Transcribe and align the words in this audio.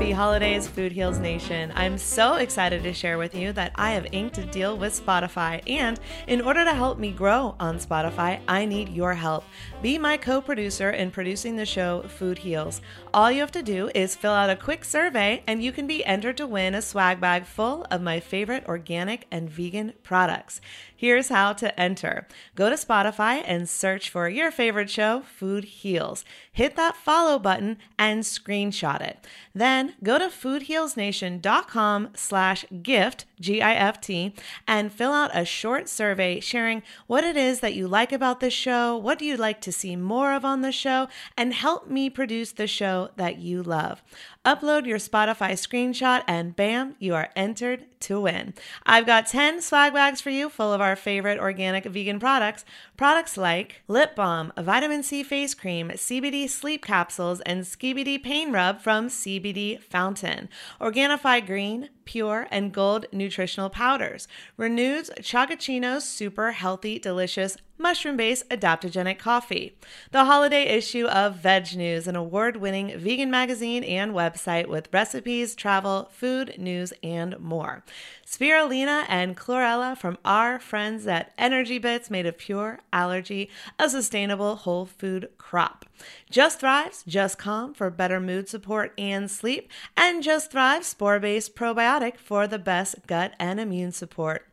Happy 0.00 0.12
holidays, 0.12 0.66
Food 0.66 0.92
Heals 0.92 1.18
Nation. 1.18 1.70
I'm 1.76 1.98
so 1.98 2.36
excited 2.36 2.82
to 2.84 2.92
share 2.94 3.18
with 3.18 3.34
you 3.34 3.52
that 3.52 3.72
I 3.74 3.90
have 3.90 4.06
inked 4.12 4.38
a 4.38 4.46
deal 4.46 4.78
with 4.78 4.98
Spotify. 4.98 5.60
And 5.66 6.00
in 6.26 6.40
order 6.40 6.64
to 6.64 6.72
help 6.72 6.98
me 6.98 7.12
grow 7.12 7.54
on 7.60 7.78
Spotify, 7.78 8.40
I 8.48 8.64
need 8.64 8.88
your 8.88 9.12
help. 9.12 9.44
Be 9.82 9.98
my 9.98 10.16
co 10.16 10.40
producer 10.40 10.88
in 10.88 11.10
producing 11.10 11.56
the 11.56 11.66
show 11.66 12.00
Food 12.08 12.38
Heals. 12.38 12.80
All 13.12 13.30
you 13.30 13.40
have 13.40 13.52
to 13.52 13.62
do 13.62 13.90
is 13.94 14.16
fill 14.16 14.32
out 14.32 14.48
a 14.48 14.56
quick 14.56 14.86
survey, 14.86 15.42
and 15.46 15.62
you 15.62 15.70
can 15.70 15.86
be 15.86 16.02
entered 16.06 16.38
to 16.38 16.46
win 16.46 16.74
a 16.74 16.80
swag 16.80 17.20
bag 17.20 17.44
full 17.44 17.86
of 17.90 18.00
my 18.00 18.20
favorite 18.20 18.64
organic 18.66 19.26
and 19.30 19.50
vegan 19.50 19.92
products. 20.02 20.62
Here's 20.96 21.28
how 21.28 21.54
to 21.54 21.78
enter 21.80 22.26
go 22.54 22.70
to 22.70 22.76
Spotify 22.76 23.42
and 23.46 23.68
search 23.68 24.08
for 24.08 24.28
your 24.30 24.50
favorite 24.50 24.88
show, 24.90 25.22
Food 25.22 25.64
Heals. 25.64 26.24
Hit 26.52 26.76
that 26.76 26.96
follow 26.96 27.38
button 27.38 27.78
and 27.98 28.22
screenshot 28.22 29.00
it. 29.00 29.26
Then 29.54 29.89
go 30.02 30.18
to 30.18 30.26
foodhealsnation.com 30.26 32.08
slash 32.14 32.64
gift, 32.82 33.26
G-I-F-T, 33.40 34.34
and 34.66 34.92
fill 34.92 35.12
out 35.12 35.30
a 35.34 35.44
short 35.44 35.88
survey 35.88 36.40
sharing 36.40 36.82
what 37.06 37.24
it 37.24 37.36
is 37.36 37.60
that 37.60 37.74
you 37.74 37.88
like 37.88 38.12
about 38.12 38.40
the 38.40 38.50
show, 38.50 38.96
what 38.96 39.18
do 39.18 39.24
you 39.24 39.36
like 39.36 39.60
to 39.62 39.72
see 39.72 39.96
more 39.96 40.32
of 40.32 40.44
on 40.44 40.62
the 40.62 40.72
show, 40.72 41.08
and 41.36 41.54
help 41.54 41.88
me 41.88 42.10
produce 42.10 42.52
the 42.52 42.66
show 42.66 43.10
that 43.16 43.38
you 43.38 43.62
love. 43.62 44.02
Upload 44.42 44.86
your 44.86 44.96
Spotify 44.96 45.52
screenshot, 45.52 46.24
and 46.26 46.56
bam, 46.56 46.96
you 46.98 47.14
are 47.14 47.28
entered 47.36 47.84
to 48.00 48.22
win. 48.22 48.54
I've 48.86 49.04
got 49.04 49.26
10 49.26 49.60
swag 49.60 49.92
bags 49.92 50.22
for 50.22 50.30
you 50.30 50.48
full 50.48 50.72
of 50.72 50.80
our 50.80 50.96
favorite 50.96 51.38
organic 51.38 51.84
vegan 51.84 52.18
products. 52.18 52.64
Products 52.96 53.36
like 53.36 53.82
lip 53.86 54.16
balm, 54.16 54.50
vitamin 54.56 55.02
C 55.02 55.22
face 55.22 55.52
cream, 55.52 55.90
CBD 55.90 56.48
sleep 56.48 56.82
capsules, 56.82 57.42
and 57.42 57.64
Skibidi 57.64 58.22
pain 58.22 58.50
rub 58.50 58.80
from 58.80 59.08
CBD 59.08 59.78
Fountain. 59.78 60.48
Organifi 60.80 61.44
green, 61.44 61.90
pure, 62.10 62.48
and 62.50 62.72
gold 62.72 63.06
nutritional 63.12 63.70
powders. 63.70 64.26
Renewed's 64.56 65.10
Chocachino's 65.20 66.02
super 66.02 66.50
healthy, 66.50 66.98
delicious 66.98 67.56
mushroom 67.80 68.16
based 68.16 68.48
adaptogenic 68.50 69.18
coffee. 69.18 69.76
The 70.10 70.26
holiday 70.26 70.64
issue 70.64 71.06
of 71.06 71.36
Veg 71.36 71.76
News, 71.76 72.06
an 72.06 72.16
award 72.16 72.56
winning 72.56 72.98
vegan 72.98 73.30
magazine 73.30 73.82
and 73.84 74.12
website 74.12 74.66
with 74.66 74.92
recipes, 74.92 75.54
travel, 75.54 76.08
food, 76.12 76.56
news, 76.58 76.92
and 77.02 77.38
more. 77.40 77.82
Spirulina 78.26 79.06
and 79.08 79.36
chlorella 79.36 79.96
from 79.96 80.18
our 80.24 80.60
friends 80.60 81.06
at 81.06 81.32
Energy 81.38 81.78
Bits, 81.78 82.10
made 82.10 82.26
of 82.26 82.38
pure 82.38 82.80
algae, 82.92 83.48
a 83.78 83.88
sustainable 83.88 84.56
whole 84.56 84.86
food 84.86 85.30
crop. 85.38 85.84
Just 86.30 86.60
Thrives, 86.60 87.02
Just 87.06 87.38
Calm 87.38 87.74
for 87.74 87.90
better 87.90 88.20
mood 88.20 88.48
support 88.48 88.92
and 88.96 89.30
sleep, 89.30 89.70
and 89.96 90.22
Just 90.22 90.52
Thrive 90.52 90.84
spore 90.84 91.18
based 91.18 91.56
probiotic 92.00 92.18
for 92.18 92.46
the 92.46 92.58
best 92.58 93.06
gut 93.06 93.34
and 93.38 93.60
immune 93.60 93.92
support. 93.92 94.46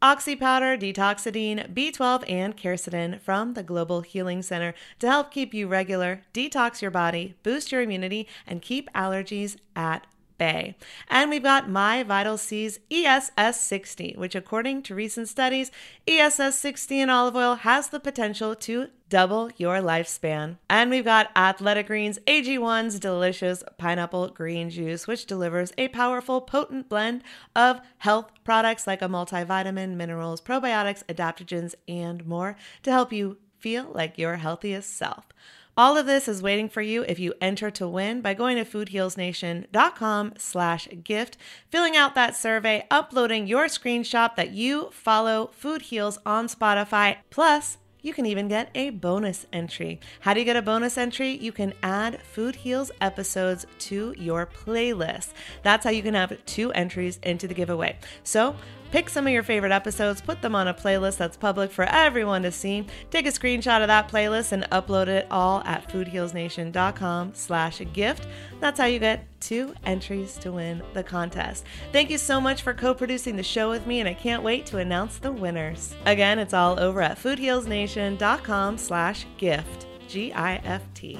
Oxy 0.00 0.34
Powder, 0.34 0.76
Detoxadine, 0.76 1.72
B12, 1.72 2.24
and 2.28 2.56
Quercetin 2.56 3.20
from 3.20 3.54
the 3.54 3.62
Global 3.62 4.00
Healing 4.00 4.42
Center 4.42 4.74
to 4.98 5.08
help 5.08 5.30
keep 5.30 5.54
you 5.54 5.68
regular, 5.68 6.22
detox 6.34 6.82
your 6.82 6.90
body, 6.90 7.36
boost 7.44 7.70
your 7.70 7.82
immunity, 7.82 8.26
and 8.46 8.62
keep 8.62 8.92
allergies 8.94 9.56
at 9.76 10.06
bay. 10.42 10.74
And 11.06 11.30
we've 11.30 11.40
got 11.40 11.70
My 11.70 12.02
Vital 12.02 12.36
C's 12.36 12.80
ESS 12.90 13.60
60, 13.60 14.14
which, 14.18 14.34
according 14.34 14.82
to 14.82 14.94
recent 14.94 15.28
studies, 15.28 15.70
ESS 16.08 16.58
60 16.58 17.00
in 17.00 17.10
olive 17.10 17.36
oil 17.36 17.54
has 17.54 17.90
the 17.90 18.00
potential 18.00 18.56
to 18.56 18.88
double 19.08 19.52
your 19.56 19.76
lifespan. 19.76 20.56
And 20.68 20.90
we've 20.90 21.04
got 21.04 21.30
Athletic 21.36 21.86
Greens 21.86 22.18
AG1's 22.26 22.98
delicious 22.98 23.62
pineapple 23.78 24.30
green 24.30 24.68
juice, 24.68 25.06
which 25.06 25.26
delivers 25.26 25.72
a 25.78 25.86
powerful, 25.86 26.40
potent 26.40 26.88
blend 26.88 27.22
of 27.54 27.80
health 27.98 28.32
products 28.42 28.84
like 28.84 29.00
a 29.00 29.06
multivitamin, 29.06 29.94
minerals, 29.94 30.40
probiotics, 30.40 31.04
adaptogens, 31.04 31.76
and 31.86 32.26
more 32.26 32.56
to 32.82 32.90
help 32.90 33.12
you 33.12 33.36
feel 33.60 33.92
like 33.94 34.18
your 34.18 34.36
healthiest 34.38 34.96
self. 34.96 35.26
All 35.74 35.96
of 35.96 36.04
this 36.04 36.28
is 36.28 36.42
waiting 36.42 36.68
for 36.68 36.82
you 36.82 37.02
if 37.08 37.18
you 37.18 37.32
enter 37.40 37.70
to 37.70 37.88
win 37.88 38.20
by 38.20 38.34
going 38.34 38.62
to 38.62 38.64
foodhealsnation.com 38.64 40.34
slash 40.36 40.88
gift, 41.02 41.38
filling 41.70 41.96
out 41.96 42.14
that 42.14 42.36
survey, 42.36 42.86
uploading 42.90 43.46
your 43.46 43.66
screenshot 43.66 44.36
that 44.36 44.50
you 44.50 44.90
follow 44.92 45.50
Food 45.54 45.82
Heals 45.82 46.18
on 46.26 46.46
Spotify, 46.46 47.16
plus 47.30 47.78
you 48.02 48.12
can 48.12 48.26
even 48.26 48.48
get 48.48 48.68
a 48.74 48.90
bonus 48.90 49.46
entry. 49.50 49.98
How 50.20 50.34
do 50.34 50.40
you 50.40 50.44
get 50.44 50.56
a 50.56 50.62
bonus 50.62 50.98
entry? 50.98 51.38
You 51.38 51.52
can 51.52 51.72
add 51.82 52.20
Food 52.20 52.56
Heals 52.56 52.90
episodes 53.00 53.64
to 53.78 54.14
your 54.18 54.44
playlist. 54.44 55.32
That's 55.62 55.84
how 55.84 55.90
you 55.90 56.02
can 56.02 56.14
have 56.14 56.44
two 56.44 56.70
entries 56.72 57.18
into 57.22 57.48
the 57.48 57.54
giveaway. 57.54 57.96
So 58.24 58.56
Pick 58.92 59.08
some 59.08 59.26
of 59.26 59.32
your 59.32 59.42
favorite 59.42 59.72
episodes, 59.72 60.20
put 60.20 60.42
them 60.42 60.54
on 60.54 60.68
a 60.68 60.74
playlist 60.74 61.16
that's 61.16 61.36
public 61.36 61.72
for 61.72 61.84
everyone 61.84 62.42
to 62.42 62.52
see. 62.52 62.86
Take 63.10 63.26
a 63.26 63.30
screenshot 63.30 63.80
of 63.80 63.88
that 63.88 64.08
playlist 64.08 64.52
and 64.52 64.64
upload 64.70 65.08
it 65.08 65.26
all 65.30 65.62
at 65.64 65.88
foodhealsnation.com 65.88 67.32
slash 67.34 67.80
gift. 67.94 68.26
That's 68.60 68.78
how 68.78 68.84
you 68.84 68.98
get 68.98 69.26
two 69.40 69.74
entries 69.84 70.36
to 70.38 70.52
win 70.52 70.82
the 70.92 71.02
contest. 71.02 71.64
Thank 71.90 72.10
you 72.10 72.18
so 72.18 72.38
much 72.38 72.60
for 72.60 72.74
co-producing 72.74 73.36
the 73.36 73.42
show 73.42 73.70
with 73.70 73.86
me, 73.86 74.00
and 74.00 74.08
I 74.08 74.14
can't 74.14 74.42
wait 74.42 74.66
to 74.66 74.78
announce 74.78 75.16
the 75.16 75.32
winners. 75.32 75.94
Again, 76.04 76.38
it's 76.38 76.54
all 76.54 76.78
over 76.78 77.00
at 77.00 77.18
foodhealsnation.com 77.18 78.76
slash 78.76 79.26
gift. 79.38 79.86
G-I-F-T. 80.06 81.18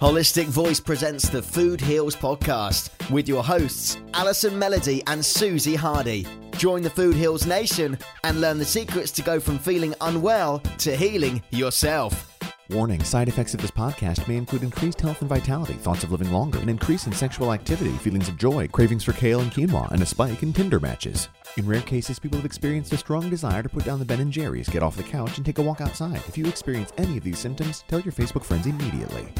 Holistic 0.00 0.44
Voice 0.44 0.78
presents 0.78 1.30
the 1.30 1.40
Food 1.40 1.80
Heals 1.80 2.14
podcast 2.14 2.90
with 3.10 3.26
your 3.26 3.42
hosts, 3.42 3.96
Allison 4.12 4.58
Melody 4.58 5.02
and 5.06 5.24
Susie 5.24 5.74
Hardy. 5.74 6.26
Join 6.58 6.82
the 6.82 6.90
Food 6.90 7.16
Heals 7.16 7.46
Nation 7.46 7.96
and 8.22 8.42
learn 8.42 8.58
the 8.58 8.64
secrets 8.66 9.10
to 9.12 9.22
go 9.22 9.40
from 9.40 9.58
feeling 9.58 9.94
unwell 10.02 10.58
to 10.80 10.94
healing 10.94 11.42
yourself. 11.48 12.38
Warning 12.68 13.02
side 13.02 13.28
effects 13.28 13.54
of 13.54 13.62
this 13.62 13.70
podcast 13.70 14.28
may 14.28 14.36
include 14.36 14.64
increased 14.64 15.00
health 15.00 15.22
and 15.22 15.30
vitality, 15.30 15.72
thoughts 15.72 16.04
of 16.04 16.12
living 16.12 16.30
longer, 16.30 16.58
an 16.58 16.68
increase 16.68 17.06
in 17.06 17.12
sexual 17.14 17.54
activity, 17.54 17.92
feelings 17.92 18.28
of 18.28 18.36
joy, 18.36 18.68
cravings 18.68 19.02
for 19.02 19.14
kale 19.14 19.40
and 19.40 19.50
quinoa, 19.50 19.90
and 19.92 20.02
a 20.02 20.06
spike 20.06 20.42
in 20.42 20.52
Tinder 20.52 20.78
matches. 20.78 21.30
In 21.56 21.66
rare 21.66 21.80
cases, 21.80 22.18
people 22.18 22.36
have 22.36 22.44
experienced 22.44 22.92
a 22.92 22.98
strong 22.98 23.30
desire 23.30 23.62
to 23.62 23.68
put 23.70 23.86
down 23.86 23.98
the 23.98 24.04
Ben 24.04 24.20
and 24.20 24.30
Jerry's, 24.30 24.68
get 24.68 24.82
off 24.82 24.98
the 24.98 25.02
couch, 25.02 25.38
and 25.38 25.46
take 25.46 25.56
a 25.56 25.62
walk 25.62 25.80
outside. 25.80 26.20
If 26.28 26.36
you 26.36 26.44
experience 26.44 26.92
any 26.98 27.16
of 27.16 27.24
these 27.24 27.38
symptoms, 27.38 27.82
tell 27.88 28.00
your 28.00 28.12
Facebook 28.12 28.44
friends 28.44 28.66
immediately. 28.66 29.32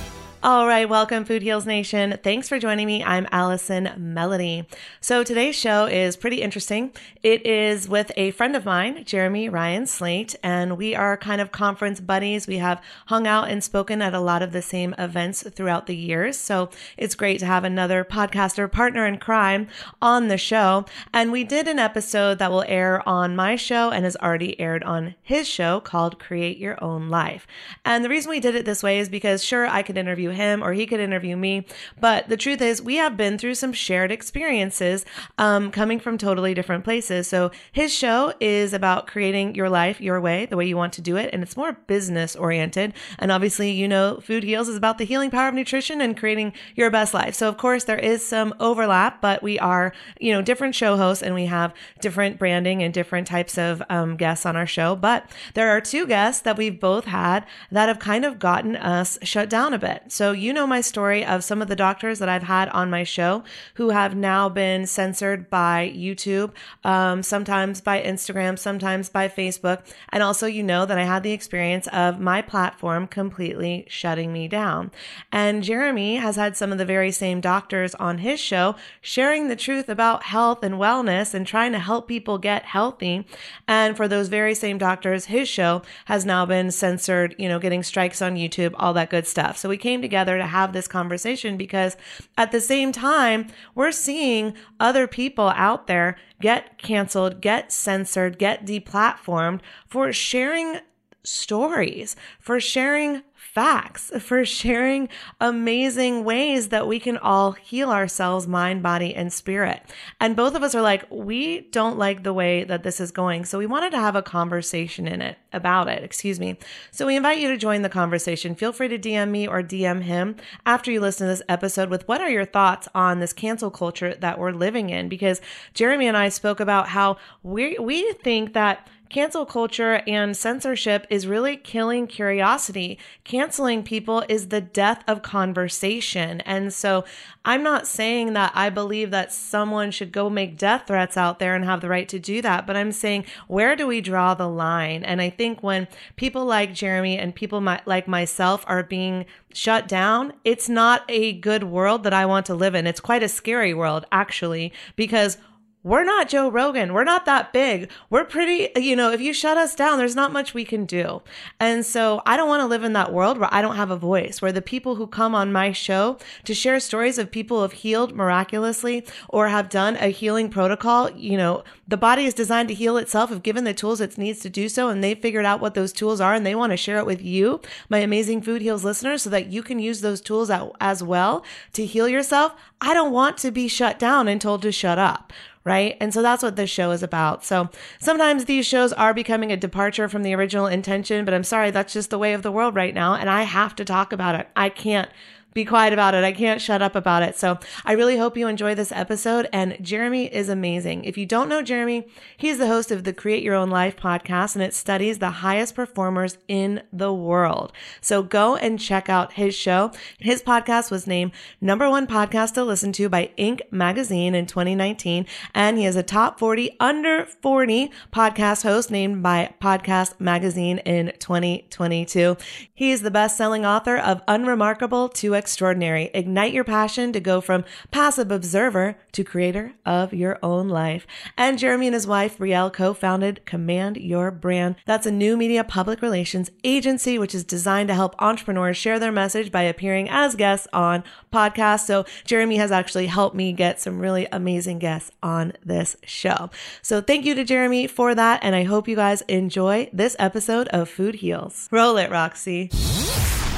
All 0.47 0.69
right, 0.69 0.89
welcome, 0.89 1.25
Food 1.25 1.43
Heals 1.43 1.67
Nation. 1.67 2.21
Thanks 2.23 2.49
for 2.49 2.61
joining 2.61 2.87
me. 2.87 3.03
I'm 3.03 3.27
Allison 3.33 3.91
Melody. 3.97 4.65
So 5.01 5.25
today's 5.25 5.57
show 5.57 5.87
is 5.87 6.17
pretty 6.17 6.41
interesting. 6.41 6.93
It 7.25 7.45
is 7.45 7.89
with 7.89 8.13
a 8.17 8.31
friend 8.31 8.55
of 8.55 8.65
mine, 8.65 9.03
Jeremy 9.05 9.49
Ryan 9.49 9.89
Slate, 9.89 10.37
and 10.45 10.79
we 10.79 10.95
are 10.95 11.17
kind 11.17 11.41
of 11.41 11.51
conference 11.51 11.99
buddies. 11.99 12.47
We 12.47 12.59
have 12.59 12.81
hung 13.07 13.27
out 13.27 13.49
and 13.49 13.65
spoken 13.65 14.01
at 14.01 14.15
a 14.15 14.21
lot 14.21 14.41
of 14.41 14.53
the 14.53 14.63
same 14.63 14.95
events 14.99 15.43
throughout 15.43 15.89
the 15.89 15.97
years. 15.97 16.39
So 16.39 16.71
it's 16.97 17.17
great 17.17 17.41
to 17.41 17.47
have 17.47 17.65
another 17.65 18.05
podcaster 18.05 18.71
partner 18.71 19.05
in 19.05 19.19
crime 19.19 19.67
on 20.01 20.29
the 20.29 20.39
show. 20.39 20.85
And 21.13 21.33
we 21.33 21.43
did 21.43 21.67
an 21.67 21.81
episode 21.81 22.39
that 22.39 22.53
will 22.53 22.65
air 22.69 23.03
on 23.09 23.35
my 23.35 23.57
show 23.57 23.91
and 23.91 24.05
has 24.05 24.17
already 24.19 24.61
aired 24.61 24.85
on 24.85 25.17
his 25.25 25.49
show 25.49 25.81
called 25.81 26.21
Create 26.21 26.59
Your 26.59 26.81
Own 26.81 27.09
Life. 27.09 27.49
And 27.85 28.05
the 28.05 28.09
reason 28.09 28.31
we 28.31 28.39
did 28.39 28.55
it 28.55 28.65
this 28.65 28.85
way 28.85 29.01
is 29.01 29.09
because, 29.09 29.43
sure, 29.43 29.67
I 29.67 29.83
could 29.83 29.99
interview 29.99 30.36
him 30.37 30.63
or 30.63 30.73
he 30.73 30.87
could 30.87 31.01
interview 31.01 31.37
me. 31.37 31.67
But 32.01 32.29
the 32.29 32.37
truth 32.37 32.63
is, 32.63 32.81
we 32.81 32.97
have 32.97 33.17
been 33.17 33.39
through 33.39 33.57
some 33.57 33.73
shared 33.73 34.13
experiences 34.13 35.05
um, 35.39 35.71
coming 35.71 35.99
from 35.99 36.19
totally 36.19 36.55
different 36.55 36.85
places. 36.85 37.27
So 37.27 37.51
his 37.73 37.93
show 37.93 38.33
is 38.41 38.73
about 38.73 39.07
creating 39.07 39.55
your 39.55 39.69
life 39.69 40.01
your 40.01 40.21
way, 40.21 40.47
the 40.47 40.57
way 40.57 40.67
you 40.67 40.77
want 40.77 40.93
to 40.95 41.03
do 41.03 41.17
it. 41.17 41.31
And 41.33 41.43
it's 41.43 41.57
more 41.57 41.73
business 41.87 42.37
oriented. 42.37 42.95
And 43.19 43.33
obviously, 43.33 43.71
you 43.71 43.89
know, 43.89 44.21
Food 44.23 44.45
Heals 44.45 44.69
is 44.69 44.77
about 44.77 44.99
the 44.99 45.05
healing 45.05 45.31
power 45.31 45.49
of 45.49 45.55
nutrition 45.55 46.01
and 46.01 46.17
creating 46.17 46.53
your 46.75 46.91
best 46.91 47.13
life. 47.15 47.35
So, 47.35 47.49
of 47.49 47.57
course, 47.57 47.85
there 47.85 47.99
is 47.99 48.25
some 48.25 48.55
overlap, 48.61 49.21
but 49.21 49.43
we 49.43 49.59
are, 49.59 49.93
you 50.21 50.33
know, 50.33 50.43
different 50.43 50.75
show 50.75 50.97
hosts 50.97 51.23
and 51.23 51.35
we 51.35 51.47
have 51.47 51.75
different 52.01 52.39
branding 52.39 52.83
and 52.83 52.93
different 52.93 53.27
types 53.27 53.59
of 53.59 53.83
um, 53.91 54.17
guests 54.17 54.47
on 54.47 54.57
our 54.57 54.67
show. 54.67 54.95
But 54.95 55.31
there 55.55 55.71
are 55.71 55.81
two 55.81 56.07
guests 56.07 56.43
that 56.43 56.57
we've 56.57 56.79
both 56.79 57.07
had 57.07 57.47
that 57.71 57.89
have 57.89 57.99
kind 57.99 58.25
of 58.25 58.39
gotten 58.39 58.77
us 58.77 59.19
shut 59.23 59.49
down 59.49 59.75
a 59.75 59.79
bit. 59.79 60.05
So, 60.17 60.33
you 60.33 60.55
know 60.55 60.67
my 60.67 60.81
story 60.81 61.27
of 61.27 61.45
some 61.45 61.61
of 61.61 61.69
the 61.69 61.77
doctors 61.77 62.21
that 62.21 62.29
I've 62.31 62.45
had 62.45 62.71
on 62.71 62.89
my 62.89 63.05
show 63.05 63.45
who 63.75 63.91
have 63.91 64.17
now 64.17 64.49
been 64.49 64.87
censored 64.87 65.51
by 65.51 65.93
YouTube, 65.95 66.53
um, 66.85 67.23
sometimes 67.23 67.83
by 67.83 68.01
Instagram, 68.01 68.59
sometimes 68.59 69.11
by 69.11 69.29
Facebook. 69.29 69.83
And 70.09 70.23
also, 70.23 70.47
you 70.47 70.63
know 70.63 70.87
that 70.87 70.97
I 70.97 71.05
had 71.05 71.23
the 71.23 71.33
experience 71.33 71.87
of 71.89 72.19
my 72.19 72.41
platform 72.41 73.07
completely 73.07 73.85
shutting 73.91 74.33
me 74.33 74.49
down. 74.49 74.91
And 75.31 75.63
Jeremy 75.63 76.17
has 76.17 76.37
had 76.37 76.57
some 76.57 76.73
of 76.73 76.79
the 76.79 76.87
very 76.87 77.13
same 77.13 77.43
doctors 77.43 77.95
on 77.97 78.17
his 78.17 78.41
show 78.41 78.75
sharing 79.03 79.49
the 79.49 79.55
truth 79.55 79.91
about 79.91 80.23
health 80.23 80.63
and 80.63 80.77
wellness 80.77 81.35
and 81.35 81.47
trying 81.47 81.73
to 81.73 81.79
help 81.79 82.09
people 82.09 82.39
get 82.39 82.63
healthy. 82.63 83.27
And 83.69 83.95
for 83.95 84.09
those 84.09 84.29
very 84.29 84.55
same 84.55 84.79
doctors, 84.79 85.27
his 85.27 85.47
show 85.47 85.83
has 86.07 86.25
now 86.25 86.47
been 86.47 86.71
censored, 86.71 87.35
you 87.39 87.51
know, 87.51 87.59
getting 87.59 87.83
strikes 87.83 88.23
on 88.23 88.37
YouTube, 88.37 88.73
all 88.79 88.95
that 88.95 89.11
good 89.11 89.27
stuff. 89.27 89.59
So 89.59 89.69
we 89.69 89.77
came 89.77 90.06
together 90.07 90.39
to 90.39 90.47
have 90.47 90.73
this 90.73 90.87
conversation 90.87 91.57
because 91.57 91.97
at 92.39 92.53
the 92.53 92.61
same 92.61 92.93
time, 92.93 93.49
we're 93.75 93.91
seeing 93.91 94.55
other 94.79 95.09
people 95.09 95.49
out 95.57 95.89
there 95.89 96.17
get 96.41 96.79
canceled, 96.79 97.41
get 97.41 97.73
censored, 97.73 98.39
get 98.39 98.65
deplatformed 98.65 99.61
for 99.89 100.13
sharing 100.13 100.79
stories, 101.25 102.15
for 102.39 102.61
sharing 102.61 103.23
facts, 103.57 104.13
for 104.21 104.45
sharing 104.45 105.09
amazing 105.41 106.25
ways 106.25 106.69
that 106.69 106.87
we 106.87 107.01
can 107.01 107.17
all 107.17 107.53
heal 107.53 107.91
ourselves, 107.91 108.47
mind, 108.47 108.83
body, 108.83 109.15
and 109.15 109.33
spirit. 109.33 109.81
And 110.21 110.37
both 110.37 110.55
of 110.55 110.63
us 110.63 110.75
are 110.75 110.83
like, 110.83 111.07
we 111.11 111.63
don't 111.71 111.97
like 111.97 112.23
the 112.23 112.35
way 112.35 112.65
that 112.65 112.83
this 112.83 113.01
is 113.01 113.11
going. 113.11 113.47
So 113.47 113.57
we 113.57 113.65
wanted 113.65 113.93
to 113.93 113.99
have 113.99 114.15
a 114.15 114.21
conversation 114.21 115.09
in 115.09 115.23
it 115.23 115.39
about 115.55 115.89
it, 115.89 116.05
excuse 116.05 116.39
me. 116.39 116.59
So 116.91 117.07
we 117.07 117.17
invite 117.17 117.39
you 117.39 117.49
to 117.49 117.57
join 117.57 117.81
the 117.81 117.89
conversation. 117.89 118.55
Feel 118.55 118.75
free 118.75 118.89
to 118.89 118.99
DM 118.99 119.31
me 119.31 119.49
or 119.49 119.63
DM 119.63 120.03
him 120.03 120.37
after 120.67 120.93
you 120.93 121.01
listen 121.01 121.27
to 121.27 121.33
this 121.33 121.43
episode 121.49 121.89
with 121.89 122.07
what 122.07 122.21
are 122.21 122.29
your 122.29 122.45
thoughts 122.45 122.89
on 122.95 123.21
this 123.21 123.33
cancel 123.33 123.71
culture 123.71 124.15
that 124.17 124.39
we're 124.39 124.53
living 124.53 124.91
in? 124.91 125.09
Because 125.09 125.41
Jeremy 125.73 126.09
and 126.09 126.17
I 126.17 126.29
spoke 126.29 126.61
about 126.61 126.89
how 126.89 127.17
we 127.43 127.79
we 127.79 128.13
think 128.13 128.53
that 128.53 128.87
Cancel 129.09 129.47
culture 129.47 130.03
and 130.07 130.37
censorship 130.37 131.07
is 131.11 131.27
really 131.27 131.57
killing 131.57 132.07
curiosity. 132.07 132.99
Canceling 133.25 133.83
people 133.83 134.25
is 134.29 134.49
the 134.49 134.61
death 134.61 135.05
of 135.07 135.23
conversation. 135.23 136.41
And 136.43 136.73
so 136.73 137.05
I'm 137.45 137.63
not 137.63 137.87
saying 137.87 138.33
that 138.33 138.53
I 138.55 138.71
believe 138.71 139.13
that 139.13 139.33
someone 139.33 139.91
should 139.91 140.11
go 140.11 140.29
make 140.29 140.59
death 140.59 140.85
threats 140.87 141.17
out 141.17 141.39
there 141.39 141.55
and 141.55 141.65
have 141.65 141.81
the 141.81 141.89
right 141.89 142.09
to 142.09 142.19
do 142.19 142.43
that, 142.43 142.67
but 142.67 142.77
I'm 142.77 142.93
saying 142.93 143.25
where 143.47 143.77
do 143.77 143.87
we 143.87 144.01
draw 144.01 144.35
the 144.35 144.49
line? 144.49 145.05
And 145.05 145.23
I 145.23 145.31
think 145.31 145.63
when 145.63 145.87
people 146.17 146.45
like 146.45 146.75
Jeremy 146.75 147.19
and 147.19 147.35
people 147.35 147.61
like 147.61 148.09
myself 148.09 148.65
are 148.67 148.83
being 148.83 149.27
shut 149.53 149.87
down, 149.89 150.33
it's 150.45 150.69
not 150.69 151.05
a 151.09 151.35
good 151.35 151.65
world 151.65 152.03
that 152.03 152.13
I 152.13 152.27
want 152.27 152.47
to 152.47 152.55
live 152.55 152.75
in. 152.75 152.87
It's 152.87 153.01
quite 153.01 153.23
a 153.23 153.29
scary 153.29 153.73
world, 153.73 154.05
actually, 154.11 154.73
because 154.97 155.39
we're 155.87 156.03
not 156.03 156.29
Joe 156.29 156.51
Rogan. 156.51 156.93
We're 156.93 157.05
not 157.05 157.27
that 157.27 157.53
big. 157.53 157.89
We're 158.11 158.25
pretty, 158.25 158.71
you 158.75 158.97
know, 158.97 159.13
if 159.13 159.21
you 159.21 159.33
shut 159.33 159.57
us 159.57 159.77
down, 159.77 159.99
there's 159.99 160.17
not 160.17 160.33
much 160.33 160.53
we 160.53 160.65
can 160.65 160.85
do. 160.85 161.23
And 161.61 161.87
so 161.87 162.23
I 162.27 162.37
don't 162.37 162.49
want 162.49 162.61
to 162.63 162.67
live 162.67 162.83
in 162.83 162.93
that 162.95 163.13
world 163.13 163.39
where 163.39 163.49
I 163.55 163.63
don't 163.63 163.77
have 163.77 163.93
a 163.93 163.97
voice, 163.97 164.43
where 164.43 164.51
the 164.51 164.61
people 164.61 164.97
who 164.97 165.07
come 165.07 165.33
on 165.33 165.53
my 165.53 165.71
show 165.71 166.19
to 166.43 166.55
share 166.55 166.81
stories 166.81 167.19
of 167.19 167.31
people 167.31 167.59
who 167.59 167.63
have 167.63 167.73
healed 167.73 168.17
miraculously 168.17 169.07
or 169.29 169.47
have 169.47 169.69
done 169.69 169.95
a 169.99 170.09
healing 170.09 170.49
protocol, 170.49 171.09
you 171.13 171.37
know, 171.37 171.63
the 171.87 171.97
body 171.97 172.25
is 172.25 172.35
designed 172.35 172.67
to 172.67 172.75
heal 172.75 172.97
itself 172.97 173.31
if 173.31 173.45
given 173.45 173.63
the 173.63 173.73
tools 173.73 174.01
it 174.01 174.19
needs 174.19 174.41
to 174.41 174.51
do 174.51 174.69
so. 174.69 174.89
And 174.89 175.05
they 175.05 175.15
figured 175.15 175.45
out 175.45 175.61
what 175.61 175.75
those 175.75 175.93
tools 175.93 176.21
are 176.21 176.35
and 176.35 176.45
they 176.45 176.57
want 176.57 176.73
to 176.73 176.77
share 176.77 176.99
it 176.99 177.07
with 177.07 177.23
you, 177.23 177.61
my 177.89 177.99
amazing 177.99 178.43
Food 178.43 178.61
Heals 178.61 178.83
listeners, 178.83 179.23
so 179.23 179.31
that 179.31 179.53
you 179.53 179.63
can 179.63 179.79
use 179.79 180.01
those 180.01 180.21
tools 180.21 180.51
as 180.81 181.01
well 181.01 181.45
to 181.75 181.87
heal 181.87 182.09
yourself. 182.09 182.57
I 182.81 182.93
don't 182.93 183.13
want 183.13 183.39
to 183.39 183.53
be 183.53 183.69
shut 183.69 184.01
down 184.01 184.27
and 184.27 184.41
told 184.41 184.63
to 184.63 184.73
shut 184.73 184.99
up 184.99 185.33
right? 185.67 185.97
And 186.01 186.15
so 186.15 186.23
that's 186.23 186.45
what 186.45 186.55
this 186.55 186.71
show 186.71 186.93
is 186.93 187.03
about. 187.03 187.45
So 187.45 187.69
sometimes 187.99 188.45
these 188.45 188.65
shows 188.65 188.93
are 188.93 189.13
becoming 189.13 189.51
a 189.51 189.57
departure 189.57 190.09
from 190.09 190.23
the 190.23 190.33
original 190.33 190.69
intention, 190.69 191.25
but 191.25 191.35
I'm 191.35 191.45
sorry, 191.45 191.73
that's 191.73 191.93
just 191.93 192.09
the 192.11 192.19
way 192.19 192.33
of 192.35 192.43
the 192.43 192.53
world 192.53 192.77
right 192.77 192.95
now. 192.95 193.15
And 193.15 193.29
I 193.29 193.43
have 193.43 193.75
to 193.77 193.85
talk 193.85 194.13
about 194.13 194.37
it. 194.37 194.49
I 194.55 194.69
can't 194.69 195.11
be 195.57 195.65
quiet 195.65 195.95
about 195.95 196.15
it. 196.15 196.23
I 196.23 196.33
can't 196.33 196.61
shut 196.61 196.83
up 196.83 196.95
about 196.95 197.23
it. 197.23 197.35
So 197.35 197.59
I 197.83 197.93
really 197.93 198.19
hope 198.19 198.37
you 198.37 198.47
enjoy 198.47 198.75
this 198.75 198.93
episode. 198.93 199.49
And 199.55 199.79
Jeremy 199.81 200.27
is 200.27 200.51
amazing. 200.51 201.05
If 201.05 201.17
you 201.17 201.25
don't 201.25 201.49
know 201.49 201.63
Jeremy, 201.63 202.07
he's 202.37 202.59
the 202.59 202.67
host 202.67 202.91
of 202.91 203.05
the 203.05 203.15
Create 203.15 203.43
Your 203.43 203.55
Own 203.55 203.71
Life 203.71 203.97
podcast, 203.97 204.55
and 204.55 204.63
it 204.63 204.75
studies 204.75 205.19
the 205.19 205.31
highest 205.31 205.75
performers 205.75 206.37
in 206.47 206.83
the 206.93 207.11
world. 207.11 207.73
So 208.03 208.23
go 208.23 208.57
and 208.57 208.79
check 208.79 209.09
out 209.09 209.33
his 209.33 209.55
show. 209.55 209.93
His 210.19 210.43
podcast 210.43 210.91
was 210.91 211.07
named 211.07 211.33
number 211.59 211.89
one 211.89 212.07
podcast 212.07 212.53
to 212.55 212.63
listen 212.63 212.93
to 212.93 213.09
by 213.09 213.31
Inc. 213.39 213.63
magazine 213.71 214.35
in 214.35 214.45
2019. 214.45 215.25
And 215.55 215.79
he 215.79 215.87
is 215.87 215.97
a 215.97 216.03
top 216.03 216.39
40 216.39 216.77
under 216.79 217.25
40 217.25 217.91
podcast 218.13 218.63
host 218.63 218.91
named 218.91 219.23
by 219.23 219.55
Podcast 219.59 220.21
Magazine 220.21 220.79
in 220.79 221.15
2022. 221.19 222.37
He 222.75 222.91
is 222.91 223.01
the 223.01 223.11
best 223.11 223.39
selling 223.39 223.65
author 223.65 223.97
of 223.97 224.21
Unremarkable 224.29 225.09
to 225.09 225.35
extraordinary. 225.47 226.11
Ignite 226.13 226.53
your 226.53 226.65
passion 226.65 227.13
to 227.13 227.21
go 227.21 227.41
from 227.41 227.65
passive 227.93 228.33
observer 228.33 228.99
to 229.13 229.23
creator 229.23 229.75
of 229.87 230.13
your 230.13 230.41
own 230.43 230.69
life. 230.69 231.07
And 231.39 231.57
Jeremy 231.57 231.87
and 231.87 231.95
his 231.95 232.05
wife, 232.05 232.39
Brielle, 232.39 232.73
co 232.73 232.93
founded 232.93 233.47
Command 233.47 233.97
Your 233.97 234.33
Brand. 234.33 234.75
That's 234.87 235.07
a 235.07 235.13
new 235.13 235.37
media 235.37 235.63
public 235.63 236.03
relations 236.03 236.51
agency 236.65 237.17
which 237.17 237.33
is 237.33 237.45
designed 237.45 237.87
to 237.91 237.95
help 237.95 238.17
entrepreneurs 238.19 238.77
share 238.77 238.99
their 238.99 239.13
message 239.13 239.53
by 239.53 239.63
appearing 239.63 240.09
as 240.09 240.35
guests 240.35 240.67
on 240.73 241.05
podcasts. 241.33 241.87
So 241.87 242.05
Jeremy 242.25 242.57
has 242.57 242.73
actually 242.73 243.07
helped 243.07 243.37
me 243.37 243.53
get 243.53 243.81
some 243.81 244.01
really 244.01 244.27
amazing 244.33 244.81
guests 244.81 245.13
on 245.23 245.53
this 245.65 245.97
show. 246.05 246.51
So 246.83 247.01
thank 247.01 247.25
you 247.25 247.37
to 247.37 247.45
Jeremy 247.45 247.87
for 247.87 248.17
that. 248.17 248.41
And 248.43 248.57
I 248.57 248.65
hope 248.65 248.89
you 248.89 248.97
guys 248.97 249.21
enjoy 249.29 249.91
this 249.93 250.17
episode 250.19 250.67
of 250.69 250.89
Food 250.89 251.15
Heals. 251.15 251.69
Roll 251.71 251.99
it, 251.99 252.11
Roxy. 252.11 252.69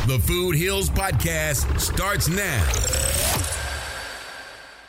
The 0.08 0.18
Food 0.20 0.56
Heals 0.56 0.88
Podcast 0.88 1.78
starts 1.78 2.30
now. 2.30 2.64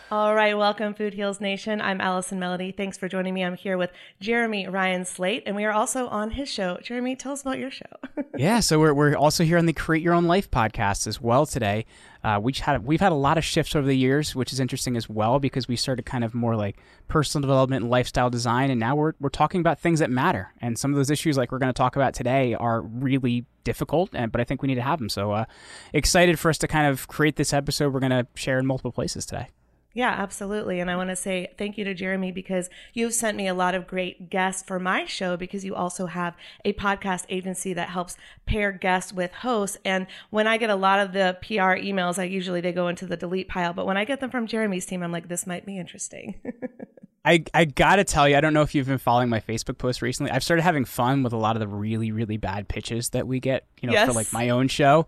All 0.09 0.33
right, 0.33 0.57
welcome, 0.57 0.93
Food 0.93 1.13
Heals 1.13 1.41
Nation. 1.41 1.81
I'm 1.81 1.99
Allison 1.99 2.39
Melody. 2.39 2.71
Thanks 2.71 2.97
for 2.97 3.09
joining 3.09 3.33
me. 3.33 3.43
I'm 3.43 3.57
here 3.57 3.77
with 3.77 3.91
Jeremy 4.21 4.69
Ryan 4.69 5.03
Slate, 5.03 5.43
and 5.45 5.57
we 5.57 5.65
are 5.65 5.73
also 5.73 6.07
on 6.07 6.31
his 6.31 6.47
show. 6.49 6.77
Jeremy, 6.81 7.17
tell 7.17 7.33
us 7.33 7.41
about 7.41 7.59
your 7.59 7.69
show. 7.69 7.83
yeah, 8.37 8.61
so 8.61 8.79
we're, 8.79 8.93
we're 8.93 9.13
also 9.13 9.43
here 9.43 9.57
on 9.57 9.65
the 9.65 9.73
Create 9.73 10.01
Your 10.01 10.13
Own 10.13 10.23
Life 10.23 10.49
podcast 10.49 11.05
as 11.05 11.19
well 11.19 11.45
today. 11.45 11.85
Uh, 12.23 12.39
we 12.41 12.53
had 12.53 12.85
we've 12.85 12.99
had 12.99 13.11
a 13.11 13.15
lot 13.15 13.37
of 13.37 13.45
shifts 13.45 13.75
over 13.75 13.87
the 13.87 13.97
years, 13.97 14.35
which 14.35 14.51
is 14.51 14.59
interesting 14.59 14.97
as 14.97 15.07
well 15.07 15.39
because 15.39 15.67
we 15.67 15.75
started 15.75 16.05
kind 16.05 16.23
of 16.23 16.33
more 16.33 16.55
like 16.55 16.77
personal 17.07 17.41
development 17.41 17.83
and 17.83 17.91
lifestyle 17.91 18.29
design, 18.29 18.69
and 18.69 18.79
now 18.79 18.95
we're 18.95 19.13
we're 19.19 19.29
talking 19.29 19.61
about 19.61 19.79
things 19.79 19.99
that 19.99 20.09
matter. 20.09 20.53
And 20.61 20.77
some 20.77 20.91
of 20.91 20.97
those 20.97 21.09
issues, 21.09 21.37
like 21.37 21.51
we're 21.51 21.59
going 21.59 21.73
to 21.73 21.77
talk 21.77 21.95
about 21.95 22.13
today, 22.13 22.53
are 22.55 22.81
really 22.81 23.45
difficult, 23.63 24.09
and 24.13 24.31
but 24.31 24.41
I 24.41 24.43
think 24.43 24.61
we 24.61 24.67
need 24.67 24.75
to 24.75 24.81
have 24.81 24.99
them. 24.99 25.09
So 25.09 25.31
uh, 25.31 25.45
excited 25.93 26.39
for 26.39 26.49
us 26.49 26.57
to 26.59 26.67
kind 26.67 26.87
of 26.87 27.07
create 27.07 27.37
this 27.37 27.53
episode. 27.53 27.93
We're 27.93 28.01
going 28.01 28.11
to 28.11 28.27
share 28.35 28.59
in 28.59 28.65
multiple 28.65 28.91
places 28.91 29.25
today. 29.25 29.47
Yeah, 29.93 30.11
absolutely. 30.11 30.79
And 30.79 30.89
I 30.89 30.95
want 30.95 31.09
to 31.09 31.15
say 31.15 31.47
thank 31.57 31.77
you 31.77 31.83
to 31.83 31.95
Jeremy 31.95 32.31
because 32.31 32.69
you've 32.93 33.13
sent 33.13 33.35
me 33.35 33.47
a 33.47 33.55
lot 33.55 33.73
of 33.73 33.87
great 33.87 34.29
guests 34.29 34.61
for 34.61 34.79
my 34.79 35.05
show 35.05 35.35
because 35.35 35.65
you 35.65 35.73
also 35.73 36.05
have 36.05 36.35
a 36.63 36.73
podcast 36.73 37.25
agency 37.27 37.73
that 37.73 37.89
helps 37.89 38.15
pair 38.45 38.71
guests 38.71 39.11
with 39.11 39.33
hosts. 39.33 39.77
And 39.83 40.05
when 40.29 40.45
I 40.45 40.57
get 40.57 40.69
a 40.69 40.75
lot 40.75 40.99
of 40.99 41.13
the 41.13 41.37
PR 41.41 41.75
emails, 41.81 42.19
I 42.19 42.25
usually 42.25 42.61
they 42.61 42.71
go 42.71 42.87
into 42.87 43.07
the 43.07 43.17
delete 43.17 43.49
pile. 43.49 43.73
But 43.73 43.87
when 43.87 43.97
I 43.97 44.05
get 44.05 44.19
them 44.19 44.29
from 44.29 44.45
Jeremy's 44.45 44.85
team, 44.85 45.01
I'm 45.01 45.11
like, 45.11 45.27
this 45.27 45.47
might 45.47 45.65
be 45.65 45.77
interesting. 45.79 46.35
I, 47.25 47.43
I 47.53 47.65
gotta 47.65 48.03
tell 48.03 48.29
you, 48.29 48.37
I 48.37 48.41
don't 48.41 48.53
know 48.53 48.61
if 48.61 48.73
you've 48.73 48.87
been 48.87 48.97
following 48.97 49.29
my 49.29 49.41
Facebook 49.41 49.77
post 49.77 50.01
recently. 50.01 50.31
I've 50.31 50.43
started 50.43 50.63
having 50.63 50.85
fun 50.85 51.21
with 51.21 51.33
a 51.33 51.37
lot 51.37 51.55
of 51.55 51.59
the 51.59 51.67
really, 51.67 52.11
really 52.11 52.37
bad 52.37 52.67
pitches 52.67 53.09
that 53.09 53.27
we 53.27 53.39
get, 53.39 53.65
you 53.81 53.87
know, 53.87 53.93
yes. 53.93 54.07
for 54.07 54.13
like 54.13 54.31
my 54.31 54.49
own 54.49 54.67
show. 54.69 55.05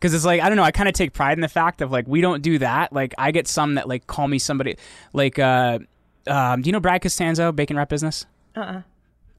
Cause 0.00 0.12
it's 0.12 0.24
like, 0.24 0.42
I 0.42 0.48
don't 0.48 0.56
know, 0.56 0.62
I 0.62 0.72
kind 0.72 0.88
of 0.88 0.94
take 0.94 1.14
pride 1.14 1.38
in 1.38 1.40
the 1.40 1.48
fact 1.48 1.80
of 1.80 1.90
like, 1.90 2.06
we 2.06 2.20
don't 2.20 2.42
do 2.42 2.58
that. 2.58 2.92
Like, 2.92 3.14
I 3.16 3.30
get 3.30 3.48
some 3.48 3.76
that 3.76 3.88
like 3.88 4.06
call 4.06 4.28
me 4.28 4.38
somebody, 4.38 4.76
like, 5.12 5.38
uh, 5.38 5.78
um, 6.26 6.62
do 6.62 6.68
you 6.68 6.72
know 6.72 6.80
Brad 6.80 7.02
Costanzo, 7.02 7.50
Bacon 7.52 7.76
Wrap 7.76 7.88
Business? 7.88 8.26
Uh 8.54 8.60
uh-uh. 8.60 8.72
uh 8.72 8.82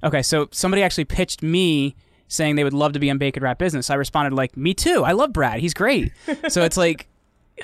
Okay, 0.07 0.21
so 0.21 0.47
somebody 0.51 0.83
actually 0.83 1.05
pitched 1.05 1.41
me 1.41 1.95
saying 2.27 2.55
they 2.55 2.63
would 2.63 2.73
love 2.73 2.93
to 2.93 2.99
be 2.99 3.09
on 3.09 3.17
Bacon 3.17 3.43
Wrap 3.43 3.57
Business. 3.57 3.89
I 3.89 3.95
responded 3.95 4.33
like, 4.33 4.57
me 4.57 4.73
too. 4.73 5.03
I 5.03 5.13
love 5.13 5.31
Brad. 5.31 5.59
He's 5.59 5.73
great. 5.73 6.11
so 6.49 6.63
it's 6.63 6.77
like, 6.77 7.07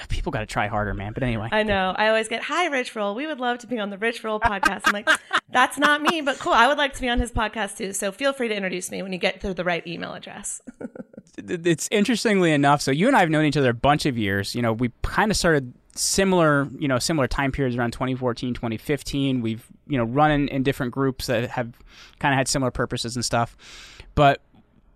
people 0.10 0.32
got 0.32 0.40
to 0.40 0.46
try 0.46 0.68
harder, 0.68 0.94
man. 0.94 1.14
But 1.14 1.24
anyway, 1.24 1.50
I 1.52 1.64
know. 1.64 1.94
I 1.96 2.08
always 2.08 2.28
get, 2.28 2.44
"Hi, 2.44 2.68
Rich 2.68 2.96
Roll. 2.96 3.16
We 3.16 3.28
would 3.28 3.40
love 3.40 3.60
to 3.60 3.68
be 3.68 3.80
on 3.80 3.90
the 3.90 3.98
Rich 3.98 4.24
Roll 4.24 4.40
podcast." 4.40 4.84
I'm 4.86 4.94
like, 4.94 5.10
"That's 5.52 5.78
not 5.78 6.02
me, 6.02 6.22
but 6.22 6.40
cool. 6.40 6.54
I 6.54 6.68
would 6.68 6.78
like 6.78 6.94
to 6.94 7.02
be 7.02 7.10
on 7.10 7.20
his 7.20 7.32
podcast 7.32 7.78
too." 7.78 7.94
So 7.94 8.12
feel 8.12 8.34
free 8.34 8.48
to 8.48 8.56
introduce 8.56 8.92
me 8.92 9.02
when 9.02 9.12
you 9.12 9.20
get 9.20 9.42
to 9.42 9.54
the 9.54 9.64
right 9.64 9.86
email 9.86 10.14
address. 10.14 10.62
it's 11.38 11.88
interestingly 11.92 12.52
enough. 12.52 12.82
So 12.82 12.92
you 12.92 13.08
and 13.08 13.16
I 13.16 13.20
have 13.20 13.30
known 13.30 13.46
each 13.46 13.58
other 13.58 13.70
a 13.70 13.76
bunch 13.76 14.06
of 14.06 14.18
years. 14.18 14.56
You 14.56 14.62
know, 14.62 14.74
we 14.74 14.92
kind 15.02 15.32
of 15.32 15.38
started 15.38 15.74
similar, 15.96 16.70
you 16.78 16.88
know, 16.88 17.00
similar 17.00 17.28
time 17.28 17.52
periods 17.52 17.76
around 17.76 17.92
2014, 17.92 18.54
2015. 18.54 19.42
We've 19.42 19.66
you 19.88 19.98
know 19.98 20.06
run 20.06 20.32
in, 20.32 20.48
in 20.50 20.64
different 20.64 20.94
groups 20.94 21.28
that 21.28 21.50
have 21.50 21.78
kind 22.20 22.34
of 22.34 22.38
had 22.38 22.48
similar 22.48 22.72
purposes 22.72 23.16
and 23.16 23.26
stuff. 23.26 23.58
But 24.16 24.42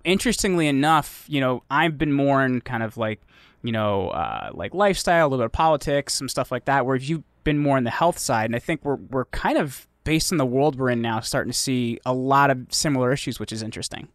interestingly 0.05 0.67
enough, 0.67 1.25
you 1.27 1.41
know, 1.41 1.63
I've 1.69 1.97
been 1.97 2.13
more 2.13 2.43
in 2.45 2.61
kind 2.61 2.83
of 2.83 2.95
like 2.95 3.21
you 3.65 3.71
know, 3.71 4.09
uh, 4.09 4.51
like 4.53 4.73
lifestyle, 4.73 5.25
a 5.25 5.27
little 5.27 5.43
bit 5.43 5.45
of 5.45 5.51
politics, 5.51 6.13
some 6.13 6.29
stuff 6.29 6.51
like 6.51 6.65
that. 6.65 6.85
Where 6.85 6.95
you've 6.95 7.23
been 7.43 7.57
more 7.57 7.77
on 7.77 7.83
the 7.83 7.91
health 7.91 8.19
side, 8.19 8.45
and 8.45 8.55
I 8.55 8.59
think 8.59 8.83
we're 8.83 8.95
we're 8.95 9.25
kind 9.25 9.57
of 9.57 9.87
based 10.03 10.31
on 10.31 10.37
the 10.37 10.45
world 10.45 10.77
we're 10.77 10.91
in 10.91 11.01
now, 11.01 11.19
starting 11.19 11.51
to 11.51 11.57
see 11.57 11.99
a 12.05 12.13
lot 12.13 12.51
of 12.51 12.67
similar 12.69 13.11
issues, 13.11 13.39
which 13.39 13.51
is 13.51 13.63
interesting. 13.63 14.07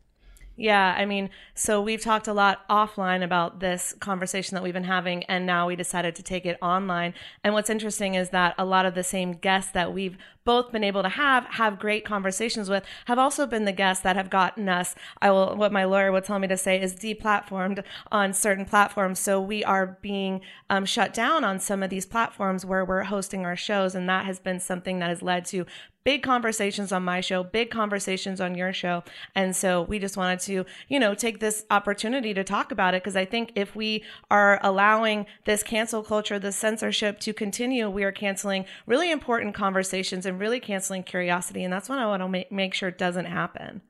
Yeah, 0.60 0.94
I 0.96 1.06
mean, 1.06 1.30
so 1.54 1.80
we've 1.80 2.02
talked 2.02 2.28
a 2.28 2.34
lot 2.34 2.68
offline 2.68 3.24
about 3.24 3.60
this 3.60 3.94
conversation 3.98 4.56
that 4.56 4.62
we've 4.62 4.74
been 4.74 4.84
having, 4.84 5.24
and 5.24 5.46
now 5.46 5.66
we 5.66 5.74
decided 5.74 6.14
to 6.16 6.22
take 6.22 6.44
it 6.44 6.58
online. 6.60 7.14
And 7.42 7.54
what's 7.54 7.70
interesting 7.70 8.14
is 8.14 8.28
that 8.30 8.54
a 8.58 8.64
lot 8.66 8.84
of 8.84 8.94
the 8.94 9.02
same 9.02 9.32
guests 9.32 9.72
that 9.72 9.94
we've 9.94 10.18
both 10.44 10.72
been 10.72 10.84
able 10.84 11.02
to 11.02 11.08
have 11.08 11.44
have 11.44 11.78
great 11.78 12.04
conversations 12.04 12.68
with 12.68 12.84
have 13.06 13.18
also 13.18 13.46
been 13.46 13.64
the 13.64 13.72
guests 13.72 14.02
that 14.02 14.16
have 14.16 14.30
gotten 14.30 14.68
us 14.68 14.94
I 15.20 15.30
will 15.30 15.56
what 15.56 15.72
my 15.72 15.84
lawyer 15.84 16.12
would 16.12 16.24
tell 16.24 16.38
me 16.38 16.48
to 16.48 16.56
say 16.56 16.80
is 16.80 16.94
deplatformed 16.94 17.84
on 18.10 18.32
certain 18.32 18.64
platforms. 18.64 19.18
So 19.18 19.40
we 19.40 19.64
are 19.64 19.98
being 20.00 20.40
um, 20.68 20.84
shut 20.84 21.12
down 21.14 21.44
on 21.44 21.58
some 21.58 21.82
of 21.82 21.90
these 21.90 22.06
platforms 22.06 22.64
where 22.64 22.84
we're 22.84 23.04
hosting 23.04 23.44
our 23.44 23.56
shows. 23.56 23.94
And 23.94 24.08
that 24.08 24.26
has 24.26 24.38
been 24.38 24.60
something 24.60 24.98
that 25.00 25.08
has 25.08 25.22
led 25.22 25.44
to 25.46 25.66
big 26.02 26.22
conversations 26.22 26.92
on 26.92 27.04
my 27.04 27.20
show, 27.20 27.42
big 27.42 27.70
conversations 27.70 28.40
on 28.40 28.54
your 28.54 28.72
show. 28.72 29.04
And 29.34 29.54
so 29.54 29.82
we 29.82 29.98
just 29.98 30.16
wanted 30.16 30.40
to, 30.40 30.64
you 30.88 30.98
know, 30.98 31.14
take 31.14 31.40
this 31.40 31.66
opportunity 31.70 32.32
to 32.32 32.42
talk 32.42 32.72
about 32.72 32.94
it. 32.94 33.02
Because 33.02 33.16
I 33.16 33.26
think 33.26 33.52
if 33.54 33.76
we 33.76 34.02
are 34.30 34.58
allowing 34.62 35.26
this 35.44 35.62
cancel 35.62 36.02
culture, 36.02 36.38
this 36.38 36.56
censorship 36.56 37.20
to 37.20 37.34
continue, 37.34 37.90
we 37.90 38.02
are 38.02 38.12
canceling 38.12 38.64
really 38.86 39.10
important 39.10 39.54
conversations 39.54 40.24
and 40.24 40.39
really 40.40 40.60
canceling 40.60 41.02
curiosity. 41.02 41.62
And 41.62 41.72
that's 41.72 41.88
what 41.88 41.98
I 41.98 42.06
want 42.06 42.22
to 42.22 42.28
make, 42.28 42.50
make 42.50 42.74
sure 42.74 42.88
it 42.88 42.98
doesn't 42.98 43.26
happen. 43.26 43.82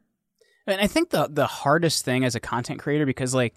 And 0.67 0.81
I 0.81 0.87
think 0.87 1.11
the 1.11 1.29
the 1.29 1.47
hardest 1.47 2.05
thing 2.05 2.25
as 2.25 2.35
a 2.35 2.41
content 2.41 2.81
creator 2.81 3.07
because 3.07 3.35
like, 3.35 3.55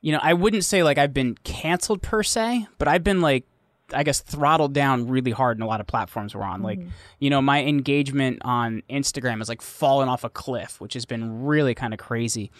you 0.00 0.12
know, 0.12 0.20
I 0.22 0.34
wouldn't 0.34 0.64
say 0.64 0.82
like 0.82 0.98
I've 0.98 1.14
been 1.14 1.36
canceled 1.44 2.02
per 2.02 2.22
se, 2.22 2.66
but 2.78 2.88
I've 2.88 3.04
been 3.04 3.20
like 3.20 3.44
I 3.92 4.02
guess 4.02 4.20
throttled 4.20 4.72
down 4.72 5.08
really 5.08 5.30
hard 5.30 5.58
in 5.58 5.62
a 5.62 5.66
lot 5.66 5.80
of 5.80 5.86
platforms 5.86 6.34
we're 6.34 6.42
on. 6.42 6.56
Mm-hmm. 6.56 6.64
Like, 6.64 6.80
you 7.20 7.30
know, 7.30 7.40
my 7.40 7.62
engagement 7.62 8.40
on 8.44 8.82
Instagram 8.90 9.38
has 9.38 9.48
like 9.48 9.62
fallen 9.62 10.08
off 10.08 10.24
a 10.24 10.28
cliff, 10.28 10.80
which 10.80 10.94
has 10.94 11.06
been 11.06 11.44
really 11.44 11.74
kind 11.74 11.92
of 11.92 12.00
crazy. 12.00 12.50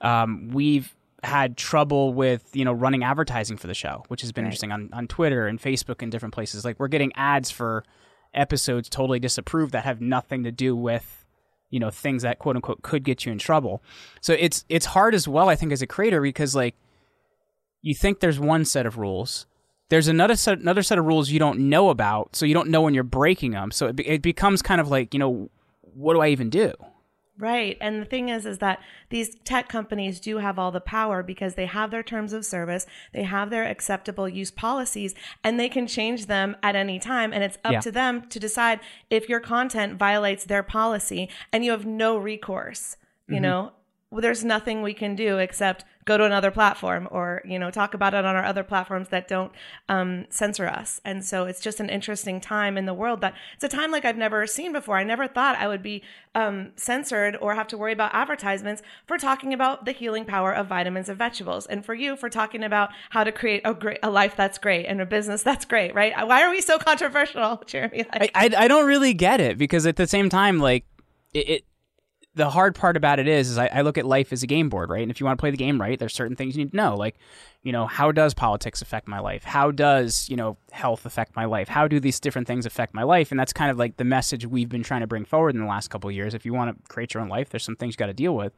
Um, 0.00 0.50
we've 0.52 0.94
had 1.22 1.56
trouble 1.56 2.12
with 2.12 2.50
you 2.52 2.66
know 2.66 2.72
running 2.72 3.02
advertising 3.02 3.56
for 3.56 3.66
the 3.66 3.74
show, 3.74 4.04
which 4.08 4.20
has 4.20 4.30
been 4.30 4.44
right. 4.44 4.48
interesting 4.48 4.72
on 4.72 4.90
on 4.92 5.06
Twitter 5.06 5.46
and 5.46 5.60
Facebook 5.60 6.02
and 6.02 6.12
different 6.12 6.34
places. 6.34 6.64
Like, 6.64 6.78
we're 6.78 6.88
getting 6.88 7.12
ads 7.14 7.50
for 7.50 7.84
episodes 8.34 8.88
totally 8.88 9.18
disapproved 9.18 9.72
that 9.72 9.84
have 9.84 10.00
nothing 10.00 10.44
to 10.44 10.52
do 10.52 10.74
with 10.76 11.24
you 11.70 11.80
know 11.80 11.90
things 11.90 12.22
that 12.22 12.38
quote 12.38 12.56
unquote 12.56 12.82
could 12.82 13.04
get 13.04 13.24
you 13.24 13.32
in 13.32 13.38
trouble. 13.38 13.82
So 14.20 14.34
it's 14.38 14.64
it's 14.68 14.86
hard 14.86 15.14
as 15.14 15.26
well, 15.26 15.48
I 15.48 15.56
think, 15.56 15.72
as 15.72 15.82
a 15.82 15.86
creator 15.86 16.20
because 16.20 16.54
like 16.54 16.74
you 17.82 17.94
think 17.94 18.20
there's 18.20 18.40
one 18.40 18.64
set 18.64 18.86
of 18.86 18.96
rules 18.96 19.46
there's 19.90 20.08
another 20.08 20.36
set 20.36 20.58
another 20.58 20.82
set 20.82 20.98
of 20.98 21.04
rules 21.04 21.30
you 21.30 21.38
don't 21.38 21.58
know 21.58 21.90
about, 21.90 22.34
so 22.34 22.46
you 22.46 22.54
don't 22.54 22.68
know 22.68 22.82
when 22.82 22.94
you're 22.94 23.04
breaking 23.04 23.52
them. 23.52 23.70
So 23.70 23.88
it, 23.88 24.00
it 24.00 24.22
becomes 24.22 24.62
kind 24.62 24.80
of 24.80 24.88
like 24.88 25.12
you 25.12 25.20
know, 25.20 25.50
what 25.82 26.14
do 26.14 26.20
I 26.20 26.28
even 26.28 26.50
do? 26.50 26.72
Right. 27.36 27.76
And 27.80 28.00
the 28.00 28.04
thing 28.04 28.28
is, 28.28 28.46
is 28.46 28.58
that 28.58 28.80
these 29.10 29.34
tech 29.44 29.68
companies 29.68 30.20
do 30.20 30.38
have 30.38 30.56
all 30.56 30.70
the 30.70 30.80
power 30.80 31.22
because 31.22 31.56
they 31.56 31.66
have 31.66 31.90
their 31.90 32.02
terms 32.02 32.32
of 32.32 32.44
service, 32.44 32.86
they 33.12 33.24
have 33.24 33.50
their 33.50 33.64
acceptable 33.64 34.28
use 34.28 34.52
policies, 34.52 35.14
and 35.42 35.58
they 35.58 35.68
can 35.68 35.88
change 35.88 36.26
them 36.26 36.56
at 36.62 36.76
any 36.76 37.00
time. 37.00 37.32
And 37.32 37.42
it's 37.42 37.58
up 37.64 37.72
yeah. 37.72 37.80
to 37.80 37.90
them 37.90 38.28
to 38.28 38.38
decide 38.38 38.78
if 39.10 39.28
your 39.28 39.40
content 39.40 39.98
violates 39.98 40.44
their 40.44 40.62
policy 40.62 41.28
and 41.52 41.64
you 41.64 41.72
have 41.72 41.84
no 41.84 42.16
recourse. 42.16 42.96
You 43.26 43.36
mm-hmm. 43.36 43.42
know, 43.42 43.72
well, 44.14 44.20
there's 44.20 44.44
nothing 44.44 44.80
we 44.80 44.94
can 44.94 45.16
do 45.16 45.38
except 45.38 45.84
go 46.04 46.16
to 46.16 46.22
another 46.22 46.52
platform 46.52 47.08
or 47.10 47.42
you 47.44 47.58
know 47.58 47.68
talk 47.68 47.94
about 47.94 48.14
it 48.14 48.24
on 48.24 48.36
our 48.36 48.44
other 48.44 48.62
platforms 48.62 49.08
that 49.08 49.26
don't 49.26 49.50
um, 49.88 50.26
censor 50.30 50.68
us. 50.68 51.00
And 51.04 51.24
so 51.24 51.46
it's 51.46 51.60
just 51.60 51.80
an 51.80 51.90
interesting 51.90 52.40
time 52.40 52.78
in 52.78 52.86
the 52.86 52.94
world 52.94 53.20
that 53.22 53.34
it's 53.54 53.64
a 53.64 53.68
time 53.68 53.90
like 53.90 54.04
i've 54.04 54.16
never 54.16 54.46
seen 54.46 54.72
before. 54.72 54.98
I 54.98 55.02
never 55.02 55.26
thought 55.26 55.56
i 55.56 55.66
would 55.66 55.82
be 55.82 56.00
um, 56.36 56.70
censored 56.76 57.36
or 57.40 57.56
have 57.56 57.66
to 57.66 57.76
worry 57.76 57.92
about 57.92 58.14
advertisements 58.14 58.82
for 59.04 59.18
talking 59.18 59.52
about 59.52 59.84
the 59.84 59.90
healing 59.90 60.24
power 60.24 60.54
of 60.54 60.68
vitamins 60.68 61.08
and 61.08 61.18
vegetables. 61.18 61.66
And 61.66 61.84
for 61.84 61.92
you 61.92 62.14
for 62.14 62.30
talking 62.30 62.62
about 62.62 62.90
how 63.10 63.24
to 63.24 63.32
create 63.32 63.62
a 63.64 63.74
great 63.74 63.98
a 64.00 64.10
life 64.10 64.36
that's 64.36 64.58
great 64.58 64.86
and 64.86 65.00
a 65.00 65.06
business 65.06 65.42
that's 65.42 65.64
great 65.64 65.92
right? 65.92 66.14
Why 66.24 66.44
are 66.44 66.50
we 66.50 66.60
so 66.60 66.78
controversial 66.78 67.64
jeremy? 67.66 68.04
Like, 68.12 68.30
I, 68.36 68.46
I, 68.46 68.64
I 68.64 68.68
don't 68.68 68.86
really 68.86 69.12
get 69.12 69.40
it 69.40 69.58
because 69.58 69.86
at 69.86 69.96
the 69.96 70.06
same 70.06 70.28
time 70.28 70.60
like 70.60 70.84
it, 71.32 71.48
it 71.48 71.64
the 72.34 72.50
hard 72.50 72.74
part 72.74 72.96
about 72.96 73.18
it 73.18 73.28
is, 73.28 73.50
is 73.50 73.58
I, 73.58 73.66
I, 73.66 73.80
look 73.82 73.96
at 73.96 74.04
life 74.04 74.32
as 74.32 74.42
a 74.42 74.46
game 74.46 74.68
board, 74.68 74.90
right? 74.90 75.02
And 75.02 75.10
if 75.10 75.20
you 75.20 75.26
want 75.26 75.38
to 75.38 75.40
play 75.40 75.52
the 75.52 75.56
game 75.56 75.80
right, 75.80 75.98
there's 75.98 76.14
certain 76.14 76.36
things 76.36 76.56
you 76.56 76.64
need 76.64 76.72
to 76.72 76.76
know, 76.76 76.96
like, 76.96 77.16
you 77.62 77.70
know, 77.70 77.86
how 77.86 78.10
does 78.10 78.34
politics 78.34 78.82
affect 78.82 79.06
my 79.06 79.20
life? 79.20 79.44
How 79.44 79.70
does 79.70 80.28
you 80.28 80.36
know 80.36 80.56
health 80.72 81.06
affect 81.06 81.36
my 81.36 81.44
life? 81.44 81.68
How 81.68 81.86
do 81.86 82.00
these 82.00 82.20
different 82.20 82.46
things 82.46 82.66
affect 82.66 82.92
my 82.92 83.04
life? 83.04 83.30
And 83.30 83.38
that's 83.38 83.52
kind 83.52 83.70
of 83.70 83.78
like 83.78 83.96
the 83.96 84.04
message 84.04 84.46
we've 84.46 84.68
been 84.68 84.82
trying 84.82 85.00
to 85.00 85.06
bring 85.06 85.24
forward 85.24 85.54
in 85.54 85.60
the 85.60 85.66
last 85.66 85.88
couple 85.88 86.10
years. 86.10 86.34
If 86.34 86.44
you 86.44 86.52
want 86.52 86.76
to 86.76 86.92
create 86.92 87.14
your 87.14 87.22
own 87.22 87.28
life, 87.28 87.50
there's 87.50 87.64
some 87.64 87.76
things 87.76 87.94
you 87.94 87.98
got 87.98 88.06
to 88.06 88.14
deal 88.14 88.34
with. 88.34 88.52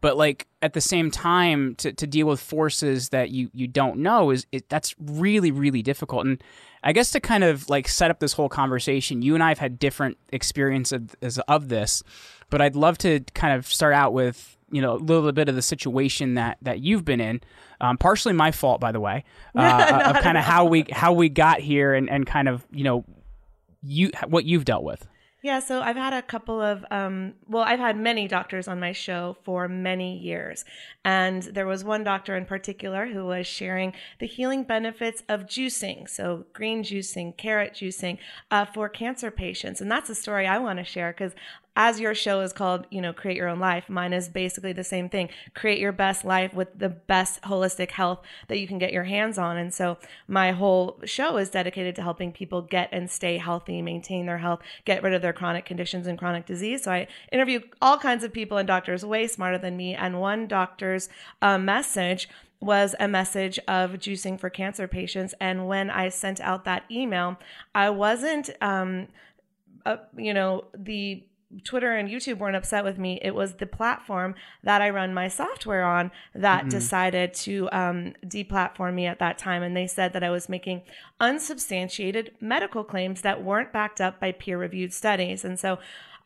But 0.00 0.16
like 0.16 0.46
at 0.62 0.74
the 0.74 0.80
same 0.80 1.10
time, 1.10 1.74
to, 1.76 1.92
to 1.92 2.06
deal 2.06 2.26
with 2.26 2.40
forces 2.40 3.08
that 3.08 3.30
you 3.30 3.50
you 3.52 3.66
don't 3.66 3.98
know 3.98 4.30
is 4.30 4.46
it, 4.52 4.68
that's 4.68 4.94
really 4.98 5.50
really 5.50 5.82
difficult. 5.82 6.26
And 6.26 6.42
I 6.82 6.92
guess 6.92 7.10
to 7.12 7.20
kind 7.20 7.44
of 7.44 7.68
like 7.68 7.88
set 7.88 8.10
up 8.10 8.20
this 8.20 8.32
whole 8.32 8.48
conversation, 8.48 9.22
you 9.22 9.34
and 9.34 9.42
I 9.42 9.48
have 9.48 9.58
had 9.58 9.78
different 9.78 10.18
experiences 10.30 11.00
of, 11.22 11.38
of 11.48 11.68
this 11.68 12.02
but 12.50 12.60
I'd 12.60 12.76
love 12.76 12.98
to 12.98 13.20
kind 13.34 13.54
of 13.56 13.66
start 13.66 13.94
out 13.94 14.12
with 14.12 14.56
you 14.70 14.82
know 14.82 14.94
a 14.94 14.98
little 14.98 15.32
bit 15.32 15.48
of 15.48 15.54
the 15.54 15.62
situation 15.62 16.34
that 16.34 16.58
that 16.62 16.80
you've 16.80 17.04
been 17.04 17.20
in. 17.20 17.40
Um, 17.80 17.96
partially 17.96 18.32
my 18.32 18.50
fault, 18.50 18.80
by 18.80 18.92
the 18.92 19.00
way, 19.00 19.24
uh, 19.54 20.12
of 20.14 20.22
kind 20.22 20.36
of 20.36 20.44
how 20.44 20.64
we 20.64 20.86
how 20.90 21.12
we 21.12 21.28
got 21.28 21.60
here 21.60 21.94
and 21.94 22.08
and 22.10 22.26
kind 22.26 22.48
of 22.48 22.66
you 22.70 22.84
know 22.84 23.04
you 23.82 24.10
what 24.26 24.44
you've 24.44 24.64
dealt 24.64 24.84
with. 24.84 25.06
Yeah, 25.40 25.60
so 25.60 25.80
I've 25.80 25.94
had 25.94 26.12
a 26.12 26.20
couple 26.20 26.60
of, 26.60 26.84
um, 26.90 27.34
well, 27.46 27.62
I've 27.62 27.78
had 27.78 27.96
many 27.96 28.26
doctors 28.26 28.66
on 28.66 28.80
my 28.80 28.90
show 28.90 29.36
for 29.44 29.68
many 29.68 30.18
years. 30.18 30.64
And 31.04 31.44
there 31.44 31.66
was 31.66 31.84
one 31.84 32.02
doctor 32.02 32.36
in 32.36 32.44
particular 32.44 33.06
who 33.06 33.24
was 33.24 33.46
sharing 33.46 33.92
the 34.18 34.26
healing 34.26 34.64
benefits 34.64 35.22
of 35.28 35.46
juicing. 35.46 36.08
So, 36.08 36.46
green 36.52 36.82
juicing, 36.82 37.36
carrot 37.36 37.74
juicing 37.74 38.18
uh, 38.50 38.64
for 38.64 38.88
cancer 38.88 39.30
patients. 39.30 39.80
And 39.80 39.88
that's 39.88 40.10
a 40.10 40.14
story 40.16 40.44
I 40.44 40.58
want 40.58 40.80
to 40.80 40.84
share 40.84 41.12
because 41.12 41.34
as 41.78 42.00
your 42.00 42.12
show 42.12 42.40
is 42.40 42.52
called, 42.52 42.88
you 42.90 43.00
know, 43.00 43.12
create 43.12 43.36
your 43.36 43.48
own 43.48 43.60
life, 43.60 43.88
mine 43.88 44.12
is 44.12 44.28
basically 44.28 44.72
the 44.72 44.82
same 44.82 45.08
thing. 45.08 45.28
Create 45.54 45.78
your 45.78 45.92
best 45.92 46.24
life 46.24 46.52
with 46.52 46.76
the 46.76 46.88
best 46.88 47.40
holistic 47.42 47.92
health 47.92 48.20
that 48.48 48.58
you 48.58 48.66
can 48.66 48.78
get 48.78 48.92
your 48.92 49.04
hands 49.04 49.38
on. 49.38 49.56
And 49.56 49.72
so 49.72 49.96
my 50.26 50.50
whole 50.50 51.00
show 51.04 51.36
is 51.36 51.50
dedicated 51.50 51.94
to 51.94 52.02
helping 52.02 52.32
people 52.32 52.62
get 52.62 52.88
and 52.90 53.08
stay 53.08 53.38
healthy, 53.38 53.80
maintain 53.80 54.26
their 54.26 54.38
health, 54.38 54.60
get 54.84 55.04
rid 55.04 55.14
of 55.14 55.22
their 55.22 55.32
chronic 55.32 55.64
conditions 55.64 56.08
and 56.08 56.18
chronic 56.18 56.46
disease. 56.46 56.82
So 56.82 56.90
I 56.90 57.06
interview 57.30 57.60
all 57.80 57.96
kinds 57.96 58.24
of 58.24 58.32
people 58.32 58.58
and 58.58 58.66
doctors 58.66 59.04
way 59.04 59.28
smarter 59.28 59.58
than 59.58 59.76
me. 59.76 59.94
And 59.94 60.20
one 60.20 60.48
doctor's 60.48 61.08
uh, 61.40 61.58
message 61.58 62.28
was 62.60 62.96
a 62.98 63.06
message 63.06 63.60
of 63.68 63.92
juicing 63.92 64.40
for 64.40 64.50
cancer 64.50 64.88
patients. 64.88 65.32
And 65.40 65.68
when 65.68 65.90
I 65.90 66.08
sent 66.08 66.40
out 66.40 66.64
that 66.64 66.82
email, 66.90 67.38
I 67.72 67.90
wasn't, 67.90 68.50
um, 68.60 69.06
uh, 69.86 69.98
you 70.16 70.34
know, 70.34 70.64
the 70.76 71.22
Twitter 71.64 71.96
and 71.96 72.10
YouTube 72.10 72.38
weren't 72.38 72.56
upset 72.56 72.84
with 72.84 72.98
me. 72.98 73.18
It 73.22 73.34
was 73.34 73.54
the 73.54 73.66
platform 73.66 74.34
that 74.62 74.82
I 74.82 74.90
run 74.90 75.14
my 75.14 75.28
software 75.28 75.84
on 75.84 76.10
that 76.34 76.60
mm-hmm. 76.60 76.68
decided 76.68 77.32
to 77.34 77.68
um, 77.72 78.14
deplatform 78.24 78.94
me 78.94 79.06
at 79.06 79.18
that 79.20 79.38
time. 79.38 79.62
And 79.62 79.74
they 79.74 79.86
said 79.86 80.12
that 80.12 80.22
I 80.22 80.30
was 80.30 80.48
making 80.48 80.82
unsubstantiated 81.20 82.34
medical 82.40 82.84
claims 82.84 83.22
that 83.22 83.42
weren't 83.42 83.72
backed 83.72 84.00
up 84.00 84.20
by 84.20 84.32
peer 84.32 84.58
reviewed 84.58 84.92
studies. 84.92 85.42
And 85.42 85.58
so 85.58 85.78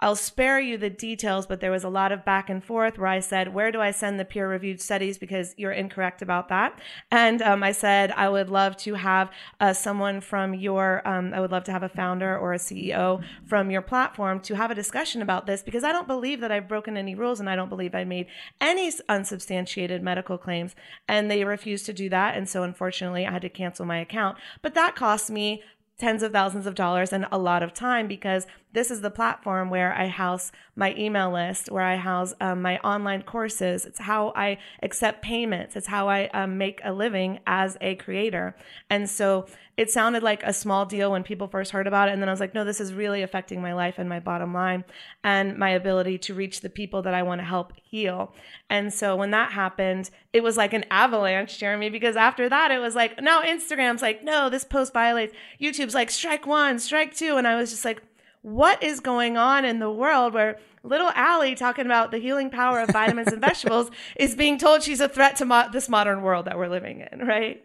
I'll 0.03 0.17
spare 0.17 0.59
you 0.59 0.77
the 0.77 0.91
details, 0.91 1.47
but 1.47 1.61
there 1.61 1.71
was 1.71 1.85
a 1.85 1.89
lot 1.89 2.11
of 2.11 2.25
back 2.25 2.51
and 2.51 2.63
forth 2.63 2.99
where 2.99 3.07
I 3.07 3.21
said, 3.21 3.55
Where 3.55 3.71
do 3.71 3.81
I 3.81 3.93
send 3.93 4.19
the 4.19 4.25
peer 4.25 4.49
reviewed 4.49 4.81
studies? 4.81 5.17
Because 5.17 5.55
you're 5.57 5.71
incorrect 5.71 6.23
about 6.23 6.49
that. 6.49 6.81
And 7.13 7.41
um, 7.41 7.63
I 7.63 7.71
said, 7.71 8.11
I 8.11 8.29
would 8.29 8.51
love 8.51 8.77
to 8.79 8.95
have 8.95 9.31
uh, 9.61 9.73
someone 9.73 10.21
from 10.21 10.55
your, 10.55 11.07
um, 11.07 11.33
I 11.33 11.41
would 11.41 11.53
love 11.53 11.63
to 11.65 11.73
have 11.73 11.85
a 11.85 11.89
founder 11.89 12.37
or 12.37 12.53
a 12.53 12.59
CEO 12.59 13.23
from 13.47 13.71
your 13.71 13.81
platform 13.81 14.41
to 14.41 14.57
have 14.57 14.73
a 14.73 14.75
discussion 14.75 15.23
about 15.23 15.47
this 15.47 15.63
because 15.63 15.85
I 15.85 15.93
don't 15.93 16.09
believe 16.09 16.41
that 16.41 16.51
I've 16.51 16.67
broken 16.67 16.97
any 16.97 17.15
rules 17.15 17.39
and 17.39 17.49
I 17.49 17.55
don't 17.55 17.69
believe 17.69 17.95
I 17.95 18.03
made 18.03 18.27
any 18.61 18.91
unsubstantiated 19.09 20.03
medical 20.03 20.37
claims. 20.37 20.75
And 21.07 21.31
they 21.31 21.45
refused 21.45 21.87
to 21.87 21.93
do 21.93 22.09
that. 22.09 22.37
And 22.37 22.49
so 22.49 22.65
unfortunately, 22.65 23.25
I 23.25 23.31
had 23.31 23.43
to 23.43 23.49
cancel 23.49 23.87
my 23.87 23.99
account. 23.99 24.37
But 24.63 24.75
that 24.75 24.97
cost 24.97 25.31
me 25.31 25.63
tens 25.99 26.25
of 26.25 26.33
thousands 26.33 26.67
of 26.67 26.75
dollars 26.75 27.13
and 27.13 27.27
a 27.31 27.39
lot 27.39 27.63
of 27.63 27.73
time 27.73 28.09
because 28.09 28.47
this 28.73 28.91
is 28.91 29.01
the 29.01 29.11
platform 29.11 29.71
where 29.71 29.95
I 29.95 30.07
house 30.09 30.53
my 30.77 30.95
email 30.97 31.31
list, 31.31 31.71
where 31.71 31.85
I 31.85 31.97
house 31.97 32.33
um, 32.41 32.63
my 32.63 32.79
online 32.79 33.23
courses. 33.23 33.85
It's 33.85 33.99
how 33.99 34.33
I 34.35 34.59
accept 34.83 35.23
payments. 35.23 35.77
It's 35.77 35.87
how 35.87 36.09
I 36.09 36.29
um, 36.29 36.57
make 36.57 36.81
a 36.83 36.93
living 36.93 37.41
as 37.47 37.77
a 37.81 37.97
creator. 37.97 38.57
And 38.89 39.09
so 39.09 39.47
it 39.77 39.91
sounded 39.91 40.23
like 40.23 40.43
a 40.43 40.53
small 40.53 40.85
deal 40.85 41.13
when 41.13 41.23
people 41.23 41.49
first 41.49 41.73
heard 41.73 41.87
about 41.87 42.09
it. 42.09 42.13
And 42.13 42.23
then 42.23 42.29
I 42.29 42.33
was 42.33 42.41
like, 42.41 42.55
no, 42.55 42.65
this 42.65 42.81
is 42.81 42.93
really 42.93 43.23
affecting 43.23 43.61
my 43.61 43.73
life 43.73 43.95
and 43.99 44.09
my 44.09 44.21
bottom 44.21 44.53
line 44.53 44.85
and 45.25 45.57
my 45.57 45.71
ability 45.71 46.19
to 46.19 46.35
reach 46.35 46.61
the 46.61 46.69
people 46.69 47.03
that 47.03 47.15
I 47.15 47.23
want 47.23 47.41
to 47.41 47.47
help 47.47 47.73
heal. 47.83 48.35
And 48.69 48.93
so 48.93 49.17
when 49.17 49.31
that 49.31 49.53
happened, 49.53 50.11
it 50.33 50.43
was 50.43 50.57
like 50.57 50.73
an 50.73 50.85
avalanche, 50.91 51.59
Jeremy, 51.59 51.91
because 51.91 52.17
after 52.17 52.49
that, 52.49 52.71
it 52.71 52.79
was 52.79 52.95
like, 52.95 53.21
no, 53.21 53.43
Instagram's 53.43 54.03
like, 54.03 54.23
no, 54.23 54.51
this 54.51 54.65
post 54.65 54.93
violates. 54.93 55.35
YouTube's 55.61 55.95
like, 55.95 56.11
strike 56.11 56.47
one, 56.47 56.79
strike 56.79 57.15
two. 57.15 57.37
And 57.37 57.47
I 57.47 57.57
was 57.57 57.71
just 57.71 57.85
like, 57.85 58.03
what 58.43 58.83
is 58.83 59.01
going 59.01 59.37
on 59.37 59.65
in 59.65 59.79
the 59.79 59.91
world 59.91 60.35
where 60.35 60.59
little 60.85 61.11
Allie 61.15 61.55
talking 61.55 61.87
about 61.87 62.11
the 62.11 62.19
healing 62.19 62.51
power 62.51 62.81
of 62.81 62.91
vitamins 62.91 63.29
and 63.29 63.41
vegetables 63.41 63.91
is 64.17 64.35
being 64.35 64.59
told 64.59 64.83
she's 64.83 65.01
a 65.01 65.09
threat 65.09 65.37
to 65.37 65.45
mo- 65.45 65.69
this 65.73 65.89
modern 65.89 66.23
world 66.23 66.45
that 66.47 66.59
we're 66.59 66.69
living 66.69 67.07
in, 67.13 67.21
right? 67.27 67.63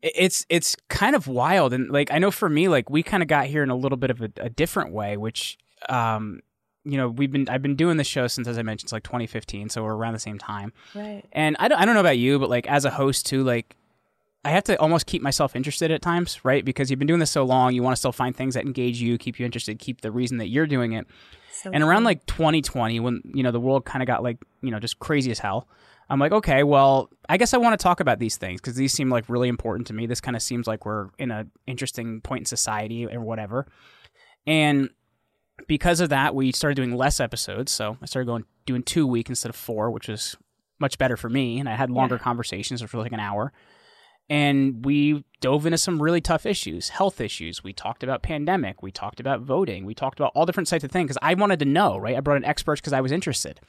it's 0.00 0.46
it's 0.48 0.76
kind 0.88 1.16
of 1.16 1.26
wild 1.26 1.72
and 1.72 1.90
like 1.90 2.12
i 2.12 2.18
know 2.20 2.30
for 2.30 2.48
me 2.48 2.68
like 2.68 2.88
we 2.88 3.02
kind 3.02 3.20
of 3.20 3.28
got 3.28 3.46
here 3.46 3.64
in 3.64 3.68
a 3.68 3.74
little 3.74 3.98
bit 3.98 4.10
of 4.12 4.22
a, 4.22 4.30
a 4.36 4.48
different 4.48 4.92
way 4.92 5.16
which 5.16 5.58
um 5.88 6.38
you 6.84 6.96
know 6.96 7.08
we've 7.08 7.32
been 7.32 7.48
i've 7.48 7.62
been 7.62 7.74
doing 7.74 7.96
the 7.96 8.04
show 8.04 8.28
since 8.28 8.46
as 8.46 8.56
i 8.58 8.62
mentioned 8.62 8.86
it's 8.86 8.92
like 8.92 9.02
2015 9.02 9.68
so 9.68 9.82
we're 9.82 9.96
around 9.96 10.12
the 10.12 10.20
same 10.20 10.38
time 10.38 10.72
Right. 10.94 11.24
and 11.32 11.56
I 11.58 11.66
don't, 11.66 11.80
I 11.80 11.84
don't 11.84 11.94
know 11.94 12.00
about 12.00 12.16
you 12.16 12.38
but 12.38 12.48
like 12.48 12.68
as 12.68 12.84
a 12.84 12.90
host 12.90 13.26
too 13.26 13.42
like 13.42 13.74
i 14.48 14.50
have 14.50 14.64
to 14.64 14.78
almost 14.80 15.06
keep 15.06 15.22
myself 15.22 15.54
interested 15.54 15.90
at 15.90 16.02
times 16.02 16.44
right? 16.44 16.64
Because 16.64 16.90
you've 16.90 16.98
been 16.98 17.06
doing 17.06 17.20
this 17.20 17.30
so 17.30 17.44
long 17.44 17.74
you 17.74 17.82
want 17.82 17.94
to 17.94 17.98
still 17.98 18.12
find 18.12 18.34
things 18.34 18.54
that 18.54 18.64
engage 18.64 19.00
you 19.00 19.18
keep 19.18 19.38
you 19.38 19.46
interested 19.46 19.78
keep 19.78 20.00
the 20.00 20.10
reason 20.10 20.38
that 20.38 20.48
you're 20.48 20.66
doing 20.66 20.92
it. 20.92 21.06
So 21.52 21.70
and 21.72 21.82
around 21.82 22.04
like 22.04 22.24
2020 22.26 23.00
when 23.00 23.22
you 23.34 23.42
know 23.42 23.50
the 23.50 23.60
world 23.60 23.84
kind 23.84 24.02
of 24.02 24.06
got 24.06 24.22
like 24.22 24.38
you 24.62 24.70
know 24.70 24.78
just 24.78 24.98
crazy 24.98 25.30
as 25.30 25.40
hell 25.40 25.68
i'm 26.08 26.20
like 26.20 26.32
okay 26.32 26.62
well 26.62 27.10
i 27.28 27.36
guess 27.36 27.52
i 27.52 27.58
want 27.58 27.78
to 27.78 27.82
talk 27.82 28.00
about 28.00 28.18
these 28.20 28.36
things 28.36 28.60
because 28.60 28.76
these 28.76 28.92
seem 28.92 29.10
like 29.10 29.28
really 29.28 29.48
important 29.48 29.86
to 29.88 29.94
me. 29.94 30.06
This 30.06 30.20
kind 30.20 30.36
of 30.36 30.42
seems 30.42 30.66
like 30.66 30.86
we're 30.86 31.08
in 31.18 31.30
an 31.30 31.50
interesting 31.66 32.20
point 32.20 32.42
in 32.42 32.46
society 32.46 33.06
or 33.06 33.20
whatever. 33.20 33.66
And 34.46 34.90
because 35.66 36.00
of 36.00 36.10
that 36.10 36.34
we 36.34 36.52
started 36.52 36.76
doing 36.76 36.94
less 36.94 37.20
episodes 37.20 37.72
so 37.72 37.96
i 38.02 38.06
started 38.06 38.26
going 38.26 38.44
doing 38.66 38.82
two 38.82 39.04
a 39.04 39.06
week 39.06 39.28
instead 39.28 39.48
of 39.48 39.56
four 39.56 39.90
which 39.90 40.08
was 40.08 40.36
much 40.78 40.98
better 40.98 41.16
for 41.16 41.28
me 41.28 41.58
and 41.58 41.68
i 41.68 41.74
had 41.74 41.90
longer 41.90 42.18
conversations 42.18 42.80
which 42.80 42.92
were 42.92 43.02
like 43.02 43.12
an 43.12 43.20
hour 43.20 43.52
and 44.30 44.84
we 44.84 45.24
dove 45.40 45.66
into 45.66 45.78
some 45.78 46.02
really 46.02 46.20
tough 46.20 46.44
issues 46.46 46.90
health 46.90 47.20
issues. 47.20 47.62
We 47.62 47.72
talked 47.72 48.02
about 48.02 48.22
pandemic. 48.22 48.82
We 48.82 48.90
talked 48.90 49.20
about 49.20 49.40
voting. 49.40 49.84
We 49.84 49.94
talked 49.94 50.18
about 50.18 50.32
all 50.34 50.46
different 50.46 50.68
types 50.68 50.84
of 50.84 50.90
things 50.90 51.08
because 51.08 51.18
i 51.22 51.34
wanted 51.34 51.58
to 51.60 51.64
know 51.64 51.96
right? 51.98 52.16
I 52.16 52.20
brought 52.20 52.36
in 52.36 52.44
experts 52.44 52.80
because 52.80 52.92
i 52.92 53.00
was 53.00 53.12
interested 53.12 53.60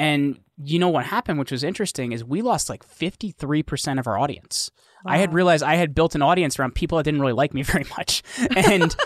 and 0.00 0.40
you 0.64 0.78
know 0.78 0.88
what 0.88 1.04
happened 1.04 1.38
which 1.38 1.52
was 1.52 1.62
interesting 1.62 2.12
is 2.12 2.24
we 2.24 2.40
lost 2.40 2.70
like 2.70 2.88
53% 2.88 3.98
of 3.98 4.06
our 4.06 4.18
audience. 4.18 4.70
I 5.04 5.16
had 5.16 5.32
realized 5.32 5.62
i 5.62 5.76
had 5.76 5.94
built 5.94 6.14
an 6.14 6.22
audience 6.22 6.58
around 6.58 6.74
people 6.74 6.96
that 6.96 7.04
didn't 7.04 7.20
really 7.20 7.34
like 7.34 7.52
me 7.52 7.62
very 7.72 7.84
much. 7.96 8.22
And 8.56 8.96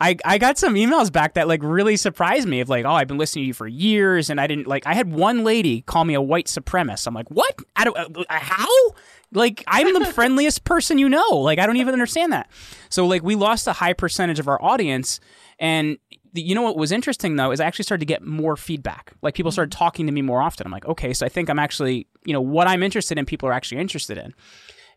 I, 0.00 0.16
I 0.24 0.36
got 0.38 0.58
some 0.58 0.74
emails 0.74 1.10
back 1.10 1.34
that 1.34 1.48
like 1.48 1.62
really 1.62 1.96
surprised 1.96 2.46
me 2.46 2.60
of 2.60 2.68
like 2.68 2.84
oh 2.84 2.90
i've 2.90 3.08
been 3.08 3.18
listening 3.18 3.44
to 3.44 3.46
you 3.48 3.54
for 3.54 3.66
years 3.66 4.28
and 4.28 4.38
i 4.40 4.46
didn't 4.46 4.66
like 4.66 4.86
i 4.86 4.94
had 4.94 5.10
one 5.10 5.42
lady 5.42 5.80
call 5.80 6.04
me 6.04 6.12
a 6.12 6.22
white 6.22 6.46
supremacist. 6.46 7.06
I'm 7.06 7.14
like 7.14 7.30
what? 7.30 7.58
I 7.74 7.84
don't, 7.84 7.96
uh, 7.96 8.24
how? 8.28 8.94
Like 9.32 9.64
i'm 9.66 9.92
the 9.94 10.04
friendliest 10.12 10.64
person 10.64 10.98
you 10.98 11.08
know. 11.08 11.30
Like 11.30 11.58
i 11.58 11.66
don't 11.66 11.78
even 11.78 11.94
understand 11.94 12.32
that. 12.32 12.50
So 12.90 13.06
like 13.06 13.22
we 13.22 13.36
lost 13.36 13.66
a 13.66 13.72
high 13.72 13.94
percentage 13.94 14.38
of 14.38 14.48
our 14.48 14.62
audience 14.62 15.18
and 15.58 15.98
you 16.42 16.54
know 16.54 16.62
what 16.62 16.76
was 16.76 16.92
interesting 16.92 17.36
though 17.36 17.50
is 17.50 17.60
i 17.60 17.64
actually 17.64 17.82
started 17.84 18.00
to 18.00 18.06
get 18.06 18.22
more 18.22 18.56
feedback 18.56 19.12
like 19.22 19.34
people 19.34 19.50
started 19.52 19.72
talking 19.72 20.06
to 20.06 20.12
me 20.12 20.22
more 20.22 20.40
often 20.40 20.66
i'm 20.66 20.72
like 20.72 20.86
okay 20.86 21.12
so 21.12 21.24
i 21.26 21.28
think 21.28 21.48
i'm 21.48 21.58
actually 21.58 22.06
you 22.24 22.32
know 22.32 22.40
what 22.40 22.66
i'm 22.66 22.82
interested 22.82 23.18
in 23.18 23.26
people 23.26 23.48
are 23.48 23.52
actually 23.52 23.80
interested 23.80 24.18
in 24.18 24.34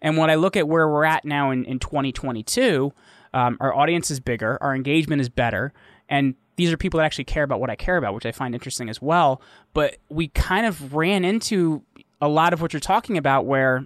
and 0.02 0.18
when 0.18 0.30
I 0.30 0.36
look 0.36 0.56
at 0.56 0.68
where 0.68 0.88
we're 0.88 1.06
at 1.06 1.26
now 1.26 1.52
in, 1.52 1.66
in 1.66 1.80
2022, 1.80 2.94
um, 3.34 3.58
our 3.60 3.74
audience 3.74 4.10
is 4.10 4.20
bigger, 4.20 4.58
our 4.62 4.76
engagement 4.76 5.22
is 5.22 5.30
better, 5.30 5.74
and 6.08 6.36
these 6.56 6.72
are 6.72 6.78
people 6.78 6.98
that 6.98 7.06
actually 7.06 7.26
care 7.26 7.44
about 7.44 7.60
what 7.60 7.70
I 7.70 7.76
care 7.76 7.98
about, 7.98 8.14
which 8.14 8.26
I 8.26 8.32
find 8.32 8.54
interesting 8.54 8.90
as 8.90 9.02
well. 9.02 9.42
But 9.74 9.98
we 10.10 10.28
kind 10.30 10.66
of 10.66 10.94
ran 10.94 11.24
into 11.24 11.84
a 12.22 12.28
lot 12.28 12.54
of 12.54 12.62
what 12.62 12.74
you're 12.74 12.80
talking 12.80 13.18
about 13.18 13.46
where 13.46 13.86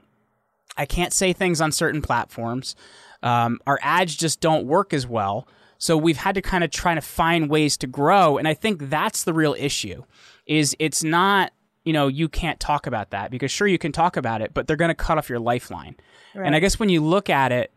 I 0.78 0.86
can't 0.86 1.14
say 1.14 1.34
things 1.34 1.62
on 1.62 1.72
certain 1.72 2.02
platforms. 2.02 2.76
Um, 3.22 3.60
our 3.68 3.80
ads 3.84 4.16
just 4.16 4.40
don't 4.40 4.66
work 4.66 4.94
as 4.94 5.06
well. 5.06 5.48
So 5.84 5.98
we've 5.98 6.16
had 6.16 6.36
to 6.36 6.42
kind 6.42 6.64
of 6.64 6.72
try 6.72 6.96
to 6.96 7.02
find 7.02 7.50
ways 7.50 7.76
to 7.80 7.88
grow. 7.88 8.38
And 8.38 8.48
I 8.48 8.54
think 8.54 8.90
that's 8.90 9.26
the 9.26 9.34
real 9.34 9.54
issue 9.60 10.06
is 10.46 10.74
it's 10.80 11.04
not, 11.04 11.52
you 11.84 11.92
know, 11.92 12.08
you 12.08 12.30
can't 12.30 12.58
talk 12.58 12.88
about 12.88 13.10
that 13.10 13.32
because 13.32 13.52
sure 13.52 13.68
you 13.68 13.78
can 13.78 13.92
talk 13.92 14.16
about 14.16 14.42
it, 14.42 14.54
but 14.54 14.66
they're 14.66 14.78
going 14.78 14.88
to 14.88 14.96
cut 14.96 15.18
off 15.18 15.28
your 15.28 15.42
lifeline. 15.42 15.98
And 16.36 16.56
I 16.56 16.62
guess 16.62 16.80
when 16.80 16.88
you 16.88 17.04
look 17.04 17.30
at 17.30 17.52
it, 17.52 17.70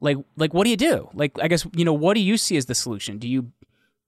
like, 0.00 0.16
like 0.36 0.52
what 0.52 0.64
do 0.64 0.70
you 0.70 0.76
do? 0.76 1.10
Like, 1.14 1.38
I 1.40 1.46
guess, 1.46 1.64
you 1.76 1.84
know, 1.84 1.92
what 1.92 2.14
do 2.14 2.20
you 2.20 2.36
see 2.38 2.56
as 2.56 2.66
the 2.66 2.74
solution? 2.74 3.18
Do 3.18 3.28
you 3.28 3.52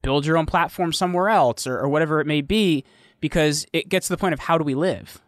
build 0.03 0.27
your 0.27 0.37
own 0.37 0.47
platform 0.47 0.93
somewhere 0.93 1.29
else 1.29 1.69
or, 1.69 1.79
or 1.79 1.89
whatever 1.89 2.19
it 2.21 2.27
may 2.27 2.41
be? 2.41 2.83
Because 3.21 3.65
it 3.73 3.89
gets 3.89 4.09
to 4.09 4.13
the 4.13 4.19
point 4.19 4.33
of 4.33 4.41
how 4.41 4.59
do 4.59 4.65
we 4.65 4.75
live? 4.75 5.21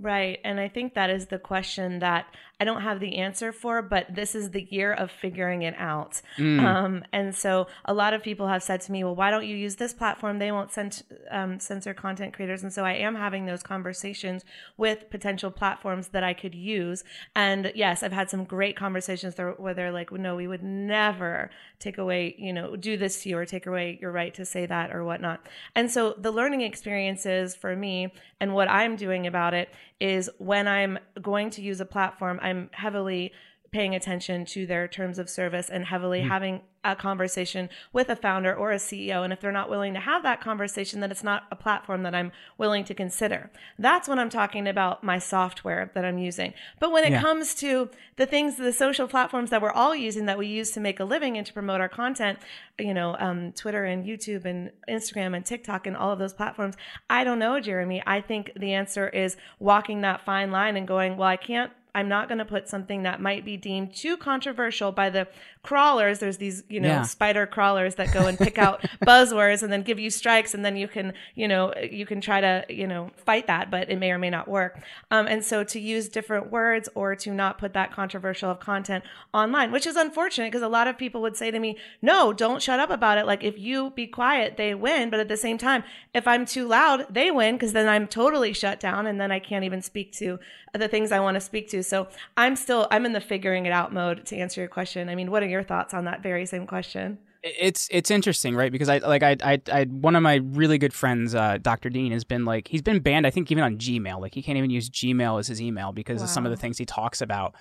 Right. 0.00 0.38
And 0.44 0.60
I 0.60 0.68
think 0.68 0.94
that 0.94 1.10
is 1.10 1.26
the 1.26 1.38
question 1.40 1.98
that 1.98 2.26
I 2.60 2.64
don't 2.64 2.82
have 2.82 3.00
the 3.00 3.16
answer 3.16 3.52
for, 3.52 3.80
but 3.80 4.14
this 4.14 4.34
is 4.34 4.50
the 4.50 4.66
year 4.70 4.92
of 4.92 5.10
figuring 5.10 5.62
it 5.62 5.74
out. 5.78 6.20
Um, 6.60 7.04
and 7.12 7.34
so 7.34 7.66
a 7.86 7.94
lot 7.94 8.12
of 8.12 8.22
people 8.22 8.48
have 8.48 8.62
said 8.62 8.82
to 8.82 8.92
me, 8.92 9.02
well, 9.02 9.16
why 9.16 9.30
don't 9.30 9.46
you 9.46 9.56
use 9.56 9.76
this 9.76 9.94
platform? 9.94 10.38
They 10.38 10.52
won't 10.52 10.70
cent- 10.70 11.02
um, 11.30 11.58
censor 11.58 11.94
content 11.94 12.34
creators. 12.34 12.62
And 12.62 12.72
so 12.72 12.84
I 12.84 12.92
am 12.92 13.14
having 13.14 13.46
those 13.46 13.62
conversations 13.62 14.44
with 14.76 15.08
potential 15.10 15.50
platforms 15.50 16.08
that 16.08 16.22
I 16.22 16.34
could 16.34 16.54
use. 16.54 17.02
And 17.34 17.72
yes, 17.74 18.02
I've 18.02 18.12
had 18.12 18.28
some 18.28 18.44
great 18.44 18.76
conversations 18.76 19.34
where 19.36 19.74
they're 19.74 19.92
like, 19.92 20.12
no, 20.12 20.36
we 20.36 20.46
would 20.46 20.62
never 20.62 21.50
take 21.78 21.96
away, 21.96 22.34
you 22.38 22.52
know, 22.52 22.76
do 22.76 22.98
this 22.98 23.22
to 23.22 23.30
you 23.30 23.38
or 23.38 23.46
take 23.46 23.66
away 23.66 23.98
your 24.02 24.12
right 24.12 24.34
to 24.34 24.44
say 24.44 24.66
that 24.66 24.94
or 24.94 25.02
whatnot. 25.02 25.46
And 25.74 25.90
so 25.90 26.14
the 26.18 26.30
learning 26.30 26.60
experiences 26.60 27.56
for 27.56 27.74
me 27.74 28.12
and 28.38 28.54
what 28.54 28.68
I'm 28.68 28.96
doing 28.96 29.26
about 29.26 29.54
it 29.54 29.70
is 30.00 30.30
when 30.38 30.66
I'm 30.66 30.98
going 31.20 31.50
to 31.50 31.62
use 31.62 31.80
a 31.80 31.84
platform, 31.84 32.40
I'm 32.50 32.68
heavily 32.72 33.32
paying 33.72 33.94
attention 33.94 34.44
to 34.44 34.66
their 34.66 34.88
terms 34.88 35.16
of 35.18 35.30
service 35.30 35.70
and 35.70 35.84
heavily 35.84 36.22
having 36.22 36.60
a 36.82 36.96
conversation 36.96 37.68
with 37.92 38.08
a 38.08 38.16
founder 38.16 38.52
or 38.52 38.72
a 38.72 38.76
CEO. 38.78 39.22
And 39.22 39.32
if 39.32 39.40
they're 39.40 39.52
not 39.52 39.70
willing 39.70 39.94
to 39.94 40.00
have 40.00 40.24
that 40.24 40.40
conversation, 40.40 40.98
then 40.98 41.12
it's 41.12 41.22
not 41.22 41.44
a 41.52 41.54
platform 41.56 42.02
that 42.02 42.14
I'm 42.14 42.32
willing 42.58 42.82
to 42.84 42.94
consider. 42.94 43.48
That's 43.78 44.08
when 44.08 44.18
I'm 44.18 44.30
talking 44.30 44.66
about 44.66 45.04
my 45.04 45.18
software 45.18 45.92
that 45.94 46.04
I'm 46.04 46.18
using. 46.18 46.52
But 46.80 46.90
when 46.90 47.04
it 47.04 47.12
Yeah. 47.12 47.20
comes 47.20 47.54
to 47.56 47.90
the 48.16 48.26
things, 48.26 48.56
the 48.56 48.72
social 48.72 49.06
platforms 49.06 49.50
that 49.50 49.62
we're 49.62 49.70
all 49.70 49.94
using 49.94 50.26
that 50.26 50.38
we 50.38 50.46
use 50.48 50.72
to 50.72 50.80
make 50.80 50.98
a 50.98 51.04
living 51.04 51.36
and 51.36 51.46
to 51.46 51.52
promote 51.52 51.80
our 51.80 51.88
content, 51.88 52.40
you 52.78 52.94
know, 52.94 53.14
um, 53.20 53.52
Twitter 53.52 53.84
and 53.84 54.04
YouTube 54.04 54.46
and 54.46 54.72
Instagram 54.88 55.36
and 55.36 55.44
TikTok 55.46 55.86
and 55.86 55.96
all 55.96 56.10
of 56.10 56.18
those 56.18 56.32
platforms, 56.34 56.76
I 57.08 57.22
don't 57.22 57.38
know, 57.38 57.60
Jeremy. 57.60 58.02
I 58.04 58.20
think 58.20 58.50
the 58.56 58.72
answer 58.72 59.08
is 59.08 59.36
walking 59.60 60.00
that 60.00 60.22
fine 60.22 60.50
line 60.50 60.76
and 60.76 60.88
going, 60.88 61.16
well, 61.18 61.28
I 61.28 61.36
can't 61.36 61.70
I'm 61.94 62.08
not 62.08 62.28
going 62.28 62.38
to 62.38 62.44
put 62.44 62.68
something 62.68 63.02
that 63.02 63.20
might 63.20 63.44
be 63.44 63.56
deemed 63.56 63.94
too 63.94 64.16
controversial 64.16 64.92
by 64.92 65.10
the 65.10 65.26
crawlers. 65.62 66.18
There's 66.20 66.38
these, 66.38 66.62
you 66.68 66.80
know, 66.80 66.88
Yeah. 66.88 67.02
spider 67.02 67.46
crawlers 67.46 67.96
that 67.96 68.12
go 68.12 68.26
and 68.26 68.38
pick 68.38 68.58
out 68.58 68.80
buzzwords 69.06 69.62
and 69.62 69.72
then 69.72 69.82
give 69.82 69.98
you 69.98 70.08
strikes, 70.10 70.54
and 70.54 70.64
then 70.64 70.76
you 70.76 70.88
can, 70.88 71.12
you 71.34 71.46
know, 71.48 71.74
you 71.82 72.06
can 72.06 72.20
try 72.20 72.40
to, 72.40 72.64
you 72.68 72.86
know, 72.86 73.10
fight 73.26 73.46
that, 73.48 73.70
but 73.70 73.90
it 73.90 73.98
may 73.98 74.10
or 74.10 74.18
may 74.18 74.30
not 74.30 74.48
work. 74.48 74.80
Um, 75.10 75.26
and 75.26 75.44
so 75.44 75.62
to 75.64 75.78
use 75.80 76.08
different 76.08 76.50
words 76.50 76.88
or 76.94 77.14
to 77.16 77.30
not 77.32 77.58
put 77.58 77.72
that 77.74 77.92
controversial 77.92 78.50
of 78.50 78.60
content 78.60 79.04
online, 79.34 79.70
which 79.72 79.86
is 79.86 79.96
unfortunate 79.96 80.46
because 80.46 80.62
a 80.62 80.68
lot 80.68 80.88
of 80.88 80.96
people 80.96 81.20
would 81.22 81.36
say 81.36 81.50
to 81.50 81.58
me, 81.58 81.76
"No, 82.00 82.32
don't 82.32 82.62
shut 82.62 82.80
up 82.80 82.90
about 82.90 83.18
it. 83.18 83.26
Like 83.26 83.44
if 83.44 83.58
you 83.58 83.90
be 83.90 84.06
quiet, 84.06 84.56
they 84.56 84.74
win." 84.74 85.10
But 85.10 85.20
at 85.20 85.28
the 85.28 85.36
same 85.36 85.58
time, 85.58 85.84
if 86.14 86.26
I'm 86.26 86.46
too 86.46 86.66
loud, 86.66 87.06
they 87.10 87.30
win 87.30 87.56
because 87.56 87.72
then 87.72 87.88
I'm 87.88 88.06
totally 88.06 88.52
shut 88.52 88.80
down, 88.80 89.06
and 89.06 89.20
then 89.20 89.30
I 89.30 89.38
can't 89.40 89.64
even 89.64 89.82
speak 89.82 90.12
to 90.14 90.38
the 90.74 90.88
things 90.88 91.12
I 91.12 91.20
want 91.20 91.36
to 91.36 91.40
speak 91.40 91.68
to. 91.70 91.82
So 91.82 92.08
I'm 92.36 92.56
still 92.56 92.86
I'm 92.90 93.06
in 93.06 93.12
the 93.12 93.20
figuring 93.20 93.66
it 93.66 93.72
out 93.72 93.92
mode 93.92 94.26
to 94.26 94.36
answer 94.36 94.60
your 94.60 94.68
question. 94.68 95.08
I 95.08 95.14
mean, 95.14 95.30
what 95.30 95.42
are 95.42 95.48
your 95.48 95.62
thoughts 95.62 95.94
on 95.94 96.04
that 96.04 96.22
very 96.22 96.46
same 96.46 96.66
question? 96.66 97.18
it's 97.42 97.88
it's 97.90 98.10
interesting, 98.10 98.54
right? 98.54 98.70
Because 98.70 98.88
I 98.88 98.98
like 98.98 99.22
I 99.22 99.36
I, 99.42 99.60
I 99.72 99.84
one 99.84 100.14
of 100.16 100.22
my 100.22 100.36
really 100.36 100.78
good 100.78 100.92
friends, 100.92 101.34
uh, 101.34 101.58
Dr. 101.60 101.88
Dean, 101.88 102.12
has 102.12 102.24
been 102.24 102.44
like 102.44 102.68
he's 102.68 102.82
been 102.82 103.00
banned. 103.00 103.26
I 103.26 103.30
think 103.30 103.50
even 103.50 103.64
on 103.64 103.78
Gmail, 103.78 104.20
like 104.20 104.34
he 104.34 104.42
can't 104.42 104.58
even 104.58 104.70
use 104.70 104.90
Gmail 104.90 105.38
as 105.38 105.46
his 105.46 105.60
email 105.60 105.92
because 105.92 106.22
of 106.22 106.28
some 106.28 106.44
of 106.44 106.50
the 106.50 106.56
things 106.56 106.78
he 106.78 106.84
talks 106.84 107.20
about. 107.20 107.54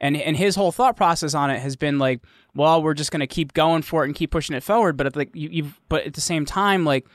And 0.00 0.16
and 0.16 0.36
his 0.36 0.56
whole 0.56 0.72
thought 0.72 0.96
process 0.96 1.32
on 1.34 1.50
it 1.50 1.60
has 1.60 1.76
been 1.76 1.98
like, 1.98 2.20
well, 2.54 2.82
we're 2.82 2.94
just 2.94 3.10
going 3.10 3.20
to 3.20 3.26
keep 3.26 3.54
going 3.54 3.82
for 3.82 4.02
it 4.02 4.08
and 4.08 4.14
keep 4.14 4.30
pushing 4.30 4.54
it 4.54 4.62
forward. 4.62 4.96
But 4.96 5.06
at 5.06 5.16
like 5.16 5.34
you, 5.34 5.48
you've 5.50 5.80
but 5.88 6.04
at 6.04 6.14
the 6.14 6.20
same 6.20 6.44
time, 6.44 6.84
like 6.84 7.06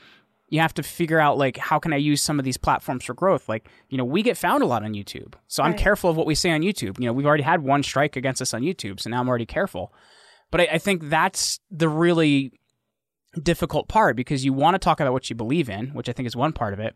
you 0.48 0.60
have 0.60 0.74
to 0.74 0.82
figure 0.82 1.20
out 1.20 1.36
like 1.36 1.56
how 1.56 1.78
can 1.78 1.92
I 1.92 1.96
use 1.96 2.22
some 2.22 2.38
of 2.38 2.44
these 2.44 2.56
platforms 2.56 3.04
for 3.04 3.14
growth? 3.14 3.48
Like, 3.48 3.68
you 3.88 3.98
know, 3.98 4.04
we 4.04 4.22
get 4.22 4.36
found 4.36 4.62
a 4.62 4.66
lot 4.66 4.82
on 4.82 4.94
YouTube. 4.94 5.34
So 5.46 5.62
I'm 5.62 5.74
careful 5.74 6.10
of 6.10 6.16
what 6.16 6.26
we 6.26 6.34
say 6.34 6.50
on 6.50 6.62
YouTube. 6.62 6.98
You 6.98 7.06
know, 7.06 7.12
we've 7.12 7.26
already 7.26 7.42
had 7.42 7.62
one 7.62 7.82
strike 7.82 8.16
against 8.16 8.40
us 8.40 8.54
on 8.54 8.62
YouTube, 8.62 9.00
so 9.00 9.10
now 9.10 9.20
I'm 9.20 9.28
already 9.28 9.46
careful. 9.46 9.92
But 10.50 10.62
I, 10.62 10.68
I 10.72 10.78
think 10.78 11.08
that's 11.08 11.60
the 11.70 11.88
really 11.88 12.52
difficult 13.42 13.88
part 13.88 14.16
because 14.16 14.44
you 14.44 14.52
want 14.52 14.74
to 14.74 14.78
talk 14.78 15.00
about 15.00 15.12
what 15.12 15.28
you 15.28 15.36
believe 15.36 15.68
in, 15.68 15.88
which 15.88 16.08
I 16.08 16.12
think 16.12 16.26
is 16.26 16.34
one 16.34 16.52
part 16.52 16.72
of 16.72 16.80
it. 16.80 16.94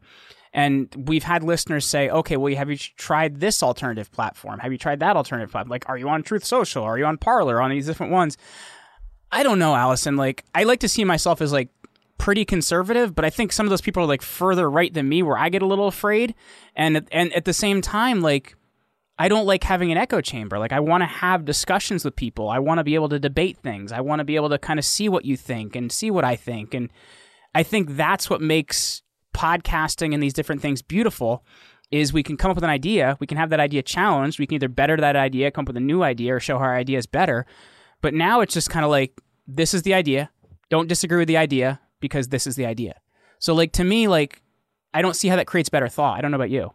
And 0.55 0.95
we've 1.09 1.23
had 1.23 1.43
listeners 1.43 1.87
say, 1.87 2.11
okay, 2.11 2.37
well, 2.37 2.55
have 2.55 2.71
you 2.71 2.77
tried 2.77 3.41
this 3.41 3.63
alternative 3.63 4.11
platform? 4.13 4.59
Have 4.61 4.73
you 4.73 4.79
tried 4.79 5.01
that 5.01 5.17
alternative 5.17 5.51
platform? 5.51 5.71
Like, 5.71 5.89
are 5.89 5.97
you 5.97 6.09
on 6.09 6.23
Truth 6.23 6.45
Social? 6.45 6.85
Are 6.85 6.99
you 6.99 7.07
on 7.07 7.17
Parler? 7.17 7.61
On 7.61 7.71
these 7.71 7.87
different 7.87 8.13
ones? 8.13 8.37
I 9.31 9.43
don't 9.43 9.59
know, 9.59 9.75
Allison. 9.75 10.17
Like, 10.17 10.45
I 10.55 10.65
like 10.65 10.81
to 10.81 10.89
see 10.89 11.05
myself 11.05 11.41
as 11.41 11.53
like 11.53 11.71
pretty 12.19 12.45
conservative, 12.45 13.15
but 13.15 13.25
I 13.25 13.31
think 13.31 13.53
some 13.53 13.67
of 13.67 13.71
those 13.71 13.81
people 13.81 14.03
are 14.03 14.07
like 14.07 14.23
further 14.23 14.71
right 14.71 14.93
than 14.93 15.09
me, 15.09 15.23
where 15.23 15.39
I 15.39 15.49
get 15.49 15.63
a 15.63 15.67
little 15.67 15.89
afraid. 15.89 16.35
And 16.77 17.09
and 17.11 17.33
at 17.33 17.45
the 17.45 17.53
same 17.53 17.81
time, 17.81 18.21
like, 18.21 18.57
I 19.19 19.29
don't 19.29 19.47
like 19.47 19.65
having 19.65 19.93
an 19.93 19.99
echo 19.99 20.21
chamber. 20.21 20.59
Like, 20.59 20.73
I 20.73 20.81
want 20.81 21.03
to 21.03 21.07
have 21.07 21.45
discussions 21.45 22.05
with 22.05 22.17
people. 22.17 22.49
I 22.49 22.59
want 22.59 22.79
to 22.79 22.85
be 22.85 22.95
able 22.95 23.09
to 23.11 23.19
debate 23.19 23.59
things. 23.59 23.93
I 23.93 24.01
want 24.01 24.21
to 24.21 24.25
be 24.25 24.37
able 24.37 24.51
to 24.51 24.59
kind 24.59 24.79
of 24.79 24.85
see 24.85 25.09
what 25.09 25.25
you 25.25 25.37
think 25.37 25.77
and 25.77 25.93
see 25.93 26.11
what 26.11 26.25
I 26.25 26.37
think. 26.37 26.75
And 26.75 26.91
I 27.55 27.63
think 27.63 27.97
that's 27.97 28.31
what 28.31 28.41
makes 28.41 29.03
podcasting 29.35 30.15
and 30.15 30.23
these 30.23 30.33
different 30.33 30.63
things 30.63 30.83
beautiful 30.83 31.45
is 31.91 32.13
we 32.13 32.23
can 32.23 32.39
come 32.39 32.51
up 32.51 32.57
with 32.57 32.65
an 32.65 32.71
idea, 32.71 33.19
we 33.21 33.27
can 33.27 33.37
have 33.37 33.51
that 33.51 33.61
idea 33.61 33.83
challenged, 33.83 34.39
we 34.39 34.47
can 34.47 34.55
either 34.55 34.69
better 34.69 34.97
that 34.97 35.15
idea, 35.15 35.51
come 35.51 35.65
up 35.65 35.69
with 35.69 35.77
a 35.77 35.81
new 35.81 36.03
idea, 36.03 36.35
or 36.35 36.41
show 36.41 36.59
how 36.59 36.65
our 36.65 36.77
idea 36.77 36.97
is 36.97 37.07
better. 37.07 37.45
But 38.01 38.15
now 38.15 38.41
it's 38.41 38.55
just 38.55 38.71
kind 38.71 38.85
of 38.85 38.91
like 38.91 39.21
this 39.47 39.75
is 39.75 39.83
the 39.83 39.93
idea. 39.93 40.31
Don't 40.71 40.89
disagree 40.89 41.19
with 41.19 41.29
the 41.29 41.37
idea 41.37 41.81
because 42.03 42.29
this 42.29 42.47
is 42.47 42.57
the 42.57 42.67
idea. 42.67 43.01
So 43.39 43.55
like 43.55 43.73
to 43.73 43.85
me, 43.85 44.09
like 44.09 44.43
I 44.93 45.01
don't 45.01 45.17
see 45.17 45.29
how 45.29 45.37
that 45.37 45.47
creates 45.47 45.71
better 45.71 45.89
thought. 45.89 46.19
I 46.19 46.21
don't 46.21 46.31
know 46.31 46.37
about 46.37 46.51
you. 46.51 46.75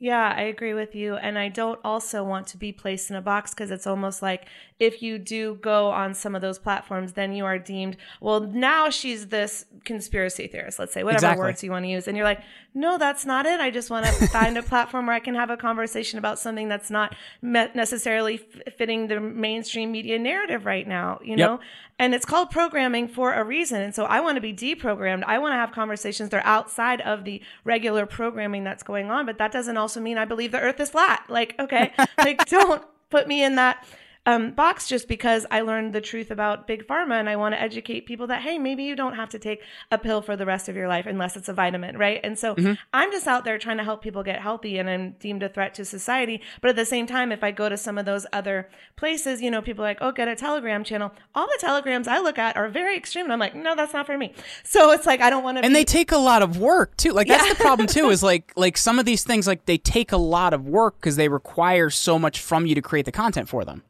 Yeah, 0.00 0.34
I 0.36 0.42
agree 0.42 0.74
with 0.74 0.94
you. 0.94 1.14
And 1.16 1.38
I 1.38 1.48
don't 1.48 1.80
also 1.84 2.24
want 2.24 2.48
to 2.48 2.56
be 2.58 2.72
placed 2.72 3.10
in 3.10 3.16
a 3.16 3.22
box 3.22 3.52
because 3.52 3.70
it's 3.70 3.86
almost 3.86 4.22
like 4.22 4.46
if 4.80 5.00
you 5.02 5.18
do 5.18 5.54
go 5.62 5.88
on 5.90 6.14
some 6.14 6.34
of 6.34 6.42
those 6.42 6.58
platforms, 6.58 7.12
then 7.12 7.32
you 7.32 7.44
are 7.44 7.58
deemed, 7.58 7.96
well, 8.20 8.40
now 8.40 8.90
she's 8.90 9.28
this 9.28 9.64
conspiracy 9.84 10.48
theorist, 10.48 10.80
let's 10.80 10.92
say, 10.92 11.04
whatever 11.04 11.18
Exactly. 11.18 11.44
words 11.44 11.62
you 11.62 11.70
want 11.70 11.84
to 11.84 11.88
use. 11.88 12.08
And 12.08 12.16
you're 12.16 12.26
like, 12.26 12.42
no, 12.74 12.98
that's 12.98 13.24
not 13.24 13.46
it. 13.46 13.60
I 13.60 13.70
just 13.70 13.88
want 13.88 14.04
to 14.04 14.12
find 14.28 14.58
a 14.58 14.62
platform 14.64 15.06
where 15.06 15.14
I 15.14 15.20
can 15.20 15.36
have 15.36 15.48
a 15.48 15.56
conversation 15.56 16.18
about 16.18 16.40
something 16.40 16.68
that's 16.68 16.90
not 16.90 17.14
necessarily 17.40 18.38
fitting 18.76 19.06
the 19.06 19.20
mainstream 19.20 19.92
media 19.92 20.18
narrative 20.18 20.66
right 20.66 20.88
now, 20.88 21.20
you 21.22 21.36
know? 21.36 21.60
And 21.96 22.12
it's 22.12 22.26
called 22.26 22.50
programming 22.50 23.06
for 23.06 23.32
a 23.32 23.44
reason. 23.44 23.80
And 23.80 23.94
so 23.94 24.04
I 24.06 24.18
want 24.18 24.34
to 24.34 24.40
be 24.40 24.52
deprogrammed. 24.52 25.22
I 25.24 25.38
want 25.38 25.52
to 25.52 25.56
have 25.56 25.70
conversations 25.70 26.30
that 26.30 26.38
are 26.44 26.46
outside 26.46 27.00
of 27.02 27.24
the 27.24 27.40
regular 27.62 28.04
programming 28.04 28.64
that's 28.64 28.82
going 28.82 29.12
on. 29.12 29.24
But 29.26 29.38
that 29.38 29.52
doesn't 29.52 29.76
also 29.84 30.00
mean 30.00 30.16
I 30.16 30.24
believe 30.24 30.50
the 30.50 30.60
earth 30.60 30.80
is 30.80 30.88
flat. 30.88 31.24
Like, 31.28 31.54
okay, 31.58 31.92
like 32.16 32.46
don't 32.46 32.82
put 33.10 33.28
me 33.28 33.44
in 33.44 33.56
that 33.56 33.86
um, 34.26 34.52
box 34.52 34.88
just 34.88 35.06
because 35.06 35.44
I 35.50 35.60
learned 35.60 35.92
the 35.92 36.00
truth 36.00 36.30
about 36.30 36.66
big 36.66 36.86
pharma 36.86 37.20
and 37.20 37.28
I 37.28 37.36
want 37.36 37.54
to 37.54 37.60
educate 37.60 38.06
people 38.06 38.26
that, 38.28 38.40
hey, 38.42 38.58
maybe 38.58 38.82
you 38.84 38.96
don't 38.96 39.16
have 39.16 39.28
to 39.30 39.38
take 39.38 39.60
a 39.90 39.98
pill 39.98 40.22
for 40.22 40.34
the 40.34 40.46
rest 40.46 40.68
of 40.68 40.76
your 40.76 40.88
life 40.88 41.04
unless 41.06 41.36
it's 41.36 41.48
a 41.48 41.52
vitamin, 41.52 41.98
right? 41.98 42.20
And 42.24 42.38
so 42.38 42.54
I'm 42.94 43.12
just 43.12 43.26
out 43.26 43.44
there 43.44 43.58
trying 43.58 43.76
to 43.76 43.84
help 43.84 44.02
people 44.02 44.22
get 44.22 44.40
healthy 44.40 44.78
and 44.78 44.88
I'm 44.88 45.10
deemed 45.20 45.42
a 45.42 45.48
threat 45.50 45.74
to 45.74 45.84
society. 45.84 46.40
But 46.62 46.70
at 46.70 46.76
the 46.76 46.86
same 46.86 47.06
time, 47.06 47.32
if 47.32 47.44
I 47.44 47.50
go 47.50 47.68
to 47.68 47.76
some 47.76 47.98
of 47.98 48.06
those 48.06 48.26
other 48.32 48.70
places, 48.96 49.42
you 49.42 49.50
know, 49.50 49.60
people 49.60 49.84
are 49.84 49.88
like, 49.88 49.98
oh, 50.00 50.10
get 50.12 50.26
a 50.28 50.34
Telegram 50.36 50.84
channel. 50.84 51.12
All 51.34 51.46
the 51.46 51.58
Telegrams 51.60 52.08
I 52.08 52.18
look 52.20 52.38
at 52.38 52.56
are 52.56 52.68
very 52.68 52.96
extreme. 52.96 53.24
And 53.26 53.32
I'm 53.32 53.38
like, 53.38 53.54
no, 53.54 53.74
that's 53.76 53.92
not 53.92 54.06
for 54.06 54.16
me. 54.16 54.32
So 54.62 54.90
it's 54.92 55.04
like, 55.06 55.20
I 55.20 55.28
don't 55.30 55.44
want 55.44 55.58
to 55.58 55.64
and 55.64 55.72
be- 55.72 55.80
they 55.80 55.84
take 55.84 56.12
a 56.12 56.18
lot 56.18 56.40
of 56.42 56.58
work 56.58 56.96
too 56.96 57.12
like 57.12 57.28
that's 57.28 57.44
Yeah. 57.46 57.52
the 57.52 57.60
problem 57.62 57.86
too 57.86 58.10
is 58.10 58.22
like 58.32 58.52
like 58.56 58.76
some 58.78 58.98
of 58.98 59.04
these 59.04 59.22
things 59.24 59.46
like 59.46 59.66
they 59.66 59.76
take 59.78 60.12
a 60.12 60.16
lot 60.16 60.54
of 60.54 60.66
work 60.66 60.96
because 60.96 61.16
they 61.16 61.28
require 61.28 61.90
so 61.90 62.18
much 62.18 62.40
from 62.40 62.64
you 62.66 62.74
to 62.74 62.82
create 62.82 63.04
the 63.04 63.12
content 63.12 63.48
for 63.48 63.64
them 63.64 63.82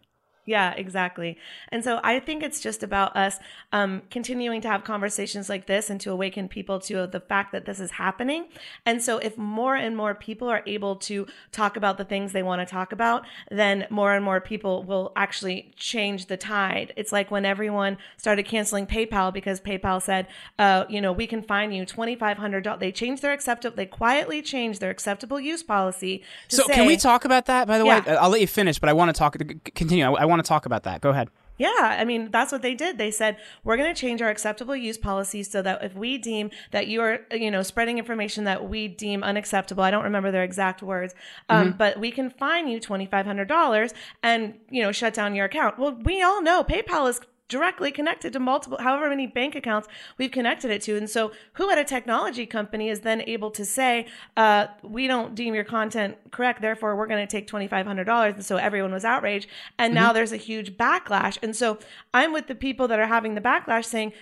Yeah, 0.46 0.72
exactly. 0.72 1.38
And 1.70 1.82
so 1.82 2.00
I 2.02 2.20
think 2.20 2.42
it's 2.42 2.60
just 2.60 2.82
about 2.82 3.16
us 3.16 3.38
um, 3.72 4.02
continuing 4.10 4.60
to 4.62 4.68
have 4.68 4.84
conversations 4.84 5.48
like 5.48 5.66
this 5.66 5.88
and 5.88 6.00
to 6.02 6.10
awaken 6.10 6.48
people 6.48 6.80
to 6.80 7.06
the 7.06 7.20
fact 7.20 7.52
that 7.52 7.64
this 7.64 7.80
is 7.80 7.92
happening. 7.92 8.46
And 8.84 9.02
so 9.02 9.18
if 9.18 9.38
more 9.38 9.74
and 9.74 9.96
more 9.96 10.14
people 10.14 10.48
are 10.48 10.62
able 10.66 10.96
to 10.96 11.26
talk 11.50 11.76
about 11.76 11.96
the 11.96 12.04
things 12.04 12.32
they 12.32 12.42
want 12.42 12.66
to 12.66 12.70
talk 12.70 12.92
about, 12.92 13.24
then 13.50 13.86
more 13.90 14.14
and 14.14 14.24
more 14.24 14.40
people 14.40 14.82
will 14.82 15.12
actually 15.16 15.72
change 15.76 16.26
the 16.26 16.36
tide. 16.36 16.92
It's 16.96 17.12
like 17.12 17.30
when 17.30 17.44
everyone 17.44 17.96
started 18.16 18.44
canceling 18.44 18.86
PayPal 18.86 19.32
because 19.32 19.60
PayPal 19.60 20.02
said, 20.02 20.26
uh, 20.58 20.84
you 20.88 21.00
know, 21.00 21.12
we 21.12 21.26
can 21.26 21.42
fine 21.42 21.72
you 21.72 21.86
$2,500. 21.86 22.78
They 22.78 22.92
changed 22.92 23.22
their 23.22 23.32
acceptable, 23.32 23.76
they 23.76 23.86
quietly 23.86 24.42
changed 24.42 24.80
their 24.80 24.90
acceptable 24.90 25.40
use 25.40 25.62
policy. 25.62 26.22
To 26.48 26.56
so 26.56 26.68
can 26.68 26.86
we 26.86 26.96
talk 26.96 27.24
about 27.24 27.46
that 27.46 27.66
by 27.66 27.78
the 27.78 27.84
way 27.84 28.00
i'll 28.06 28.30
let 28.30 28.40
you 28.40 28.46
finish 28.46 28.78
but 28.78 28.88
i 28.88 28.92
want 28.92 29.14
to 29.14 29.18
talk 29.18 29.36
continue 29.74 30.04
i, 30.04 30.22
I 30.22 30.24
want 30.24 30.33
to 30.42 30.48
talk 30.48 30.66
about 30.66 30.82
that 30.84 31.00
go 31.00 31.10
ahead 31.10 31.28
Yeah, 31.56 31.68
I 31.78 32.04
mean, 32.04 32.30
that's 32.32 32.50
what 32.50 32.62
they 32.62 32.74
did. 32.74 32.98
They 32.98 33.12
said, 33.12 33.36
we're 33.62 33.76
going 33.76 33.92
to 33.92 33.98
change 33.98 34.20
our 34.20 34.28
acceptable 34.28 34.74
use 34.74 34.98
policy 34.98 35.44
so 35.44 35.62
that 35.62 35.84
if 35.84 35.94
we 35.94 36.18
deem 36.18 36.50
that 36.72 36.88
you 36.88 37.00
are, 37.00 37.20
you 37.30 37.50
know, 37.50 37.62
spreading 37.62 37.98
information 37.98 38.42
that 38.44 38.68
we 38.68 38.88
deem 38.88 39.22
unacceptable, 39.22 39.84
I 39.84 39.92
don't 39.92 40.02
remember 40.02 40.32
their 40.32 40.42
exact 40.42 40.82
words, 40.82 41.14
um, 41.48 41.74
but 41.78 42.00
we 42.00 42.10
can 42.10 42.28
fine 42.28 42.66
you 42.66 42.80
$2,500 42.80 43.92
and, 44.24 44.54
you 44.68 44.82
know, 44.82 44.90
shut 44.90 45.14
down 45.14 45.36
your 45.36 45.46
account. 45.46 45.78
Well, 45.78 45.96
we 46.02 46.22
all 46.22 46.42
know 46.42 46.64
PayPal 46.64 47.08
is 47.08 47.20
directly 47.48 47.90
connected 47.90 48.32
to 48.32 48.40
multiple 48.40 48.78
however 48.80 49.08
many 49.08 49.26
bank 49.26 49.54
accounts 49.54 49.86
we've 50.18 50.30
connected 50.30 50.70
it 50.70 50.82
to. 50.82 50.96
And 50.96 51.08
so 51.08 51.32
who 51.54 51.70
at 51.70 51.78
a 51.78 51.84
technology 51.84 52.46
company 52.46 52.88
is 52.88 53.00
then 53.00 53.22
able 53.22 53.50
to 53.52 53.64
say 53.64 54.06
uh, 54.36 54.68
we 54.82 55.06
don't 55.06 55.34
deem 55.34 55.54
your 55.54 55.64
content 55.64 56.16
correct 56.30 56.62
therefore 56.62 56.96
we're 56.96 57.06
going 57.06 57.26
to 57.26 57.30
take 57.30 57.46
$2500 57.46 58.34
and 58.34 58.44
so 58.44 58.56
everyone 58.56 58.92
was 58.92 59.04
outraged. 59.04 59.48
And 59.78 59.94
now 59.94 60.12
there's 60.12 60.32
a 60.32 60.36
huge 60.36 60.76
backlash. 60.76 61.38
And 61.42 61.54
so 61.54 61.78
i'm 62.12 62.32
with 62.32 62.46
the 62.46 62.54
people 62.54 62.88
that 62.88 62.98
are 62.98 63.06
having 63.06 63.34
the 63.34 63.40
backlash 63.40 63.84
saying 63.84 64.12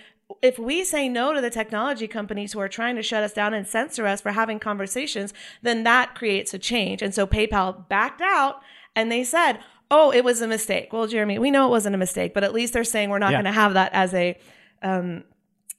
if 0.41 0.57
we 0.57 0.83
say 0.83 1.09
no 1.09 1.33
to 1.33 1.41
the 1.41 1.49
technology 1.49 2.07
companies 2.07 2.53
who 2.53 2.59
are 2.59 2.69
trying 2.69 2.95
to 2.95 3.03
shut 3.03 3.23
us 3.23 3.33
down 3.33 3.53
and 3.53 3.67
censor 3.67 4.07
us 4.07 4.21
for 4.21 4.31
having 4.31 4.59
conversations, 4.59 5.33
then 5.61 5.83
that 5.83 6.15
creates 6.15 6.53
a 6.53 6.59
change. 6.59 7.01
And 7.01 7.13
so 7.13 7.27
PayPal 7.27 7.87
backed 7.87 8.21
out 8.21 8.61
and 8.95 9.11
they 9.11 9.23
said, 9.23 9.59
oh, 9.95 10.11
it 10.11 10.23
was 10.23 10.41
a 10.41 10.47
mistake. 10.47 10.91
Well, 10.91 11.07
Jeremy, 11.07 11.37
we 11.39 11.51
know 11.51 11.67
it 11.67 11.69
wasn't 11.69 11.93
a 11.95 11.97
mistake, 11.99 12.33
but 12.33 12.43
at 12.43 12.51
least 12.53 12.73
they're 12.73 12.83
saying 12.83 13.09
we're 13.09 13.19
not 13.19 13.31
Yeah. 13.31 13.37
going 13.43 13.53
to 13.53 13.59
have 13.61 13.73
that 13.75 13.91
as 13.93 14.13
a 14.13 14.37
um, 14.81 15.23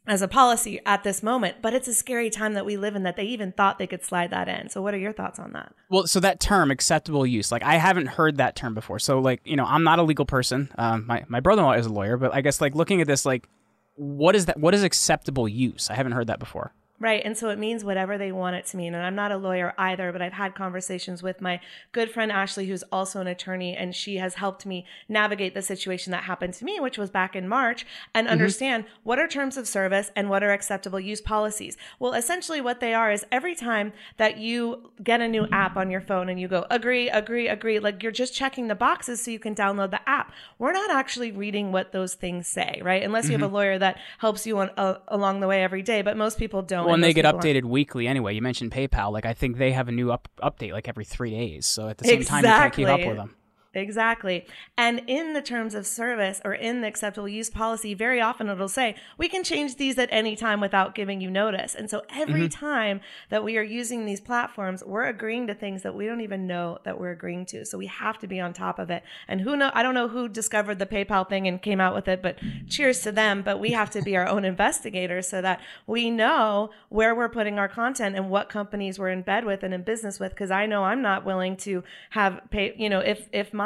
as 0.06 0.20
a 0.22 0.28
policy 0.28 0.80
at 0.86 1.02
this 1.02 1.22
moment. 1.22 1.56
But 1.62 1.74
it's 1.74 1.88
a 1.88 1.94
scary 1.94 2.30
time 2.30 2.54
that 2.54 2.64
we 2.66 2.76
live 2.76 2.94
in 2.94 3.02
that 3.04 3.16
they 3.16 3.24
even 3.24 3.52
thought 3.52 3.78
they 3.78 3.86
could 3.86 4.04
slide 4.04 4.30
that 4.30 4.48
in. 4.48 4.68
So, 4.68 4.80
what 4.82 4.94
are 4.94 4.98
your 4.98 5.12
thoughts 5.12 5.38
on 5.38 5.52
that? 5.52 5.72
Well, 5.90 6.06
so 6.06 6.20
that 6.20 6.40
term, 6.40 6.70
acceptable 6.70 7.26
use, 7.26 7.50
like 7.50 7.62
I 7.64 7.74
haven't 7.76 8.06
heard 8.06 8.36
that 8.36 8.54
term 8.54 8.74
before. 8.74 8.98
So, 8.98 9.18
like, 9.18 9.40
you 9.44 9.56
know, 9.56 9.64
I'm 9.66 9.82
not 9.84 9.98
a 9.98 10.02
legal 10.02 10.26
person. 10.26 10.70
Um, 10.78 11.06
my 11.06 11.24
my 11.28 11.40
brother-in-law 11.40 11.72
is 11.72 11.86
a 11.86 11.92
lawyer, 11.92 12.16
but 12.16 12.32
I 12.34 12.40
guess 12.40 12.60
like 12.60 12.74
looking 12.74 13.00
at 13.00 13.06
this, 13.06 13.24
like, 13.26 13.48
what 13.96 14.34
is 14.36 14.46
that? 14.46 14.58
What 14.60 14.74
is 14.74 14.82
acceptable 14.82 15.48
use? 15.48 15.90
I 15.90 15.94
haven't 15.94 16.12
heard 16.12 16.26
that 16.28 16.38
before. 16.38 16.72
Right. 17.00 17.22
And 17.24 17.36
so 17.36 17.50
it 17.50 17.58
means 17.58 17.84
whatever 17.84 18.16
they 18.16 18.30
want 18.30 18.54
it 18.54 18.66
to 18.66 18.76
mean. 18.76 18.94
And 18.94 19.04
I'm 19.04 19.16
not 19.16 19.32
a 19.32 19.36
lawyer 19.36 19.74
either, 19.76 20.12
but 20.12 20.22
I've 20.22 20.32
had 20.32 20.54
conversations 20.54 21.24
with 21.24 21.40
my 21.40 21.60
good 21.90 22.08
friend 22.08 22.30
Ashley, 22.30 22.66
who's 22.66 22.84
also 22.84 23.20
an 23.20 23.26
attorney, 23.26 23.76
and 23.76 23.94
she 23.94 24.18
has 24.18 24.34
helped 24.34 24.64
me 24.64 24.86
navigate 25.08 25.54
the 25.54 25.60
situation 25.60 26.12
that 26.12 26.22
happened 26.22 26.54
to 26.54 26.64
me, 26.64 26.78
which 26.78 26.96
was 26.96 27.10
back 27.10 27.34
in 27.34 27.48
March, 27.48 27.84
and 28.14 28.28
understand 28.28 28.84
what 29.02 29.18
are 29.18 29.26
terms 29.26 29.56
of 29.56 29.66
service 29.66 30.12
and 30.14 30.30
what 30.30 30.44
are 30.44 30.52
acceptable 30.52 31.00
use 31.00 31.20
policies. 31.20 31.76
Well, 31.98 32.14
essentially, 32.14 32.60
what 32.60 32.78
they 32.78 32.94
are 32.94 33.10
is 33.10 33.26
every 33.32 33.56
time 33.56 33.92
that 34.16 34.38
you 34.38 34.92
get 35.02 35.20
a 35.20 35.26
new 35.26 35.48
app 35.50 35.76
on 35.76 35.90
your 35.90 36.00
phone 36.00 36.28
and 36.28 36.40
you 36.40 36.46
go, 36.46 36.64
agree, 36.70 37.10
agree, 37.10 37.48
agree, 37.48 37.80
like 37.80 38.04
you're 38.04 38.12
just 38.12 38.34
checking 38.34 38.68
the 38.68 38.76
boxes 38.76 39.20
so 39.20 39.32
you 39.32 39.40
can 39.40 39.56
download 39.56 39.90
the 39.90 40.08
app. 40.08 40.32
We're 40.60 40.72
not 40.72 40.92
actually 40.92 41.32
reading 41.32 41.72
what 41.72 41.90
those 41.90 42.14
things 42.14 42.46
say, 42.46 42.80
right? 42.84 43.02
Unless 43.02 43.26
you 43.26 43.32
have 43.32 43.42
a 43.42 43.52
lawyer 43.52 43.78
that 43.80 43.98
helps 44.18 44.46
you 44.46 44.58
on, 44.58 44.70
uh, 44.76 44.98
along 45.08 45.40
the 45.40 45.48
way 45.48 45.64
every 45.64 45.82
day, 45.82 46.00
but 46.00 46.16
most 46.16 46.38
people 46.38 46.62
don't. 46.62 46.83
Well, 46.86 46.94
and 46.94 47.04
they 47.04 47.12
get 47.12 47.24
aren't. 47.26 47.40
updated 47.40 47.64
weekly 47.64 48.06
anyway. 48.06 48.34
You 48.34 48.42
mentioned 48.42 48.70
PayPal. 48.72 49.12
Like, 49.12 49.26
I 49.26 49.34
think 49.34 49.58
they 49.58 49.72
have 49.72 49.88
a 49.88 49.92
new 49.92 50.12
up- 50.12 50.28
update 50.42 50.72
like 50.72 50.88
every 50.88 51.04
three 51.04 51.30
days. 51.30 51.66
So 51.66 51.88
at 51.88 51.98
the 51.98 52.04
same 52.06 52.22
time, 52.24 52.44
you 52.44 52.50
can't 52.50 52.72
keep 52.74 52.88
up 52.88 53.00
with 53.00 53.16
them. 53.16 53.34
Exactly. 53.76 54.46
And 54.76 55.02
in 55.06 55.32
the 55.32 55.42
terms 55.42 55.74
of 55.74 55.86
service 55.86 56.40
or 56.44 56.54
in 56.54 56.80
the 56.80 56.88
acceptable 56.88 57.28
use 57.28 57.50
policy, 57.50 57.94
very 57.94 58.20
often 58.20 58.48
it'll 58.48 58.68
say, 58.68 58.96
we 59.18 59.28
can 59.28 59.44
change 59.44 59.76
these 59.76 59.98
at 59.98 60.08
any 60.12 60.36
time 60.36 60.60
without 60.60 60.94
giving 60.94 61.20
you 61.20 61.30
notice. 61.30 61.74
And 61.74 61.90
so 61.90 62.02
every 62.10 62.34
Mm-hmm. 62.44 62.66
time 62.66 63.00
that 63.30 63.42
we 63.44 63.56
are 63.56 63.62
using 63.62 64.04
these 64.04 64.20
platforms, 64.20 64.82
we're 64.84 65.06
agreeing 65.06 65.46
to 65.46 65.54
things 65.54 65.82
that 65.82 65.94
we 65.94 66.06
don't 66.06 66.20
even 66.20 66.46
know 66.46 66.78
that 66.84 66.98
we're 67.00 67.12
agreeing 67.12 67.46
to. 67.46 67.64
So 67.64 67.78
we 67.78 67.86
have 67.86 68.18
to 68.18 68.26
be 68.26 68.40
on 68.40 68.52
top 68.52 68.78
of 68.78 68.90
it. 68.90 69.02
And 69.28 69.40
who 69.40 69.56
know, 69.56 69.70
I 69.72 69.82
don't 69.82 69.94
know 69.94 70.08
who 70.08 70.28
discovered 70.28 70.78
the 70.78 70.86
PayPal 70.86 71.28
thing 71.28 71.48
and 71.48 71.62
came 71.62 71.80
out 71.80 71.94
with 71.94 72.06
it, 72.08 72.22
but 72.22 72.38
cheers 72.68 73.00
to 73.02 73.12
them. 73.12 73.42
But 73.42 73.60
we 73.60 73.70
have 73.72 73.90
to 73.90 74.02
be 74.02 74.16
our 74.16 74.26
own 74.26 74.44
investigators 74.44 75.28
so 75.28 75.40
that 75.42 75.60
we 75.86 76.10
know 76.10 76.70
where 76.90 77.14
we're 77.14 77.28
putting 77.28 77.58
our 77.58 77.68
content 77.68 78.14
and 78.16 78.28
what 78.30 78.48
companies 78.48 78.98
we're 78.98 79.10
in 79.10 79.22
bed 79.22 79.44
with 79.44 79.62
and 79.62 79.72
in 79.72 79.82
business 79.82 80.20
with. 80.20 80.34
Cause 80.36 80.50
I 80.50 80.66
know 80.66 80.84
I'm 80.84 81.02
not 81.02 81.24
willing 81.24 81.56
to 81.58 81.82
have 82.10 82.40
pay, 82.50 82.74
you 82.76 82.90
know, 82.90 83.00
if, 83.00 83.28
if 83.32 83.54
my 83.54 83.63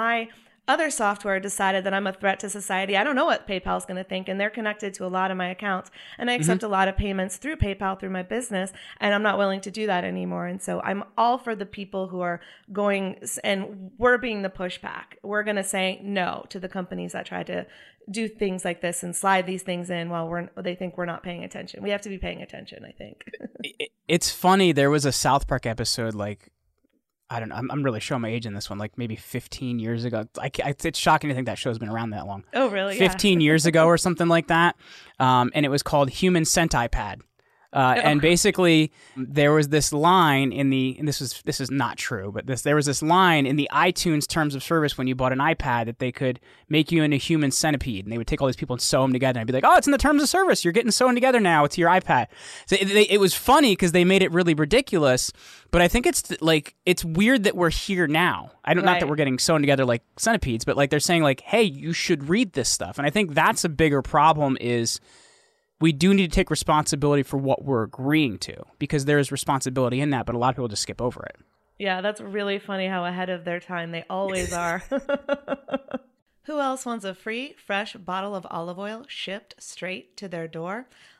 other 0.69 0.91
software 0.91 1.41
decided 1.41 1.83
that 1.85 1.95
I'm 1.95 2.07
a 2.07 2.13
threat 2.13 2.41
to 2.41 2.51
society, 2.51 2.95
I 2.95 3.03
don't 3.03 3.17
know 3.17 3.25
what 3.25 3.49
PayPal's 3.49 3.87
going 3.87 3.97
to 3.97 4.05
think. 4.05 4.29
And 4.29 4.39
they're 4.39 4.51
connected 4.51 4.93
to 4.95 5.07
a 5.07 5.09
lot 5.09 5.31
of 5.31 5.39
my 5.39 5.49
accounts. 5.49 5.91
And 6.19 6.31
I 6.31 6.35
accept 6.35 6.61
mm-hmm. 6.61 6.67
a 6.67 6.77
lot 6.77 6.89
of 6.89 6.97
payments 6.97 7.39
through 7.39 7.57
PayPal 7.57 7.99
through 7.99 8.11
my 8.11 8.23
business. 8.23 8.71
And 9.01 9.15
I'm 9.15 9.23
not 9.23 9.39
willing 9.39 9.63
to 9.63 9.71
do 9.71 9.87
that 9.87 10.05
anymore. 10.05 10.47
And 10.47 10.61
so 10.61 10.81
I'm 10.83 11.05
all 11.17 11.39
for 11.39 11.57
the 11.57 11.65
people 11.65 12.09
who 12.09 12.21
are 12.21 12.41
going 12.71 13.19
and 13.43 13.91
we're 13.97 14.19
being 14.19 14.43
the 14.43 14.51
pushback. 14.51 15.17
We're 15.23 15.43
going 15.43 15.57
to 15.57 15.65
say 15.65 16.01
no 16.03 16.45
to 16.51 16.61
the 16.61 16.69
companies 16.69 17.13
that 17.13 17.25
try 17.25 17.43
to 17.45 17.67
do 18.11 18.29
things 18.29 18.65
like 18.65 18.81
this 18.81 19.03
and 19.03 19.17
slide 19.17 19.47
these 19.47 19.63
things 19.63 19.91
in 19.91 20.09
while 20.09 20.29
we're 20.29 20.49
they 20.57 20.75
think 20.75 20.97
we're 20.97 21.07
not 21.07 21.23
paying 21.23 21.45
attention. 21.45 21.83
We 21.83 21.91
have 21.91 22.01
to 22.03 22.09
be 22.09 22.19
paying 22.19 22.43
attention, 22.43 22.85
I 22.85 22.93
think. 22.93 23.25
It's 24.07 24.31
funny. 24.31 24.73
There 24.73 24.91
was 24.91 25.05
a 25.05 25.13
South 25.13 25.47
Park 25.47 25.65
episode 25.67 26.15
like. 26.15 26.51
I 27.31 27.41
don't 27.41 27.51
know. 27.51 27.57
I'm, 27.57 27.71
I'm 27.71 27.83
really 27.83 28.01
showing 28.01 28.23
my 28.23 28.29
age 28.31 28.47
in 28.47 28.55
this 28.55 28.71
one, 28.71 28.79
like 28.79 28.97
maybe 28.97 29.15
15 29.17 29.79
years 29.79 30.05
ago. 30.05 30.25
I, 30.41 30.49
ca- 30.49 30.73
it's 30.85 30.99
shocking 30.99 31.29
to 31.29 31.35
think 31.35 31.47
that 31.47 31.59
show's 31.59 31.79
been 31.79 31.91
around 31.91 32.11
that 32.11 32.27
long. 32.27 32.45
oh, 32.55 32.69
really? 32.69 32.99
Yeah. 32.99 33.09
15 33.09 33.41
years 33.41 33.67
ago 33.67 33.85
or 33.87 33.99
something 33.99 34.29
like 34.29 34.47
that. 34.49 34.77
Um, 35.19 35.51
and 35.55 35.67
it 35.67 35.69
was 35.69 35.83
called 35.83 36.09
Human 36.11 36.45
Centipad. 36.45 37.21
Uh, 37.71 38.01
and 38.03 38.23
basically, 38.23 38.91
there 39.15 39.53
was 39.53 39.69
this 39.69 39.93
line 39.93 40.53
in 40.53 40.71
the, 40.71 40.97
and 40.99 41.07
this 41.07 41.21
was 41.21 41.43
this 41.45 41.61
is 41.61 41.71
not 41.71 41.99
true, 41.99 42.33
but 42.33 42.47
this 42.47 42.63
there 42.63 42.77
was 42.77 42.87
this 42.87 43.03
line 43.03 43.45
in 43.45 43.57
the 43.57 43.69
iTunes 43.71 44.27
terms 44.27 44.55
of 44.55 44.63
service 44.63 44.97
when 44.97 45.07
you 45.07 45.15
bought 45.15 45.33
an 45.33 45.39
iPad 45.39 45.85
that 45.85 45.99
they 45.99 46.11
could 46.11 46.41
make 46.71 46.91
you 46.91 47.03
into 47.03 47.17
a 47.17 47.19
human 47.19 47.51
centipede, 47.51 48.07
and 48.07 48.13
they 48.13 48.17
would 48.17 48.27
take 48.27 48.41
all 48.41 48.47
these 48.47 48.57
people 48.57 48.73
and 48.73 48.81
sew 48.81 49.03
them 49.03 49.13
together, 49.13 49.39
and 49.39 49.43
I'd 49.43 49.47
be 49.47 49.53
like, 49.53 49.67
oh, 49.67 49.77
it's 49.77 49.87
in 49.87 49.91
the 49.91 49.99
terms 49.99 50.23
of 50.23 50.31
service, 50.31 50.65
you're 50.65 50.73
getting 50.73 50.91
sewn 50.91 51.13
together 51.13 51.41
now, 51.41 51.65
it's 51.65 51.77
your 51.77 51.91
iPad. 51.91 52.29
So 52.65 52.77
it, 52.81 52.87
they, 52.87 53.03
it 53.03 53.21
was 53.21 53.35
funny 53.35 53.73
because 53.73 53.93
they 53.93 54.05
made 54.05 54.23
it 54.23 54.33
really 54.33 54.55
ridiculous, 54.55 55.31
but 55.71 55.83
I 55.83 55.89
think 55.89 56.07
it's 56.07 56.41
like 56.41 56.75
it's 56.87 57.05
weird 57.05 57.45
that 57.45 57.55
we're 57.55 57.69
here 57.69 58.07
now. 58.07 58.53
I 58.65 58.73
don't 58.73 58.87
not 58.87 59.01
that 59.01 59.11
we're 59.11 59.17
getting 59.17 59.39
sewn 59.39 59.61
together 59.61 59.85
like 59.85 60.03
centipedes, 60.17 60.65
but 60.65 60.79
like 60.79 60.89
they're 60.89 61.01
saying 61.01 61.23
like, 61.23 61.43
hey, 61.43 61.65
you 61.65 61.93
should 61.93 62.31
read 62.31 62.55
this 62.55 62.71
stuff, 62.71 62.97
and 62.97 63.07
I 63.07 63.11
think 63.11 63.35
that's 63.35 63.63
a 63.65 63.69
bigger 63.69 64.01
problem 64.01 64.57
is 64.59 65.01
we 65.81 65.93
do 65.93 66.13
need 66.13 66.31
to 66.31 66.35
take 66.35 66.51
responsibility 66.51 67.23
for 67.23 67.37
what 67.37 67.65
we're 67.65 67.85
agreeing 67.85 68.39
to 68.39 68.65
because 68.79 69.05
there 69.05 69.19
is 69.19 69.31
responsibility 69.31 70.01
in 70.01 70.11
that, 70.11 70.27
but 70.27 70.35
a 70.35 70.39
lot 70.39 70.51
of 70.51 70.57
people 70.57 70.69
just 70.69 70.83
skip 70.83 71.01
over 71.01 71.25
it. 71.25 71.37
Yeah, 71.79 72.01
that's 72.01 72.21
really 72.21 72.59
funny 72.59 72.89
how 72.89 73.05
ahead 73.05 73.31
of 73.31 73.45
their 73.45 73.61
time 73.61 73.93
they 73.93 74.05
always 74.11 74.53
are. 74.53 74.83
Who 76.45 76.61
else 76.61 76.85
wants 76.85 77.05
a 77.05 77.15
free, 77.15 77.55
fresh 77.65 77.95
bottle 77.95 78.35
of 78.35 78.47
olive 78.51 78.79
oil 78.79 79.05
shipped 79.07 79.55
straight 79.59 80.17
to 80.17 80.29
their 80.29 80.49
door? 80.49 80.89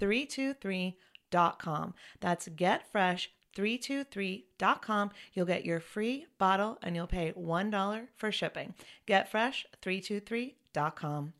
getfresh323.com. 0.00 1.94
That's 2.20 2.48
getfresh323.com. 2.48 5.10
You'll 5.32 5.46
get 5.46 5.64
your 5.64 5.80
free 5.80 6.26
bottle 6.38 6.78
and 6.82 6.96
you'll 6.96 7.06
pay 7.06 7.32
$1 7.32 8.06
for 8.16 8.32
shipping. 8.32 8.74
Getfresh323.com. 9.06 11.34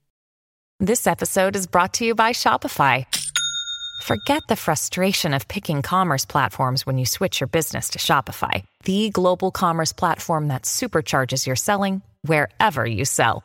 This 0.83 1.07
episode 1.07 1.57
is 1.57 1.67
brought 1.67 1.93
to 1.95 2.07
you 2.07 2.15
by 2.15 2.33
Shopify. 2.33 3.05
Forget 4.03 4.43
the 4.49 4.57
frustration 4.57 5.35
of 5.35 5.47
picking 5.47 5.83
commerce 5.83 6.25
platforms 6.25 6.87
when 6.87 6.97
you 6.97 7.05
switch 7.05 7.39
your 7.39 7.49
business 7.49 7.91
to 7.91 7.99
Shopify, 7.99 8.65
the 8.85 9.11
global 9.11 9.51
commerce 9.51 9.93
platform 9.93 10.49
that 10.49 10.63
supercharges 10.63 11.47
your 11.47 11.57
selling 11.57 12.01
wherever 12.23 12.87
you 12.87 13.05
sell. 13.05 13.45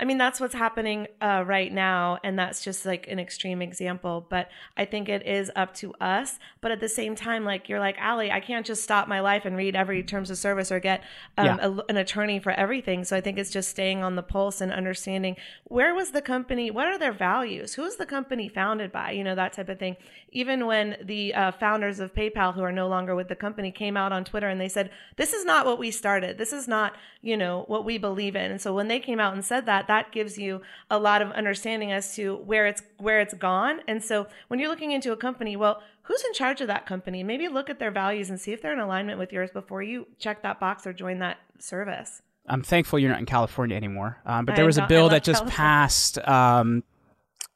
I 0.00 0.04
mean, 0.04 0.16
that's 0.16 0.40
what's 0.40 0.54
happening 0.54 1.06
uh, 1.20 1.44
right 1.46 1.70
now, 1.72 2.18
and 2.24 2.38
that's 2.38 2.64
just 2.64 2.86
like 2.86 3.06
an 3.08 3.18
extreme 3.20 3.60
example. 3.60 4.26
But 4.28 4.48
I 4.76 4.86
think 4.86 5.08
it 5.10 5.26
is 5.26 5.50
up 5.54 5.74
to 5.74 5.92
us. 6.00 6.38
But 6.62 6.70
at 6.70 6.80
the 6.80 6.88
same 6.88 7.14
time, 7.14 7.44
like 7.44 7.68
you're 7.68 7.80
like, 7.80 7.98
Allie, 7.98 8.32
I 8.32 8.40
can't 8.40 8.64
just 8.64 8.82
stop 8.82 9.08
my 9.08 9.20
life 9.20 9.44
and 9.44 9.56
read 9.56 9.76
every 9.76 10.02
terms 10.02 10.30
of 10.30 10.38
service 10.38 10.72
or 10.72 10.80
get 10.80 11.02
um, 11.36 11.46
Yeah. 11.46 11.56
a, 11.60 11.90
an 11.90 11.96
attorney 11.98 12.40
for 12.40 12.52
everything. 12.52 13.04
So 13.04 13.14
I 13.16 13.20
think 13.20 13.38
it's 13.38 13.50
just 13.50 13.68
staying 13.68 14.02
on 14.02 14.16
the 14.16 14.22
pulse 14.22 14.62
and 14.62 14.72
understanding 14.72 15.36
where 15.64 15.94
was 15.94 16.12
the 16.12 16.22
company, 16.22 16.70
what 16.70 16.86
are 16.86 16.98
their 16.98 17.12
values, 17.12 17.74
who 17.74 17.84
is 17.84 17.96
the 17.96 18.06
company 18.06 18.48
founded 18.48 18.90
by, 18.90 19.10
you 19.10 19.22
know, 19.22 19.34
that 19.34 19.52
type 19.52 19.68
of 19.68 19.78
thing. 19.78 19.96
Even 20.32 20.64
when 20.66 20.96
the 21.04 21.34
uh, 21.34 21.52
founders 21.52 22.00
of 22.00 22.14
PayPal, 22.14 22.54
who 22.54 22.62
are 22.62 22.72
no 22.72 22.88
longer 22.88 23.14
with 23.14 23.28
the 23.28 23.36
company, 23.36 23.70
came 23.70 23.96
out 23.96 24.12
on 24.12 24.24
Twitter 24.24 24.48
and 24.48 24.60
they 24.60 24.68
said, 24.68 24.90
"This 25.16 25.32
is 25.32 25.44
not 25.44 25.66
what 25.66 25.78
we 25.78 25.90
started. 25.90 26.38
This 26.38 26.52
is 26.52 26.66
not, 26.68 26.94
you 27.20 27.36
know, 27.36 27.64
what 27.66 27.84
we 27.84 27.98
believe 27.98 28.36
in." 28.36 28.50
And 28.50 28.60
so 28.60 28.72
when 28.72 28.88
they 28.88 29.00
came 29.00 29.20
out 29.20 29.34
and 29.34 29.44
said 29.44 29.66
that, 29.66 29.88
that 29.90 30.12
gives 30.12 30.38
you 30.38 30.62
a 30.88 30.98
lot 30.98 31.20
of 31.20 31.30
understanding 31.32 31.90
as 31.90 32.14
to 32.14 32.36
where 32.36 32.66
it's 32.66 32.82
where 32.98 33.20
it's 33.20 33.34
gone. 33.34 33.80
And 33.88 34.02
so 34.02 34.26
when 34.48 34.60
you're 34.60 34.68
looking 34.68 34.92
into 34.92 35.10
a 35.12 35.16
company, 35.16 35.56
well, 35.56 35.82
who's 36.02 36.22
in 36.24 36.32
charge 36.32 36.60
of 36.60 36.68
that 36.68 36.86
company? 36.86 37.22
Maybe 37.24 37.48
look 37.48 37.68
at 37.68 37.78
their 37.80 37.90
values 37.90 38.30
and 38.30 38.40
see 38.40 38.52
if 38.52 38.62
they're 38.62 38.72
in 38.72 38.78
alignment 38.78 39.18
with 39.18 39.32
yours 39.32 39.50
before 39.50 39.82
you 39.82 40.06
check 40.18 40.42
that 40.42 40.60
box 40.60 40.86
or 40.86 40.92
join 40.92 41.18
that 41.18 41.38
service. 41.58 42.22
I'm 42.48 42.62
thankful 42.62 42.98
you're 42.98 43.10
not 43.10 43.18
in 43.20 43.26
California 43.26 43.76
anymore. 43.76 44.18
Um, 44.24 44.44
but 44.44 44.56
there 44.56 44.64
was 44.64 44.78
a 44.78 44.82
not- 44.82 44.88
bill 44.88 45.08
that 45.10 45.24
just 45.24 45.40
California. 45.40 45.56
passed. 45.56 46.18
Um, 46.26 46.84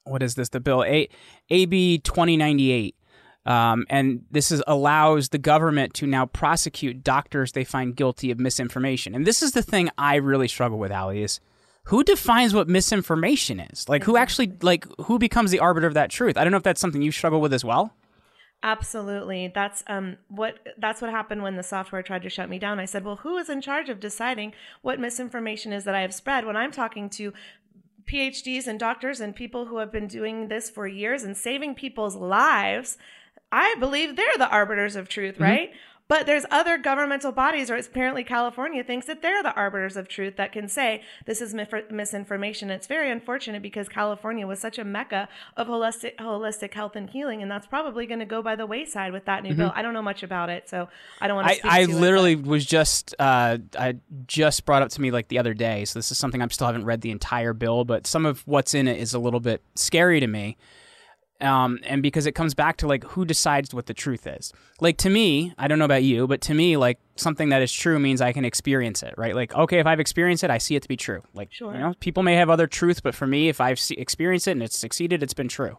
what 0.04 0.22
is 0.22 0.34
this? 0.34 0.50
The 0.50 0.60
bill 0.60 0.84
A- 0.84 1.08
AB 1.50 1.98
2098. 1.98 2.94
Um, 3.46 3.84
and 3.90 4.22
this 4.30 4.50
is 4.50 4.62
allows 4.66 5.28
the 5.28 5.38
government 5.38 5.94
to 5.94 6.06
now 6.06 6.26
prosecute 6.26 7.04
doctors 7.04 7.52
they 7.52 7.64
find 7.64 7.94
guilty 7.94 8.30
of 8.30 8.38
misinformation. 8.40 9.14
And 9.14 9.26
this 9.26 9.42
is 9.42 9.52
the 9.52 9.62
thing 9.62 9.90
I 9.98 10.16
really 10.16 10.48
struggle 10.48 10.78
with, 10.78 10.90
Ali, 10.90 11.22
is 11.22 11.40
who 11.84 12.02
defines 12.02 12.54
what 12.54 12.68
misinformation 12.68 13.60
is? 13.60 13.88
Like 13.88 14.04
who 14.04 14.16
actually 14.16 14.52
like 14.62 14.86
who 15.02 15.18
becomes 15.18 15.50
the 15.50 15.60
arbiter 15.60 15.86
of 15.86 15.94
that 15.94 16.10
truth? 16.10 16.36
I 16.36 16.44
don't 16.44 16.50
know 16.50 16.56
if 16.56 16.62
that's 16.62 16.80
something 16.80 17.02
you 17.02 17.12
struggle 17.12 17.40
with 17.40 17.52
as 17.52 17.64
well. 17.64 17.92
Absolutely. 18.62 19.52
That's 19.54 19.84
um 19.86 20.16
what 20.28 20.58
that's 20.78 21.02
what 21.02 21.10
happened 21.10 21.42
when 21.42 21.56
the 21.56 21.62
software 21.62 22.02
tried 22.02 22.22
to 22.22 22.30
shut 22.30 22.48
me 22.48 22.58
down. 22.58 22.78
I 22.78 22.86
said, 22.86 23.04
"Well, 23.04 23.16
who 23.16 23.36
is 23.36 23.50
in 23.50 23.60
charge 23.60 23.90
of 23.90 24.00
deciding 24.00 24.54
what 24.80 24.98
misinformation 24.98 25.72
is 25.72 25.84
that 25.84 25.94
I 25.94 26.00
have 26.00 26.14
spread 26.14 26.46
when 26.46 26.56
I'm 26.56 26.72
talking 26.72 27.10
to 27.10 27.34
PhDs 28.10 28.66
and 28.66 28.80
doctors 28.80 29.20
and 29.20 29.36
people 29.36 29.66
who 29.66 29.78
have 29.78 29.92
been 29.92 30.06
doing 30.06 30.48
this 30.48 30.70
for 30.70 30.86
years 30.86 31.22
and 31.22 31.36
saving 31.36 31.74
people's 31.74 32.16
lives? 32.16 32.96
I 33.52 33.74
believe 33.78 34.16
they're 34.16 34.38
the 34.38 34.48
arbiters 34.48 34.96
of 34.96 35.08
truth, 35.08 35.38
right? 35.38 35.70
But 36.06 36.26
there's 36.26 36.44
other 36.50 36.76
governmental 36.76 37.32
bodies, 37.32 37.70
or 37.70 37.76
apparently 37.76 38.24
California 38.24 38.84
thinks 38.84 39.06
that 39.06 39.22
they're 39.22 39.42
the 39.42 39.54
arbiters 39.54 39.96
of 39.96 40.06
truth 40.06 40.36
that 40.36 40.52
can 40.52 40.68
say 40.68 41.02
this 41.24 41.40
is 41.40 41.54
misinformation. 41.54 42.70
It's 42.70 42.86
very 42.86 43.10
unfortunate 43.10 43.62
because 43.62 43.88
California 43.88 44.46
was 44.46 44.60
such 44.60 44.78
a 44.78 44.84
mecca 44.84 45.30
of 45.56 45.66
holistic 45.66 46.16
holistic 46.16 46.74
health 46.74 46.94
and 46.94 47.08
healing, 47.08 47.40
and 47.40 47.50
that's 47.50 47.66
probably 47.66 48.04
going 48.06 48.18
to 48.18 48.26
go 48.26 48.42
by 48.42 48.54
the 48.54 48.66
wayside 48.66 49.12
with 49.12 49.24
that 49.24 49.42
new 49.42 49.54
bill. 49.54 49.72
I 49.74 49.80
don't 49.80 49.94
know 49.94 50.02
much 50.02 50.22
about 50.22 50.50
it, 50.50 50.68
so 50.68 50.90
I 51.22 51.26
don't 51.26 51.36
want 51.36 51.48
to 51.48 51.54
I, 51.54 51.56
speak 51.56 51.72
I 51.72 51.84
to 51.86 51.90
it, 51.90 51.94
literally 51.94 52.34
but- 52.34 52.50
was 52.50 52.66
just 52.66 53.14
uh, 53.18 53.56
I 53.78 53.96
just 54.26 54.66
brought 54.66 54.82
up 54.82 54.90
to 54.90 55.00
me 55.00 55.10
like 55.10 55.28
the 55.28 55.38
other 55.38 55.54
day. 55.54 55.86
So 55.86 55.98
this 55.98 56.10
is 56.10 56.18
something 56.18 56.42
I 56.42 56.48
still 56.48 56.66
haven't 56.66 56.84
read 56.84 57.00
the 57.00 57.12
entire 57.12 57.54
bill, 57.54 57.86
but 57.86 58.06
some 58.06 58.26
of 58.26 58.46
what's 58.46 58.74
in 58.74 58.88
it 58.88 58.98
is 58.98 59.14
a 59.14 59.18
little 59.18 59.40
bit 59.40 59.62
scary 59.74 60.20
to 60.20 60.26
me. 60.26 60.58
Um, 61.44 61.78
and 61.84 62.02
because 62.02 62.26
it 62.26 62.32
comes 62.32 62.54
back 62.54 62.78
to 62.78 62.86
like 62.86 63.04
who 63.04 63.24
decides 63.24 63.74
what 63.74 63.86
the 63.86 63.94
truth 63.94 64.26
is. 64.26 64.52
Like 64.80 64.96
to 64.98 65.10
me, 65.10 65.52
I 65.58 65.68
don't 65.68 65.78
know 65.78 65.84
about 65.84 66.02
you, 66.02 66.26
but 66.26 66.40
to 66.42 66.54
me, 66.54 66.76
like 66.76 66.98
something 67.16 67.50
that 67.50 67.60
is 67.62 67.72
true 67.72 67.98
means 67.98 68.20
I 68.20 68.32
can 68.32 68.44
experience 68.44 69.02
it, 69.02 69.14
right? 69.18 69.34
Like, 69.34 69.54
okay, 69.54 69.78
if 69.78 69.86
I've 69.86 70.00
experienced 70.00 70.42
it, 70.42 70.50
I 70.50 70.58
see 70.58 70.74
it 70.74 70.82
to 70.82 70.88
be 70.88 70.96
true. 70.96 71.22
Like, 71.34 71.52
Sure. 71.52 71.72
you 71.74 71.78
know, 71.80 71.94
people 72.00 72.22
may 72.22 72.34
have 72.36 72.48
other 72.50 72.66
truths, 72.66 73.00
but 73.00 73.14
for 73.14 73.26
me, 73.26 73.48
if 73.48 73.60
I've 73.60 73.78
se- 73.78 73.96
experienced 73.98 74.48
it 74.48 74.52
and 74.52 74.62
it's 74.62 74.78
succeeded, 74.78 75.22
it's 75.22 75.34
been 75.34 75.48
true. 75.48 75.78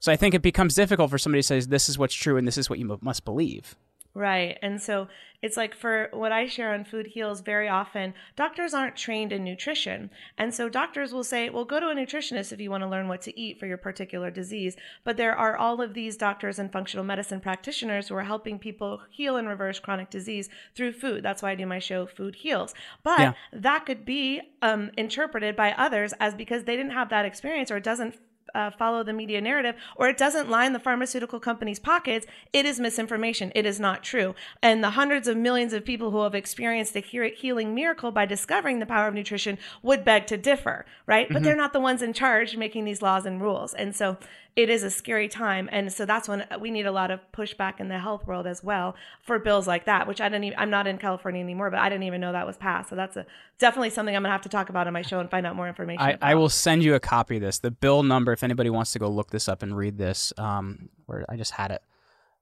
So 0.00 0.10
I 0.10 0.16
think 0.16 0.34
it 0.34 0.42
becomes 0.42 0.74
difficult 0.74 1.10
for 1.10 1.18
somebody 1.18 1.40
to 1.42 1.46
say 1.46 1.60
this 1.60 1.88
is 1.88 1.96
what's 1.98 2.14
true 2.14 2.36
and 2.36 2.46
this 2.48 2.58
is 2.58 2.68
what 2.68 2.78
you 2.78 2.86
mu- 2.86 2.98
must 3.00 3.24
believe. 3.24 3.76
Right. 4.12 4.58
And 4.60 4.82
so 4.82 5.06
it's 5.40 5.56
like 5.56 5.72
for 5.74 6.08
what 6.12 6.32
I 6.32 6.46
share 6.46 6.74
on 6.74 6.84
Food 6.84 7.06
Heals 7.06 7.40
very 7.42 7.68
often, 7.68 8.12
doctors 8.34 8.74
aren't 8.74 8.96
trained 8.96 9.32
in 9.32 9.44
nutrition. 9.44 10.10
And 10.36 10.52
so 10.52 10.68
doctors 10.68 11.12
will 11.14 11.22
say, 11.22 11.48
well, 11.48 11.64
go 11.64 11.78
to 11.78 11.88
a 11.90 11.94
nutritionist 11.94 12.52
if 12.52 12.60
you 12.60 12.70
want 12.70 12.82
to 12.82 12.88
learn 12.88 13.06
what 13.06 13.22
to 13.22 13.40
eat 13.40 13.58
for 13.60 13.66
your 13.66 13.76
particular 13.78 14.30
disease. 14.30 14.76
But 15.04 15.16
there 15.16 15.36
are 15.36 15.56
all 15.56 15.80
of 15.80 15.94
these 15.94 16.16
doctors 16.16 16.58
and 16.58 16.72
functional 16.72 17.04
medicine 17.04 17.40
practitioners 17.40 18.08
who 18.08 18.16
are 18.16 18.24
helping 18.24 18.58
people 18.58 19.00
heal 19.10 19.36
and 19.36 19.48
reverse 19.48 19.78
chronic 19.78 20.10
disease 20.10 20.48
through 20.74 20.92
food. 20.92 21.22
That's 21.22 21.40
why 21.40 21.52
I 21.52 21.54
do 21.54 21.64
my 21.66 21.78
show, 21.78 22.04
Food 22.06 22.34
Heals. 22.34 22.74
But 23.04 23.20
Yeah. 23.20 23.32
that 23.52 23.86
could 23.86 24.04
be 24.04 24.42
um, 24.60 24.90
interpreted 24.98 25.54
by 25.54 25.72
others 25.72 26.12
as 26.18 26.34
because 26.34 26.64
they 26.64 26.76
didn't 26.76 26.92
have 26.92 27.10
that 27.10 27.24
experience 27.24 27.70
or 27.70 27.76
it 27.76 27.84
doesn't 27.84 28.16
uh, 28.54 28.70
follow 28.70 29.02
the 29.02 29.12
media 29.12 29.40
narrative 29.40 29.74
or 29.96 30.08
it 30.08 30.18
doesn't 30.18 30.50
line 30.50 30.72
the 30.72 30.78
pharmaceutical 30.78 31.40
companies' 31.40 31.78
pockets, 31.78 32.26
it 32.52 32.66
is 32.66 32.80
misinformation. 32.80 33.52
It 33.54 33.66
is 33.66 33.80
not 33.80 34.02
true. 34.02 34.34
And 34.62 34.82
the 34.82 34.90
hundreds 34.90 35.28
of 35.28 35.36
millions 35.36 35.72
of 35.72 35.84
people 35.84 36.10
who 36.10 36.22
have 36.22 36.34
experienced 36.34 36.96
a 36.96 37.00
he- 37.00 37.30
healing 37.30 37.74
miracle 37.74 38.10
by 38.10 38.26
discovering 38.26 38.78
the 38.78 38.86
power 38.86 39.08
of 39.08 39.14
nutrition 39.14 39.58
would 39.82 40.04
beg 40.04 40.26
to 40.26 40.36
differ, 40.36 40.86
right? 41.06 41.28
But 41.30 41.42
they're 41.42 41.56
not 41.56 41.72
the 41.72 41.80
ones 41.80 42.02
in 42.02 42.12
charge 42.12 42.56
making 42.56 42.84
these 42.84 43.02
laws 43.02 43.26
and 43.26 43.40
rules. 43.40 43.74
And 43.74 43.94
so 43.94 44.18
it 44.56 44.68
is 44.68 44.82
a 44.82 44.90
scary 44.90 45.28
time. 45.28 45.68
And 45.72 45.92
so 45.92 46.04
that's 46.04 46.28
when 46.28 46.44
we 46.60 46.70
need 46.70 46.86
a 46.86 46.92
lot 46.92 47.10
of 47.10 47.20
pushback 47.32 47.80
in 47.80 47.88
the 47.88 47.98
health 47.98 48.26
world 48.26 48.46
as 48.46 48.62
well 48.62 48.96
for 49.22 49.38
bills 49.38 49.66
like 49.66 49.84
that, 49.86 50.08
which 50.08 50.20
I 50.20 50.28
didn't 50.28 50.44
even, 50.44 50.58
I'm 50.58 50.70
not 50.70 50.86
in 50.86 50.98
California 50.98 51.40
anymore, 51.40 51.70
but 51.70 51.78
I 51.78 51.88
didn't 51.88 52.04
even 52.04 52.20
know 52.20 52.32
that 52.32 52.46
was 52.46 52.56
passed. 52.56 52.90
So 52.90 52.96
that's 52.96 53.16
a, 53.16 53.26
definitely 53.58 53.90
something 53.90 54.14
I'm 54.14 54.22
going 54.22 54.28
to 54.28 54.32
have 54.32 54.42
to 54.42 54.48
talk 54.48 54.68
about 54.68 54.86
on 54.86 54.92
my 54.92 55.02
show 55.02 55.20
and 55.20 55.30
find 55.30 55.46
out 55.46 55.56
more 55.56 55.68
information. 55.68 56.02
I, 56.02 56.18
I 56.20 56.34
will 56.34 56.48
send 56.48 56.82
you 56.82 56.94
a 56.94 57.00
copy 57.00 57.36
of 57.36 57.42
this. 57.42 57.58
The 57.60 57.70
bill 57.70 58.02
number, 58.02 58.32
if 58.32 58.42
anybody 58.42 58.70
wants 58.70 58.92
to 58.92 58.98
go 58.98 59.08
look 59.08 59.30
this 59.30 59.48
up 59.48 59.62
and 59.62 59.76
read 59.76 59.98
this, 59.98 60.32
um, 60.36 60.88
where 61.06 61.24
I 61.28 61.36
just 61.36 61.52
had 61.52 61.70
it. 61.70 61.82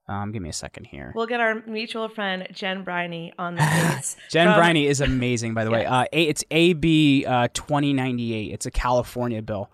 Um, 0.07 0.31
give 0.31 0.41
me 0.41 0.49
a 0.49 0.53
second 0.53 0.85
here. 0.85 1.13
We'll 1.15 1.27
get 1.27 1.39
our 1.39 1.61
mutual 1.67 2.09
friend 2.09 2.47
Jen 2.51 2.83
Briney 2.83 3.31
on 3.37 3.53
the 3.53 3.61
case. 3.95 4.17
Jen 4.31 4.47
from- 4.47 4.59
Briney 4.59 4.87
is 4.87 5.01
amazing, 5.01 5.53
by 5.53 5.63
the 5.65 5.69
way. 5.69 5.85
Uh, 5.85 6.05
a, 6.11 6.23
it's 6.23 6.43
AB 6.49 7.25
uh, 7.27 7.47
2098. 7.53 8.51
It's 8.51 8.65
a 8.65 8.71
California 8.71 9.43
bill. 9.43 9.69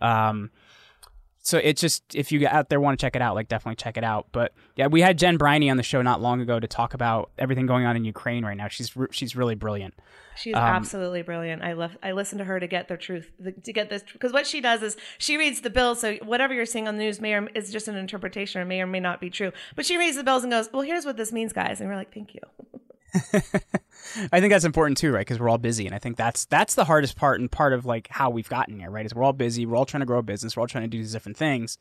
Um, 0.00 0.50
so 1.46 1.58
it 1.58 1.76
just 1.76 2.02
if 2.14 2.32
you 2.32 2.46
out 2.48 2.68
there 2.68 2.80
want 2.80 2.98
to 2.98 3.04
check 3.04 3.14
it 3.16 3.22
out, 3.22 3.34
like 3.34 3.48
definitely 3.48 3.76
check 3.76 3.96
it 3.96 4.04
out. 4.04 4.26
But 4.32 4.52
yeah, 4.74 4.86
we 4.88 5.00
had 5.00 5.16
Jen 5.18 5.36
Briney 5.38 5.70
on 5.70 5.76
the 5.76 5.82
show 5.82 6.02
not 6.02 6.20
long 6.20 6.40
ago 6.40 6.58
to 6.58 6.66
talk 6.66 6.92
about 6.94 7.30
everything 7.38 7.66
going 7.66 7.86
on 7.86 7.96
in 7.96 8.04
Ukraine 8.04 8.44
right 8.44 8.56
now. 8.56 8.68
She's 8.68 8.96
re- 8.96 9.08
she's 9.10 9.36
really 9.36 9.54
brilliant. 9.54 9.94
She's 10.36 10.54
Um, 10.54 10.62
absolutely 10.62 11.22
brilliant. 11.22 11.62
I 11.62 11.72
love. 11.72 11.96
I 12.02 12.12
listen 12.12 12.38
to 12.38 12.44
her 12.44 12.60
to 12.60 12.66
get 12.66 12.88
the 12.88 12.96
truth, 12.96 13.30
the, 13.38 13.52
to 13.52 13.72
get 13.72 13.88
this, 13.88 14.02
because 14.12 14.32
what 14.32 14.46
she 14.46 14.60
does 14.60 14.82
is 14.82 14.96
she 15.18 15.36
reads 15.38 15.62
the 15.62 15.70
bills. 15.70 16.00
So 16.00 16.16
whatever 16.16 16.52
you're 16.52 16.66
seeing 16.66 16.88
on 16.88 16.96
the 16.96 17.04
news 17.04 17.20
may 17.20 17.32
or 17.34 17.48
is 17.54 17.72
just 17.72 17.88
an 17.88 17.96
interpretation, 17.96 18.60
or 18.60 18.64
may 18.66 18.80
or 18.82 18.86
may 18.86 19.00
not 19.00 19.20
be 19.20 19.30
true. 19.30 19.52
But 19.76 19.86
she 19.86 19.96
reads 19.96 20.16
the 20.16 20.24
bills 20.24 20.42
and 20.42 20.50
goes, 20.52 20.68
"Well, 20.72 20.82
here's 20.82 21.06
what 21.06 21.16
this 21.16 21.32
means, 21.32 21.52
guys." 21.52 21.80
And 21.80 21.88
we're 21.88 21.96
like, 21.96 22.12
"Thank 22.12 22.34
you." 22.34 22.40
I 24.32 24.40
think 24.40 24.52
that's 24.52 24.64
important 24.64 24.98
too, 24.98 25.12
right? 25.12 25.20
Because 25.20 25.38
we're 25.38 25.48
all 25.48 25.58
busy, 25.58 25.86
and 25.86 25.94
I 25.94 25.98
think 25.98 26.16
that's 26.16 26.44
that's 26.46 26.74
the 26.74 26.84
hardest 26.84 27.16
part 27.16 27.40
and 27.40 27.50
part 27.50 27.72
of 27.72 27.84
like 27.84 28.08
how 28.08 28.30
we've 28.30 28.48
gotten 28.48 28.78
here, 28.78 28.90
right? 28.90 29.06
Is 29.06 29.14
we're 29.14 29.24
all 29.24 29.32
busy, 29.32 29.66
we're 29.66 29.76
all 29.76 29.86
trying 29.86 30.00
to 30.00 30.06
grow 30.06 30.18
a 30.18 30.22
business, 30.22 30.56
we're 30.56 30.62
all 30.62 30.66
trying 30.66 30.84
to 30.84 30.88
do 30.88 30.98
these 30.98 31.12
different 31.12 31.36
things, 31.36 31.78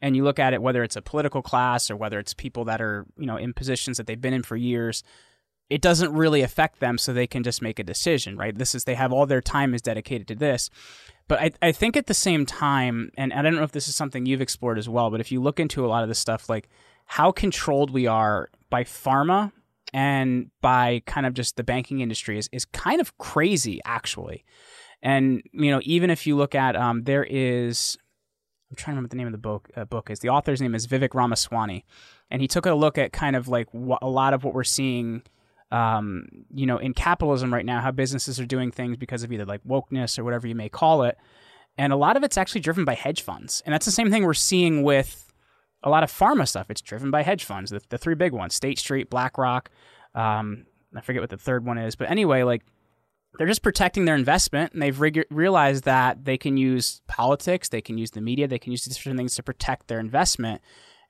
and 0.00 0.16
you 0.16 0.24
look 0.24 0.38
at 0.38 0.52
it 0.52 0.62
whether 0.62 0.82
it's 0.82 0.96
a 0.96 1.02
political 1.02 1.42
class 1.42 1.90
or 1.90 1.96
whether 1.96 2.18
it's 2.18 2.34
people 2.34 2.64
that 2.64 2.80
are 2.80 3.06
you 3.16 3.26
know 3.26 3.36
in 3.36 3.52
positions 3.52 3.96
that 3.96 4.06
they've 4.06 4.20
been 4.20 4.34
in 4.34 4.42
for 4.42 4.56
years, 4.56 5.02
it 5.70 5.80
doesn't 5.80 6.12
really 6.12 6.42
affect 6.42 6.80
them, 6.80 6.98
so 6.98 7.12
they 7.12 7.26
can 7.26 7.42
just 7.42 7.62
make 7.62 7.78
a 7.78 7.84
decision, 7.84 8.36
right? 8.36 8.56
This 8.56 8.74
is 8.74 8.84
they 8.84 8.94
have 8.94 9.12
all 9.12 9.26
their 9.26 9.40
time 9.42 9.74
is 9.74 9.82
dedicated 9.82 10.28
to 10.28 10.34
this. 10.34 10.70
But 11.26 11.40
I, 11.40 11.50
I 11.62 11.72
think 11.72 11.96
at 11.96 12.06
the 12.06 12.14
same 12.14 12.44
time, 12.44 13.10
and 13.16 13.32
I 13.32 13.40
don't 13.40 13.54
know 13.54 13.62
if 13.62 13.72
this 13.72 13.88
is 13.88 13.96
something 13.96 14.26
you've 14.26 14.42
explored 14.42 14.78
as 14.78 14.90
well, 14.90 15.10
but 15.10 15.20
if 15.20 15.32
you 15.32 15.40
look 15.40 15.58
into 15.58 15.86
a 15.86 15.88
lot 15.88 16.02
of 16.02 16.10
this 16.10 16.18
stuff, 16.18 16.50
like 16.50 16.68
how 17.06 17.32
controlled 17.32 17.90
we 17.90 18.06
are 18.06 18.50
by 18.68 18.84
pharma 18.84 19.52
and 19.94 20.50
by 20.60 21.00
kind 21.06 21.24
of 21.24 21.34
just 21.34 21.56
the 21.56 21.62
banking 21.62 22.00
industry 22.00 22.36
is, 22.36 22.50
is 22.52 22.64
kind 22.66 23.00
of 23.00 23.16
crazy 23.16 23.80
actually. 23.86 24.44
And 25.02 25.42
you 25.52 25.70
know 25.70 25.80
even 25.84 26.10
if 26.10 26.26
you 26.26 26.36
look 26.36 26.54
at 26.54 26.76
um, 26.76 27.04
there 27.04 27.24
is 27.24 27.96
i'm 28.70 28.76
trying 28.76 28.96
to 28.96 28.96
remember 28.96 29.04
what 29.04 29.10
the 29.10 29.16
name 29.16 29.26
of 29.28 29.32
the 29.32 29.38
book 29.38 29.70
uh, 29.76 29.84
book 29.84 30.10
is. 30.10 30.18
The 30.18 30.28
author's 30.28 30.60
name 30.60 30.74
is 30.74 30.86
vivek 30.86 31.14
ramaswamy. 31.14 31.84
And 32.30 32.42
he 32.42 32.48
took 32.48 32.66
a 32.66 32.74
look 32.74 32.98
at 32.98 33.12
kind 33.12 33.36
of 33.36 33.46
like 33.46 33.68
wh- 33.70 34.02
a 34.02 34.08
lot 34.08 34.34
of 34.34 34.42
what 34.42 34.52
we're 34.52 34.64
seeing 34.64 35.22
um, 35.70 36.26
you 36.52 36.66
know 36.66 36.78
in 36.78 36.92
capitalism 36.92 37.54
right 37.54 37.64
now 37.64 37.80
how 37.80 37.92
businesses 37.92 38.40
are 38.40 38.46
doing 38.46 38.72
things 38.72 38.96
because 38.96 39.22
of 39.22 39.32
either 39.32 39.46
like 39.46 39.62
wokeness 39.64 40.18
or 40.18 40.24
whatever 40.24 40.48
you 40.48 40.56
may 40.56 40.68
call 40.68 41.04
it. 41.04 41.16
And 41.78 41.92
a 41.92 41.96
lot 41.96 42.16
of 42.16 42.24
it's 42.24 42.36
actually 42.36 42.62
driven 42.62 42.84
by 42.84 42.94
hedge 42.94 43.22
funds. 43.22 43.62
And 43.64 43.72
that's 43.72 43.86
the 43.86 43.92
same 43.92 44.10
thing 44.10 44.24
we're 44.24 44.34
seeing 44.34 44.82
with 44.82 45.32
a 45.84 45.90
lot 45.90 46.02
of 46.02 46.10
pharma 46.10 46.48
stuff. 46.48 46.70
It's 46.70 46.80
driven 46.80 47.12
by 47.12 47.22
hedge 47.22 47.44
funds, 47.44 47.70
the, 47.70 47.80
the 47.88 47.98
three 47.98 48.16
big 48.16 48.32
ones: 48.32 48.54
State 48.54 48.78
Street, 48.80 49.10
BlackRock. 49.10 49.70
Um, 50.14 50.66
I 50.96 51.00
forget 51.00 51.22
what 51.22 51.30
the 51.30 51.36
third 51.36 51.64
one 51.64 51.78
is, 51.78 51.94
but 51.94 52.10
anyway, 52.10 52.42
like 52.42 52.62
they're 53.36 53.46
just 53.46 53.62
protecting 53.62 54.04
their 54.04 54.14
investment, 54.14 54.72
and 54.72 54.82
they've 54.82 55.00
realized 55.30 55.84
that 55.84 56.24
they 56.24 56.38
can 56.38 56.56
use 56.56 57.02
politics, 57.08 57.68
they 57.68 57.80
can 57.80 57.98
use 57.98 58.12
the 58.12 58.20
media, 58.20 58.46
they 58.46 58.58
can 58.58 58.72
use 58.72 58.84
different 58.84 59.18
things 59.18 59.34
to 59.36 59.42
protect 59.42 59.88
their 59.88 59.98
investment, 59.98 60.60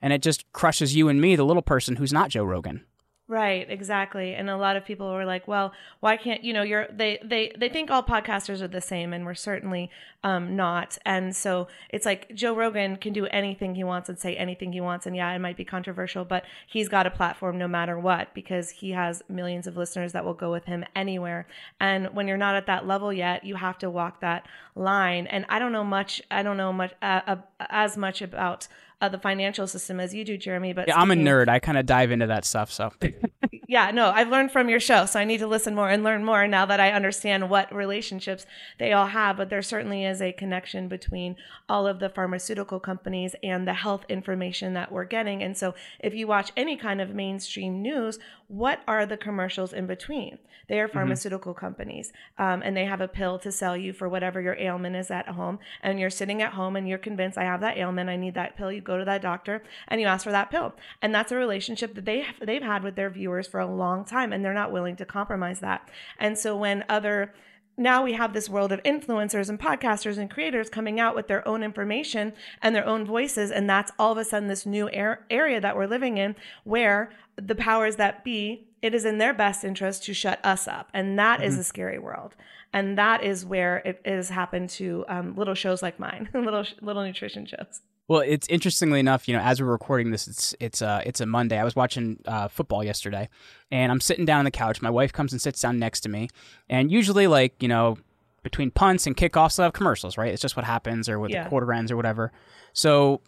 and 0.01 0.11
it 0.11 0.21
just 0.21 0.51
crushes 0.51 0.95
you 0.95 1.07
and 1.07 1.21
me, 1.21 1.35
the 1.35 1.45
little 1.45 1.61
person 1.61 1.95
who's 1.97 2.13
not 2.13 2.29
Joe 2.29 2.43
Rogan. 2.43 2.85
Right, 3.27 3.65
exactly. 3.71 4.35
And 4.35 4.51
a 4.51 4.57
lot 4.57 4.75
of 4.75 4.85
people 4.85 5.11
were 5.11 5.25
like, 5.25 5.47
"Well, 5.47 5.73
why 5.99 6.15
can't 6.15 6.43
you 6.43 6.53
know?" 6.53 6.61
You're 6.61 6.85
they 6.91 7.17
they 7.23 7.51
they 7.57 7.69
think 7.69 7.89
all 7.89 8.03
podcasters 8.03 8.61
are 8.61 8.67
the 8.67 8.81
same, 8.81 9.13
and 9.13 9.25
we're 9.25 9.33
certainly 9.33 9.89
um, 10.23 10.55
not. 10.55 10.99
And 11.07 11.35
so 11.35 11.67
it's 11.89 12.05
like 12.05 12.31
Joe 12.35 12.53
Rogan 12.55 12.97
can 12.97 13.13
do 13.13 13.25
anything 13.25 13.73
he 13.73 13.83
wants 13.83 14.09
and 14.09 14.19
say 14.19 14.35
anything 14.35 14.73
he 14.73 14.81
wants, 14.81 15.07
and 15.07 15.15
yeah, 15.15 15.33
it 15.33 15.39
might 15.39 15.57
be 15.57 15.65
controversial, 15.65 16.23
but 16.23 16.45
he's 16.67 16.87
got 16.87 17.07
a 17.07 17.09
platform 17.09 17.57
no 17.57 17.67
matter 17.67 17.97
what 17.97 18.31
because 18.35 18.69
he 18.69 18.91
has 18.91 19.23
millions 19.27 19.65
of 19.65 19.75
listeners 19.75 20.11
that 20.11 20.23
will 20.23 20.35
go 20.35 20.51
with 20.51 20.65
him 20.65 20.85
anywhere. 20.95 21.47
And 21.79 22.13
when 22.13 22.27
you're 22.27 22.37
not 22.37 22.55
at 22.55 22.67
that 22.67 22.85
level 22.85 23.11
yet, 23.11 23.43
you 23.43 23.55
have 23.55 23.79
to 23.79 23.89
walk 23.89 24.21
that 24.21 24.47
line. 24.75 25.25
And 25.25 25.47
I 25.49 25.57
don't 25.57 25.71
know 25.71 25.83
much. 25.83 26.21
I 26.29 26.43
don't 26.43 26.57
know 26.57 26.71
much 26.71 26.93
uh, 27.01 27.21
uh, 27.25 27.35
as 27.59 27.97
much 27.97 28.21
about. 28.21 28.67
Uh, 29.01 29.09
the 29.09 29.19
financial 29.19 29.67
system 29.67 29.99
as 29.99 30.13
you 30.13 30.23
do, 30.23 30.37
Jeremy. 30.37 30.71
But 30.73 30.87
Yeah, 30.87 30.97
I'm 30.97 31.11
a 31.11 31.13
speaking- 31.13 31.25
nerd. 31.27 31.49
I 31.49 31.59
kind 31.59 31.77
of 31.77 31.85
dive 31.85 32.11
into 32.11 32.27
that 32.27 32.45
stuff. 32.45 32.71
So 32.71 32.91
yeah, 33.67 33.91
no, 33.91 34.09
I've 34.09 34.29
learned 34.29 34.51
from 34.51 34.69
your 34.69 34.79
show, 34.79 35.05
so 35.05 35.19
I 35.19 35.25
need 35.25 35.39
to 35.39 35.47
listen 35.47 35.75
more 35.75 35.89
and 35.89 36.03
learn 36.03 36.23
more 36.23 36.47
now 36.47 36.65
that 36.65 36.79
I 36.79 36.91
understand 36.91 37.49
what 37.49 37.73
relationships 37.73 38.45
they 38.79 38.93
all 38.93 39.07
have. 39.07 39.37
But 39.37 39.49
there 39.49 39.61
certainly 39.61 40.05
is 40.05 40.21
a 40.21 40.31
connection 40.31 40.87
between 40.87 41.35
all 41.67 41.87
of 41.87 41.99
the 41.99 42.09
pharmaceutical 42.09 42.79
companies 42.79 43.35
and 43.43 43.67
the 43.67 43.73
health 43.73 44.05
information 44.07 44.73
that 44.73 44.91
we're 44.91 45.05
getting. 45.05 45.43
And 45.43 45.57
so, 45.57 45.75
if 45.99 46.13
you 46.13 46.25
watch 46.27 46.51
any 46.55 46.77
kind 46.77 47.01
of 47.01 47.13
mainstream 47.13 47.81
news, 47.81 48.17
what 48.47 48.79
are 48.87 49.05
the 49.05 49.17
commercials 49.17 49.73
in 49.73 49.87
between? 49.87 50.37
They 50.67 50.79
are 50.79 50.87
pharmaceutical 50.87 51.53
companies, 51.53 52.11
um, 52.39 52.63
and 52.65 52.75
they 52.75 52.85
have 52.85 52.99
a 53.01 53.07
pill 53.07 53.37
to 53.39 53.51
sell 53.51 53.77
you 53.77 53.93
for 53.93 54.09
whatever 54.09 54.41
your 54.41 54.55
ailment 54.59 54.95
is 54.95 55.11
at 55.11 55.27
home. 55.27 55.59
And 55.83 55.99
you're 55.99 56.09
sitting 56.09 56.41
at 56.41 56.53
home 56.53 56.75
and 56.75 56.87
you're 56.89 56.97
convinced, 56.97 57.37
I 57.37 57.43
have 57.43 57.61
that 57.61 57.77
ailment, 57.77 58.09
I 58.09 58.15
need 58.15 58.33
that 58.33 58.57
pill. 58.57 58.71
You 58.71 58.81
go 58.85 58.97
to 58.97 59.05
that 59.05 59.21
doctor 59.21 59.63
and 59.87 59.99
you 59.99 60.07
ask 60.07 60.23
for 60.23 60.31
that 60.31 60.51
pill, 60.51 60.73
and 61.01 61.13
that's 61.13 61.31
a 61.31 61.35
relationship 61.35 61.95
that 61.95 62.05
they 62.05 62.21
have, 62.21 62.35
they've 62.41 62.61
had 62.61 62.83
with 62.83 62.95
their 62.95 63.09
viewers 63.09 63.47
for 63.47 63.59
a 63.59 63.67
long 63.67 64.05
time, 64.05 64.31
and 64.31 64.43
they're 64.43 64.53
not 64.53 64.71
willing 64.71 64.95
to 64.97 65.05
compromise 65.05 65.59
that. 65.59 65.89
And 66.19 66.37
so 66.37 66.55
when 66.55 66.85
other 66.87 67.33
now 67.77 68.03
we 68.03 68.13
have 68.13 68.33
this 68.33 68.49
world 68.49 68.71
of 68.71 68.81
influencers 68.83 69.49
and 69.49 69.59
podcasters 69.59 70.17
and 70.17 70.31
creators 70.31 70.69
coming 70.69 70.99
out 70.99 71.13
with 71.13 71.27
their 71.27 71.45
own 71.45 71.61
information 71.61 72.31
and 72.61 72.73
their 72.73 72.85
own 72.85 73.05
voices 73.05 73.51
and 73.51 73.69
that's 73.69 73.91
all 73.99 74.13
of 74.13 74.17
a 74.17 74.23
sudden 74.23 74.47
this 74.47 74.65
new 74.65 74.89
air, 74.91 75.25
area 75.29 75.59
that 75.59 75.75
we're 75.75 75.85
living 75.85 76.17
in 76.17 76.35
where 76.63 77.11
the 77.35 77.55
powers 77.55 77.97
that 77.97 78.23
be 78.23 78.67
it 78.81 78.93
is 78.93 79.03
in 79.03 79.17
their 79.17 79.33
best 79.33 79.63
interest 79.63 80.03
to 80.03 80.13
shut 80.13 80.39
us 80.45 80.67
up. 80.67 80.89
And 80.93 81.17
that 81.17 81.41
is 81.41 81.57
a 81.57 81.63
scary 81.63 81.97
world. 81.97 82.35
And 82.71 82.97
that 82.99 83.23
is 83.23 83.43
where 83.43 83.77
it 83.77 83.99
has 84.05 84.29
happened 84.29 84.69
to 84.71 85.03
um, 85.07 85.35
little 85.35 85.55
shows 85.55 85.81
like 85.81 85.99
mine 85.99 86.29
little 86.33 86.65
little 86.81 87.03
nutrition 87.03 87.45
shows 87.45 87.81
Well, 88.07 88.19
it's 88.21 88.47
interestingly 88.49 88.99
enough, 88.99 89.27
you 89.27 89.35
know, 89.35 89.41
as 89.41 89.59
we're 89.59 89.67
recording 89.67 90.11
this, 90.11 90.27
it's 90.27 90.53
it's 90.59 90.81
uh 90.81 91.01
it's 91.05 91.21
a 91.21 91.25
Monday. 91.25 91.57
I 91.57 91.63
was 91.63 91.75
watching 91.75 92.19
uh, 92.27 92.47
football 92.47 92.83
yesterday, 92.83 93.29
and 93.71 93.91
I'm 93.91 93.99
sitting 93.99 94.25
down 94.25 94.39
on 94.39 94.45
the 94.45 94.51
couch. 94.51 94.79
My 94.81 94.91
wife 94.91 95.11
comes 95.11 95.31
and 95.31 95.41
sits 95.41 95.59
down 95.61 95.79
next 95.79 96.01
to 96.01 96.09
me, 96.09 96.29
and 96.69 96.91
usually, 96.91 97.25
like 97.25 97.61
you 97.63 97.67
know, 97.67 97.97
between 98.43 98.69
punts 98.69 99.07
and 99.07 99.17
kickoffs, 99.17 99.57
they'll 99.57 99.63
have 99.65 99.73
commercials, 99.73 100.17
right? 100.19 100.31
It's 100.31 100.41
just 100.41 100.55
what 100.55 100.65
happens, 100.65 101.09
or 101.09 101.19
with 101.19 101.31
Yeah. 101.31 101.43
the 101.45 101.49
quarter 101.49 101.73
ends 101.73 101.91
or 101.91 101.95
whatever. 101.95 102.31
So, 102.73 103.21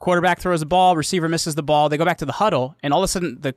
quarterback 0.00 0.38
throws 0.38 0.60
the 0.60 0.66
ball, 0.66 0.96
receiver 0.96 1.28
misses 1.30 1.54
the 1.54 1.62
ball. 1.62 1.88
They 1.88 1.96
go 1.96 2.04
back 2.04 2.18
to 2.18 2.26
the 2.26 2.32
huddle, 2.32 2.76
and 2.82 2.92
all 2.92 3.00
of 3.00 3.04
a 3.04 3.08
sudden, 3.08 3.38
the 3.40 3.54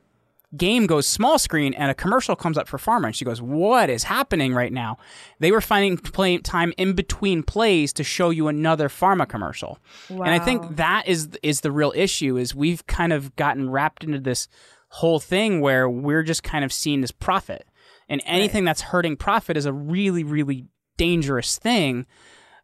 game 0.56 0.88
goes 0.88 1.06
small 1.06 1.38
screen 1.38 1.74
and 1.74 1.92
a 1.92 1.94
commercial 1.94 2.36
comes 2.36 2.58
up 2.58 2.68
for 2.68 2.78
pharma. 2.78 3.08
And 3.08 3.16
she 3.16 3.26
goes 3.26 3.42
what 3.42 3.90
is 3.90 4.04
happening 4.04 4.54
right 4.54 4.72
now? 4.72 4.98
They 5.40 5.52
were 5.52 5.62
finding 5.62 5.98
play 5.98 6.38
time 6.38 6.74
in 6.78 6.94
between 6.94 7.44
plays 7.44 7.92
to 7.94 8.04
show 8.04 8.30
you 8.30 8.48
another 8.48 8.88
pharma 8.88 9.28
commercial. 9.28 9.80
Wow. 10.10 10.24
and 10.24 10.34
i 10.34 10.40
think 10.40 10.78
that 10.78 11.08
is 11.08 11.30
is 11.44 11.62
the 11.62 11.72
real 11.72 11.92
issue 11.96 12.38
is 12.38 12.56
we've 12.56 12.86
kind 12.88 13.12
of 13.12 13.36
gotten 13.36 13.70
wrapped 13.70 14.04
into 14.04 14.20
this 14.20 14.48
whole 14.90 15.20
thing 15.20 15.60
where 15.60 15.90
we're 15.90 16.24
just 16.24 16.44
kind 16.44 16.64
of 16.64 16.72
seen 16.72 17.04
as 17.04 17.12
profit. 17.12 17.68
And 18.10 18.22
anything 18.26 18.64
right. 18.64 18.70
that's 18.70 18.82
hurting 18.82 19.18
profit 19.18 19.58
is 19.58 19.66
a 19.66 19.74
really 19.74 20.24
really 20.24 20.66
dangerous 20.98 21.58
thing. 21.58 22.06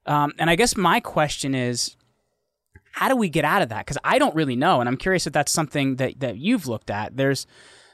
Um, 0.06 0.34
and 0.40 0.50
i 0.50 0.56
guess 0.56 0.78
my 0.78 1.00
question 1.00 1.54
is 1.56 1.96
how 2.94 3.10
do 3.10 3.16
we 3.16 3.28
get 3.28 3.44
out 3.44 3.62
of 3.62 3.70
that? 3.70 3.86
Because 3.86 3.98
I 4.04 4.18
don't 4.20 4.34
really 4.36 4.56
know, 4.56 4.80
and 4.80 4.88
I'm 4.88 4.98
curious 4.98 5.28
if 5.28 5.34
that's 5.34 5.52
something 5.52 5.98
that 5.98 6.20
that 6.22 6.38
you've 6.38 6.68
looked 6.68 6.90
at. 6.90 7.18
There's 7.18 7.46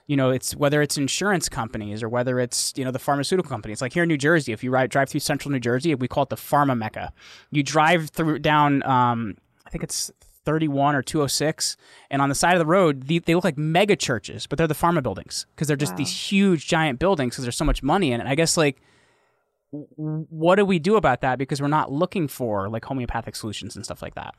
you 0.08 0.18
know, 0.18 0.32
it's 0.32 0.56
whether 0.56 0.82
it's 0.82 0.98
insurance 0.98 1.48
companies 1.48 2.02
or 2.02 2.10
whether 2.10 2.40
it's 2.40 2.74
you 2.76 2.84
know 2.84 2.90
the 2.90 3.00
pharmaceutical 3.00 3.50
companies. 3.50 3.80
Like 3.80 3.94
here 3.94 4.04
in 4.04 4.10
New 4.10 4.18
Jersey, 4.18 4.52
if 4.52 4.64
you 4.64 4.72
ride, 4.72 4.90
drive 4.90 5.08
through 5.08 5.20
central 5.20 5.52
New 5.52 5.60
Jersey, 5.60 5.94
we 5.96 6.08
call 6.08 6.24
it 6.24 6.30
the 6.30 6.36
pharma 6.36 6.78
mecca. 6.78 7.14
You 7.52 7.62
drive 7.62 8.10
through 8.10 8.40
down, 8.40 8.82
um, 8.84 9.38
I 9.68 9.70
think 9.70 9.84
it's 9.84 10.12
31 10.46 10.96
or 10.96 11.04
206, 11.04 11.78
and 12.10 12.24
on 12.24 12.30
the 12.30 12.34
side 12.34 12.54
of 12.54 12.60
the 12.60 12.66
road, 12.66 13.04
they, 13.04 13.20
they 13.20 13.36
look 13.36 13.44
like 13.44 13.58
mega 13.58 13.96
churches, 13.96 14.48
but 14.48 14.58
they're 14.58 14.66
the 14.66 14.74
pharma 14.74 15.04
buildings 15.04 15.46
because 15.56 15.68
they're 15.68 15.78
just 15.78 15.94
wow. 15.94 15.98
these 15.98 16.32
huge, 16.32 16.68
giant 16.68 16.98
buildings 16.98 17.36
because 17.36 17.46
there's 17.46 17.56
so 17.56 17.64
much 17.64 17.84
money 17.84 18.12
in 18.12 18.20
it. 18.20 18.24
And 18.24 18.30
I 18.30 18.34
guess 18.34 18.58
like 18.58 18.82
what 19.72 20.56
do 20.56 20.66
we 20.66 20.80
do 20.80 20.96
about 20.96 21.22
that 21.22 21.38
because 21.38 21.62
we're 21.62 21.68
not 21.68 21.92
looking 21.92 22.28
for 22.28 22.68
like 22.68 22.86
homeopathic 22.86 23.36
solutions 23.36 23.76
and 23.76 23.86
stuff 23.86 24.02
like 24.02 24.16
that 24.16 24.34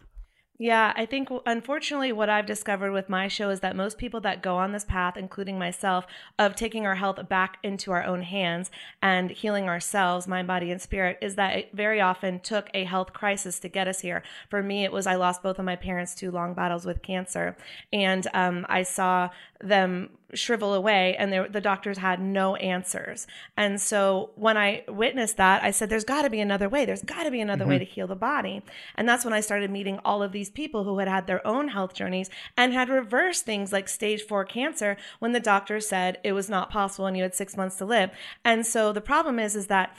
yeah, 0.63 0.93
I 0.95 1.07
think 1.07 1.31
unfortunately, 1.47 2.13
what 2.13 2.29
I've 2.29 2.45
discovered 2.45 2.93
with 2.93 3.09
my 3.09 3.29
show 3.29 3.49
is 3.49 3.61
that 3.61 3.75
most 3.75 3.97
people 3.97 4.21
that 4.21 4.43
go 4.43 4.59
on 4.59 4.73
this 4.73 4.85
path, 4.85 5.17
including 5.17 5.59
myself, 5.59 6.07
of 6.39 6.55
taking 6.55 6.85
our 6.85 6.97
health 6.97 7.31
back 7.31 7.57
into 7.63 7.93
our 7.93 8.05
own 8.05 8.21
hands 8.21 8.71
and 9.01 9.31
healing 9.31 9.71
ourselves, 9.71 10.29
mind, 10.29 10.47
body, 10.47 10.71
and 10.71 10.83
spirit, 10.83 11.17
is 11.23 11.37
that 11.37 11.57
it 11.57 11.71
very 11.73 11.99
often 11.99 12.41
took 12.41 12.69
a 12.75 12.85
health 12.85 13.15
crisis 13.15 13.59
to 13.61 13.71
get 13.71 13.89
us 13.89 14.01
here. 14.01 14.23
For 14.51 14.63
me, 14.63 14.85
it 14.85 14.93
was 14.93 15.07
I 15.07 15.15
lost 15.15 15.43
both 15.43 15.59
of 15.59 15.65
my 15.65 15.77
parents 15.77 16.15
to 16.17 16.31
long 16.31 16.53
battles 16.53 16.85
with 16.85 17.01
cancer. 17.01 17.57
And 17.91 18.27
um, 18.35 18.67
I 18.69 18.83
saw 18.83 19.31
them 19.63 20.11
shrivel 20.35 20.75
away 20.75 21.17
and 21.17 21.33
the 21.33 21.61
doctors 21.61 21.99
had 21.99 22.21
no 22.21 22.57
answers. 22.57 23.27
And 23.57 23.81
so 23.81 24.31
when 24.35 24.57
i 24.57 24.85
witnessed 24.89 25.37
that 25.37 25.63
i 25.63 25.71
said 25.71 25.89
there's 25.89 26.05
got 26.05 26.23
to 26.23 26.31
be 26.31 26.41
another 26.41 26.69
way. 26.69 26.85
There's 26.85 27.03
got 27.03 27.25
to 27.25 27.31
be 27.31 27.41
another 27.41 27.65
mm-hmm. 27.65 27.71
way 27.71 27.79
to 27.79 27.85
heal 27.85 28.07
the 28.07 28.17
body. 28.17 28.63
And 28.97 29.09
that's 29.09 29.25
when 29.25 29.35
i 29.35 29.41
started 29.41 29.71
meeting 29.71 29.99
all 30.05 30.23
of 30.23 30.33
these 30.33 30.51
people 30.51 30.85
who 30.85 30.99
had 30.99 31.09
had 31.09 31.27
their 31.27 31.47
own 31.47 31.69
health 31.69 31.95
journeys 31.95 32.31
and 32.57 32.73
had 32.73 32.89
reversed 32.89 33.45
things 33.45 33.73
like 33.73 33.89
stage 33.89 34.23
four 34.23 34.45
cancer 34.45 34.97
when 35.19 35.33
the 35.33 35.41
doctor 35.41 35.81
said 35.81 36.19
it 36.25 36.33
was 36.33 36.49
not 36.49 36.71
possible 36.71 37.07
and 37.07 37.17
you 37.17 37.23
had 37.23 37.35
six 37.35 37.57
months 37.57 37.77
to 37.77 37.85
live. 37.85 38.11
And 38.45 38.67
so 38.67 38.93
the 38.93 39.01
problem 39.01 39.39
is 39.39 39.57
is 39.57 39.67
that 39.67 39.97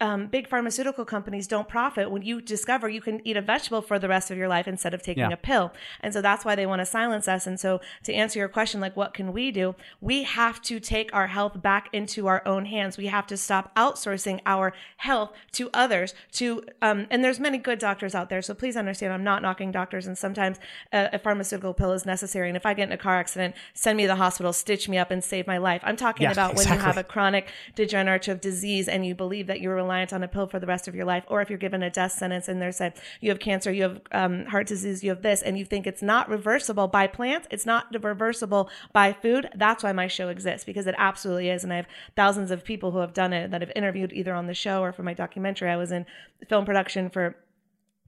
um, 0.00 0.26
big 0.26 0.48
pharmaceutical 0.48 1.04
companies 1.04 1.46
don't 1.46 1.68
profit 1.68 2.10
when 2.10 2.22
you 2.22 2.40
discover 2.40 2.88
you 2.88 3.00
can 3.00 3.26
eat 3.26 3.36
a 3.36 3.42
vegetable 3.42 3.82
for 3.82 3.98
the 3.98 4.08
rest 4.08 4.30
of 4.30 4.38
your 4.38 4.48
life 4.48 4.66
instead 4.66 4.94
of 4.94 5.02
taking 5.02 5.24
yeah. 5.24 5.32
a 5.32 5.36
pill. 5.36 5.72
And 6.00 6.12
so 6.12 6.22
that's 6.22 6.44
why 6.44 6.54
they 6.54 6.66
want 6.66 6.80
to 6.80 6.86
silence 6.86 7.28
us. 7.28 7.46
And 7.46 7.60
so 7.60 7.80
to 8.04 8.12
answer 8.12 8.38
your 8.38 8.48
question, 8.48 8.80
like, 8.80 8.96
what 8.96 9.12
can 9.12 9.32
we 9.32 9.50
do? 9.50 9.74
We 10.00 10.22
have 10.22 10.62
to 10.62 10.80
take 10.80 11.12
our 11.14 11.26
health 11.26 11.60
back 11.60 11.88
into 11.92 12.26
our 12.26 12.42
own 12.46 12.64
hands. 12.64 12.96
We 12.96 13.06
have 13.06 13.26
to 13.28 13.36
stop 13.36 13.74
outsourcing 13.76 14.40
our 14.46 14.72
health 14.96 15.32
to 15.52 15.68
others 15.74 16.14
to, 16.32 16.64
um, 16.80 17.06
and 17.10 17.22
there's 17.22 17.38
many 17.38 17.58
good 17.58 17.78
doctors 17.78 18.14
out 18.14 18.30
there. 18.30 18.42
So 18.42 18.54
please 18.54 18.76
understand, 18.76 19.12
I'm 19.12 19.24
not 19.24 19.42
knocking 19.42 19.70
doctors. 19.70 20.06
And 20.06 20.16
sometimes 20.16 20.58
a, 20.92 21.10
a 21.12 21.18
pharmaceutical 21.18 21.74
pill 21.74 21.92
is 21.92 22.06
necessary. 22.06 22.48
And 22.48 22.56
if 22.56 22.64
I 22.64 22.72
get 22.74 22.88
in 22.88 22.92
a 22.92 22.98
car 22.98 23.18
accident, 23.18 23.54
send 23.74 23.96
me 23.98 24.04
to 24.04 24.08
the 24.08 24.16
hospital, 24.16 24.52
stitch 24.52 24.88
me 24.88 24.96
up 24.96 25.10
and 25.10 25.22
save 25.22 25.46
my 25.46 25.58
life. 25.58 25.82
I'm 25.84 25.96
talking 25.96 26.24
yeah, 26.24 26.32
about 26.32 26.52
exactly. 26.52 26.70
when 26.70 26.78
you 26.78 26.86
have 26.86 26.96
a 26.96 27.04
chronic 27.04 27.48
degenerative 27.74 28.40
disease 28.40 28.88
and 28.88 29.04
you 29.04 29.14
believe 29.14 29.46
that 29.46 29.60
you're 29.60 29.74
reliant 29.90 30.12
on 30.12 30.22
a 30.22 30.28
pill 30.28 30.46
for 30.46 30.60
the 30.60 30.66
rest 30.66 30.86
of 30.86 30.94
your 30.94 31.04
life, 31.04 31.24
or 31.26 31.42
if 31.42 31.50
you're 31.50 31.58
given 31.58 31.82
a 31.82 31.90
death 31.90 32.12
sentence 32.12 32.48
and 32.48 32.62
they're 32.62 32.70
said 32.70 32.92
you 33.20 33.28
have 33.28 33.40
cancer, 33.40 33.72
you 33.72 33.82
have 33.82 34.00
um, 34.12 34.46
heart 34.46 34.68
disease, 34.68 35.02
you 35.02 35.10
have 35.10 35.22
this, 35.22 35.42
and 35.42 35.58
you 35.58 35.64
think 35.64 35.86
it's 35.86 36.02
not 36.02 36.28
reversible 36.28 36.86
by 36.86 37.08
plants, 37.08 37.48
it's 37.50 37.66
not 37.66 37.86
reversible 38.04 38.70
by 38.92 39.12
food. 39.12 39.48
That's 39.56 39.82
why 39.82 39.92
my 39.92 40.06
show 40.06 40.28
exists 40.28 40.64
because 40.64 40.86
it 40.86 40.94
absolutely 40.96 41.50
is, 41.50 41.64
and 41.64 41.72
I 41.72 41.76
have 41.76 41.88
thousands 42.14 42.52
of 42.52 42.64
people 42.64 42.92
who 42.92 42.98
have 42.98 43.12
done 43.12 43.32
it 43.32 43.50
that 43.50 43.62
have 43.62 43.72
interviewed 43.74 44.12
either 44.12 44.34
on 44.34 44.46
the 44.46 44.54
show 44.54 44.80
or 44.82 44.92
for 44.92 45.02
my 45.02 45.14
documentary. 45.14 45.70
I 45.70 45.76
was 45.76 45.90
in 45.90 46.06
film 46.48 46.64
production 46.64 47.10
for 47.10 47.36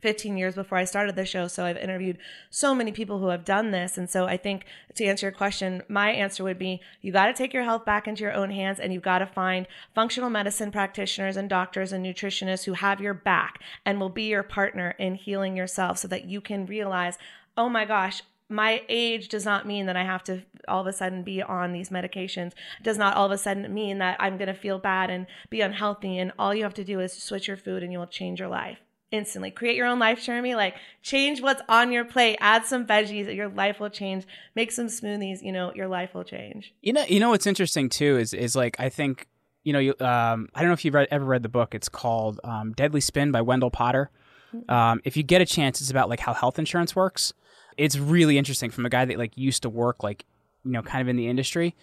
15 0.03 0.37
years 0.37 0.57
before 0.57 0.79
I 0.79 0.85
started 0.85 1.15
the 1.15 1.25
show. 1.25 1.47
So 1.47 1.65
I've 1.65 1.77
interviewed 1.77 2.19
so 2.51 2.75
many 2.75 2.91
people 2.91 3.21
who 3.21 3.29
have 3.29 3.45
done 3.45 3.71
this. 3.71 3.97
And 3.97 4.11
so 4.11 4.27
I 4.27 4.37
think 4.37 4.67
to 4.97 5.05
answer 5.05 5.27
your 5.27 5.33
question, 5.33 5.83
my 5.89 6.11
answer 6.11 6.43
would 6.43 6.59
be 6.59 6.81
you 7.01 7.13
got 7.13 7.27
to 7.27 7.33
take 7.33 7.55
your 7.55 7.63
health 7.63 7.85
back 7.85 8.09
into 8.09 8.23
your 8.23 8.35
own 8.35 8.51
hands 8.51 8.81
and 8.81 8.93
you've 8.93 9.03
got 9.03 9.21
to 9.21 9.27
find 9.27 9.67
functional 9.95 10.29
medicine 10.29 10.73
practitioners 10.73 11.37
and 11.37 11.49
doctors 11.49 11.93
and 11.93 12.05
nutritionists 12.05 12.65
who 12.65 12.75
have 12.75 13.01
your 13.01 13.15
back 13.15 13.61
and 13.87 14.01
will 14.01 14.09
be 14.09 14.25
your 14.25 14.43
partner 14.43 14.95
in 14.99 15.15
healing 15.15 15.57
yourself 15.57 15.99
so 15.99 16.09
that 16.09 16.25
you 16.25 16.41
can 16.41 16.67
realize, 16.67 17.17
oh 17.57 17.69
my 17.69 17.85
gosh, 17.85 18.23
my 18.49 18.83
age 18.89 19.29
does 19.29 19.47
not 19.47 19.67
mean 19.67 19.87
that 19.87 19.97
I 19.97 20.05
have 20.05 20.23
to 20.25 20.43
all 20.69 20.83
of 20.83 20.87
a 20.87 20.93
sudden 20.93 21.23
be 21.23 21.41
on 21.41 21.73
these 21.73 21.89
medications. 21.89 22.49
It 22.49 22.83
does 22.83 22.99
not 22.99 23.17
all 23.17 23.27
of 23.27 23.33
a 23.33 23.39
sudden 23.39 23.73
mean 23.73 23.99
that 23.99 24.17
I'm 24.21 24.37
going 24.37 24.49
to 24.49 24.55
feel 24.55 24.79
bad 24.79 25.11
and 25.11 25.27
be 25.49 25.63
unhealthy. 25.63 26.19
And 26.19 26.33
all 26.39 26.55
you 26.55 26.65
have 26.65 26.75
to 26.75 26.85
do 26.85 27.01
is 27.01 27.15
switch 27.15 27.49
your 27.49 27.57
food 27.57 27.83
and 27.83 27.93
you'll 27.93 28.07
change 28.07 28.41
your 28.41 28.49
life 28.49 28.79
instantly. 29.13 29.51
Create 29.51 29.77
your 29.77 29.87
own 29.87 29.99
life 29.99 30.23
journey. 30.23 30.55
Like 30.55 30.75
change 31.03 31.41
what's 31.41 31.63
on 31.69 31.93
your 31.93 32.05
plate. 32.05 32.37
Add 32.41 32.65
some 32.65 32.87
veggies. 32.87 33.33
Your 33.35 33.49
life 33.49 33.79
will 33.79 33.91
change. 33.91 34.27
Make 34.57 34.73
some 34.73 34.87
smoothies. 34.87 35.43
You 35.43 35.53
know, 35.53 35.73
your 35.75 35.87
life 35.87 36.15
will 36.15 36.25
change. 36.25 36.75
You 36.81 36.93
know, 36.95 37.05
you 37.09 37.21
know 37.21 37.31
what's 37.31 37.47
interesting 37.47 37.89
too 37.89 38.19
is 38.19 38.35
is 38.35 38.57
like 38.57 38.81
I 38.81 38.89
think 38.89 39.29
you 39.63 39.73
know 39.73 39.79
you 39.79 39.91
um 40.01 40.49
I 40.55 40.61
don't 40.61 40.69
know 40.69 40.73
if 40.73 40.85
you've 40.85 40.95
read, 40.95 41.09
ever 41.11 41.25
read 41.25 41.43
the 41.43 41.49
book. 41.49 41.75
It's 41.75 41.89
called 41.89 42.41
um, 42.43 42.73
Deadly 42.73 43.01
Spin 43.01 43.31
by 43.31 43.43
Wendell 43.43 43.71
Potter. 43.71 44.11
Mm-hmm. 44.55 44.73
Um, 44.73 45.01
if 45.05 45.17
you 45.17 45.23
get 45.23 45.41
a 45.41 45.47
chance, 45.47 45.81
it's 45.81 45.91
about 45.91 46.09
like 46.09 46.21
how 46.21 46.33
health 46.33 46.59
insurance 46.59 46.97
works. 46.97 47.33
It's 47.77 47.99
really 47.99 48.37
interesting 48.39 48.71
from 48.71 48.85
a 48.87 48.91
guy 48.91 49.05
that 49.05 49.19
like 49.19 49.37
used 49.37 49.63
to 49.63 49.71
work 49.71 50.03
like 50.03 50.25
you 50.65 50.73
know 50.73 50.83
kind 50.83 51.03
of 51.03 51.09
in 51.09 51.17
the 51.17 51.29
industry, 51.29 51.75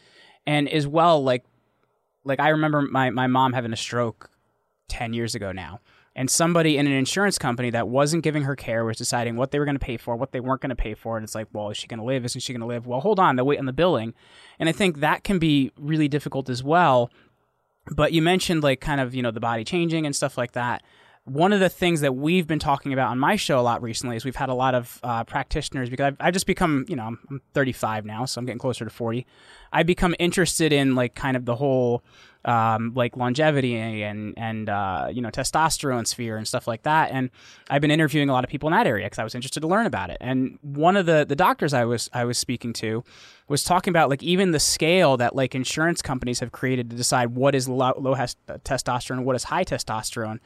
and 0.45 0.67
as 0.67 0.87
well 0.87 1.23
like 1.23 1.45
like 2.23 2.39
I 2.39 2.49
remember 2.49 2.81
my 2.81 3.11
my 3.11 3.27
mom 3.27 3.53
having 3.53 3.73
a 3.73 3.77
stroke 3.77 4.29
ten 4.87 5.13
years 5.13 5.35
ago 5.35 5.51
now 5.51 5.79
and 6.19 6.29
somebody 6.29 6.77
in 6.77 6.85
an 6.85 6.91
insurance 6.91 7.37
company 7.37 7.69
that 7.69 7.87
wasn't 7.87 8.23
giving 8.23 8.43
her 8.43 8.53
care 8.53 8.83
was 8.83 8.97
deciding 8.97 9.37
what 9.37 9.51
they 9.51 9.57
were 9.57 9.63
going 9.63 9.79
to 9.79 9.79
pay 9.79 9.95
for, 9.95 10.17
what 10.17 10.33
they 10.33 10.41
weren't 10.41 10.59
going 10.59 10.69
to 10.69 10.75
pay 10.75 10.93
for. 10.93 11.15
And 11.15 11.23
it's 11.23 11.33
like, 11.33 11.47
well, 11.53 11.69
is 11.69 11.77
she 11.77 11.87
going 11.87 12.01
to 12.01 12.03
live? 12.03 12.25
Isn't 12.25 12.41
she 12.41 12.51
going 12.51 12.59
to 12.59 12.67
live? 12.67 12.85
Well, 12.85 12.99
hold 12.99 13.21
on, 13.21 13.37
they'll 13.37 13.45
wait 13.45 13.57
on 13.57 13.67
the 13.67 13.71
billing. 13.71 14.13
And 14.59 14.67
I 14.67 14.73
think 14.73 14.99
that 14.99 15.23
can 15.23 15.39
be 15.39 15.71
really 15.77 16.09
difficult 16.09 16.49
as 16.49 16.61
well. 16.61 17.09
But 17.89 18.11
you 18.11 18.21
mentioned 18.21 18.63
like 18.63 18.81
kind 18.81 18.99
of, 18.99 19.15
you 19.15 19.21
know, 19.21 19.31
the 19.31 19.39
body 19.39 19.63
changing 19.63 20.05
and 20.05 20.13
stuff 20.13 20.37
like 20.37 20.51
that 20.51 20.83
one 21.25 21.53
of 21.53 21.59
the 21.59 21.69
things 21.69 22.01
that 22.01 22.15
we've 22.15 22.47
been 22.47 22.59
talking 22.59 22.91
about 22.91 23.09
on 23.09 23.19
my 23.19 23.35
show 23.35 23.59
a 23.59 23.61
lot 23.61 23.83
recently 23.83 24.15
is 24.15 24.25
we've 24.25 24.35
had 24.35 24.49
a 24.49 24.53
lot 24.53 24.73
of 24.73 24.99
uh, 25.03 25.23
practitioners 25.23 25.89
because 25.89 26.05
I've, 26.05 26.17
I've, 26.19 26.33
just 26.33 26.47
become, 26.47 26.85
you 26.87 26.95
know, 26.95 27.03
I'm, 27.03 27.19
I'm 27.29 27.41
35 27.53 28.05
now, 28.05 28.25
so 28.25 28.39
I'm 28.39 28.45
getting 28.45 28.57
closer 28.57 28.83
to 28.83 28.89
40. 28.89 29.27
I 29.71 29.83
become 29.83 30.15
interested 30.17 30.73
in 30.73 30.95
like 30.95 31.13
kind 31.13 31.37
of 31.37 31.45
the 31.45 31.55
whole 31.55 32.03
um, 32.45 32.93
like 32.95 33.17
longevity 33.17 33.75
and 33.75 34.33
and 34.37 34.69
uh, 34.69 35.09
you 35.11 35.21
know 35.21 35.29
testosterone 35.29 36.07
sphere 36.07 36.37
and 36.37 36.47
stuff 36.47 36.67
like 36.67 36.83
that. 36.83 37.11
And 37.11 37.29
I've 37.69 37.81
been 37.81 37.91
interviewing 37.91 38.29
a 38.29 38.33
lot 38.33 38.43
of 38.43 38.49
people 38.49 38.67
in 38.69 38.73
that 38.73 38.87
area 38.87 39.05
because 39.05 39.19
I 39.19 39.23
was 39.23 39.35
interested 39.35 39.59
to 39.61 39.67
learn 39.67 39.85
about 39.85 40.09
it. 40.09 40.17
And 40.21 40.57
one 40.61 40.95
of 40.95 41.05
the 41.05 41.25
the 41.27 41.35
doctors 41.35 41.73
I 41.73 41.85
was 41.85 42.09
I 42.13 42.25
was 42.25 42.37
speaking 42.37 42.73
to 42.73 43.03
was 43.47 43.63
talking 43.63 43.91
about 43.91 44.09
like 44.09 44.23
even 44.23 44.51
the 44.51 44.59
scale 44.59 45.17
that 45.17 45.35
like 45.35 45.55
insurance 45.55 46.01
companies 46.01 46.39
have 46.39 46.51
created 46.51 46.89
to 46.91 46.95
decide 46.95 47.35
what 47.35 47.55
is 47.55 47.67
low, 47.67 47.93
low 47.97 48.13
has, 48.13 48.35
uh, 48.47 48.57
testosterone, 48.63 49.23
what 49.23 49.35
is 49.35 49.45
high 49.45 49.63
testosterone 49.63 50.39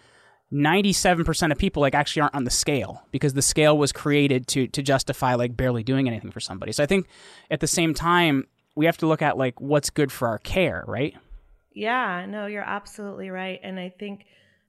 97% 0.54 1.52
of 1.52 1.58
people 1.58 1.82
like 1.82 1.96
actually 1.96 2.22
aren't 2.22 2.36
on 2.36 2.44
the 2.44 2.52
scale 2.52 3.02
because 3.12 3.34
the 3.34 3.41
scale 3.41 3.76
was 3.76 3.91
created 3.91 4.46
to 4.48 4.68
to 4.68 4.84
justify 4.84 5.34
like 5.34 5.58
barely 5.58 5.84
doing 5.84 6.08
anything 6.08 6.30
for 6.30 6.39
somebody. 6.39 6.72
So 6.72 6.84
I 6.84 6.86
think 6.86 7.08
at 7.50 7.60
the 7.60 7.68
same 7.68 7.96
time 7.96 8.46
we 8.76 8.86
have 8.86 8.98
to 8.98 9.08
look 9.08 9.22
at 9.22 9.36
like 9.38 9.60
what's 9.60 9.89
good 9.89 10.12
for 10.12 10.28
our 10.28 10.38
care, 10.38 10.84
right? 10.88 11.16
Yeah, 11.74 12.26
no, 12.28 12.45
you're 12.45 12.61
absolutely 12.61 13.30
right. 13.30 13.59
And 13.63 13.80
I 13.80 13.89
think 13.89 14.26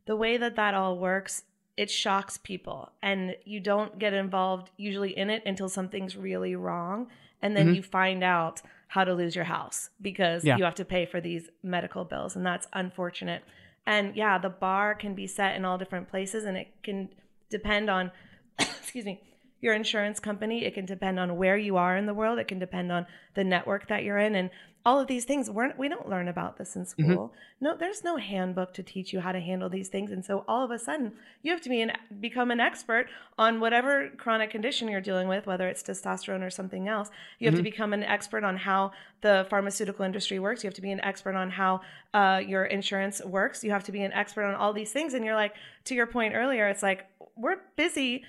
the 0.07 0.17
way 0.17 0.37
that 0.37 0.57
that 0.57 0.75
all 0.75 0.99
works, 0.99 1.45
it 1.77 1.91
shocks 1.91 2.39
people 2.39 2.91
and 3.03 3.35
you 3.45 3.61
don't 3.61 3.99
get 3.99 4.15
involved 4.15 4.71
usually 4.77 5.17
in 5.17 5.29
it 5.31 5.43
until 5.45 5.69
something's 5.69 6.17
really 6.17 6.55
wrong 6.55 7.09
and 7.43 7.57
then 7.57 7.67
mm-hmm. 7.67 7.75
you 7.77 7.83
find 7.83 8.23
out 8.23 8.63
how 8.89 9.05
to 9.05 9.13
lose 9.13 9.35
your 9.35 9.45
house 9.45 9.91
because 10.01 10.45
yeah. 10.45 10.57
you 10.57 10.65
have 10.65 10.77
to 10.77 10.85
pay 10.85 11.05
for 11.05 11.21
these 11.21 11.49
medical 11.63 12.05
bills 12.05 12.37
and 12.37 12.47
that's 12.47 12.67
unfortunate. 12.73 13.43
And 13.87 14.17
yeah, 14.17 14.39
the 14.39 14.49
bar 14.49 14.95
can 14.95 15.15
be 15.15 15.27
set 15.27 15.57
in 15.57 15.65
all 15.65 15.77
different 15.77 16.09
places 16.09 16.45
and 16.45 16.57
it 16.57 16.69
can 16.83 17.09
depend 17.51 17.91
on, 17.91 18.13
excuse 18.59 19.05
me, 19.05 19.21
your 19.61 19.75
insurance 19.75 20.21
company. 20.21 20.65
It 20.65 20.75
can 20.75 20.87
depend 20.87 21.19
on 21.19 21.37
where 21.37 21.57
you 21.57 21.77
are 21.77 21.97
in 21.97 22.07
the 22.07 22.15
world. 22.15 22.39
It 22.39 22.49
can 22.49 22.59
depend 22.59 22.93
on 22.93 23.07
the 23.35 23.45
network 23.45 23.89
that 23.89 24.05
you're 24.05 24.19
in. 24.19 24.35
And 24.35 24.51
all 24.87 25.01
of 25.01 25.07
these 25.07 25.25
things 25.25 25.51
we're, 25.51 25.73
we 25.79 25.89
don't 25.89 26.09
learn 26.09 26.29
about 26.29 26.59
this 26.59 26.77
in 26.77 26.85
school 26.85 27.05
mm-hmm. 27.05 27.65
no 27.65 27.77
there's 27.77 28.05
no 28.05 28.17
handbook 28.17 28.75
to 28.75 28.83
teach 28.83 29.13
you 29.13 29.21
how 29.21 29.33
to 29.33 29.41
handle 29.41 29.69
these 29.69 29.89
things 29.89 30.11
and 30.11 30.25
so 30.25 30.45
all 30.47 30.65
of 30.65 30.71
a 30.71 30.79
sudden 30.79 31.13
you 31.43 31.51
have 31.51 31.61
to 31.61 31.69
be 31.69 31.81
an 31.81 31.93
become 32.21 32.51
an 32.51 32.61
expert 32.61 33.07
on 33.39 33.61
whatever 33.61 34.11
chronic 34.19 34.51
condition 34.51 34.89
you're 34.89 35.01
dealing 35.01 35.29
with 35.29 35.47
whether 35.47 35.69
it's 35.69 35.83
testosterone 35.83 36.43
or 36.43 36.51
something 36.51 36.89
else 36.89 37.11
you 37.39 37.47
have 37.47 37.55
mm-hmm. 37.55 37.65
to 37.65 37.71
become 37.71 37.93
an 37.93 38.03
expert 38.03 38.45
on 38.45 38.57
how 38.57 38.93
the 39.23 39.47
pharmaceutical 39.49 40.05
industry 40.05 40.39
works 40.39 40.63
you 40.63 40.69
have 40.69 40.75
to 40.75 40.83
be 40.83 40.93
an 40.93 41.01
expert 41.01 41.35
on 41.35 41.51
how 41.51 41.81
uh, 42.13 42.41
your 42.47 42.65
insurance 42.65 43.25
works 43.25 43.65
you 43.65 43.71
have 43.71 43.85
to 43.85 43.93
be 43.93 44.03
an 44.03 44.13
expert 44.13 44.45
on 44.45 44.55
all 44.55 44.73
these 44.73 44.93
things 44.93 45.15
and 45.15 45.25
you're 45.25 45.35
like 45.35 45.55
to 45.85 45.95
your 45.95 46.07
point 46.07 46.35
earlier 46.35 46.69
it's 46.69 46.83
like 46.83 47.07
we're 47.37 47.57
busy 47.77 48.23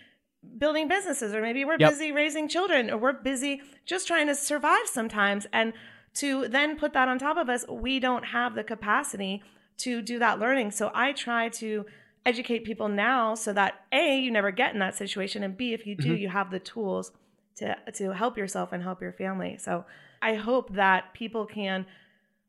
building 0.57 0.87
businesses 0.87 1.33
or 1.33 1.41
maybe 1.41 1.65
we're 1.65 1.77
yep. 1.79 1.91
busy 1.91 2.11
raising 2.11 2.47
children 2.47 2.89
or 2.89 2.97
we're 2.97 3.13
busy 3.13 3.61
just 3.85 4.07
trying 4.07 4.27
to 4.27 4.35
survive 4.35 4.85
sometimes 4.85 5.47
and 5.51 5.73
to 6.15 6.47
then 6.47 6.77
put 6.77 6.93
that 6.93 7.07
on 7.07 7.19
top 7.19 7.37
of 7.37 7.49
us 7.49 7.65
we 7.69 7.99
don't 7.99 8.25
have 8.25 8.55
the 8.55 8.63
capacity 8.63 9.43
to 9.77 10.01
do 10.01 10.19
that 10.19 10.39
learning. 10.39 10.71
So 10.71 10.91
i 10.93 11.11
try 11.11 11.49
to 11.49 11.85
educate 12.25 12.63
people 12.65 12.87
now 12.87 13.35
so 13.35 13.53
that 13.53 13.85
a 13.91 14.19
you 14.19 14.31
never 14.31 14.51
get 14.51 14.73
in 14.73 14.79
that 14.79 14.95
situation 14.95 15.43
and 15.43 15.55
b 15.55 15.73
if 15.73 15.85
you 15.85 15.95
do 15.95 16.09
mm-hmm. 16.09 16.21
you 16.23 16.29
have 16.29 16.49
the 16.49 16.59
tools 16.59 17.11
to 17.57 17.75
to 17.93 18.13
help 18.13 18.37
yourself 18.37 18.71
and 18.71 18.83
help 18.83 19.01
your 19.01 19.13
family. 19.13 19.57
So 19.57 19.85
i 20.21 20.35
hope 20.35 20.73
that 20.73 21.13
people 21.13 21.45
can 21.45 21.85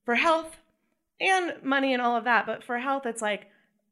for 0.05 0.15
health 0.15 0.57
and 1.21 1.55
money 1.63 1.93
and 1.93 2.03
all 2.03 2.17
of 2.17 2.25
that 2.25 2.47
but 2.47 2.63
for 2.63 2.79
health 2.79 3.07
it's 3.07 3.23
like 3.23 3.47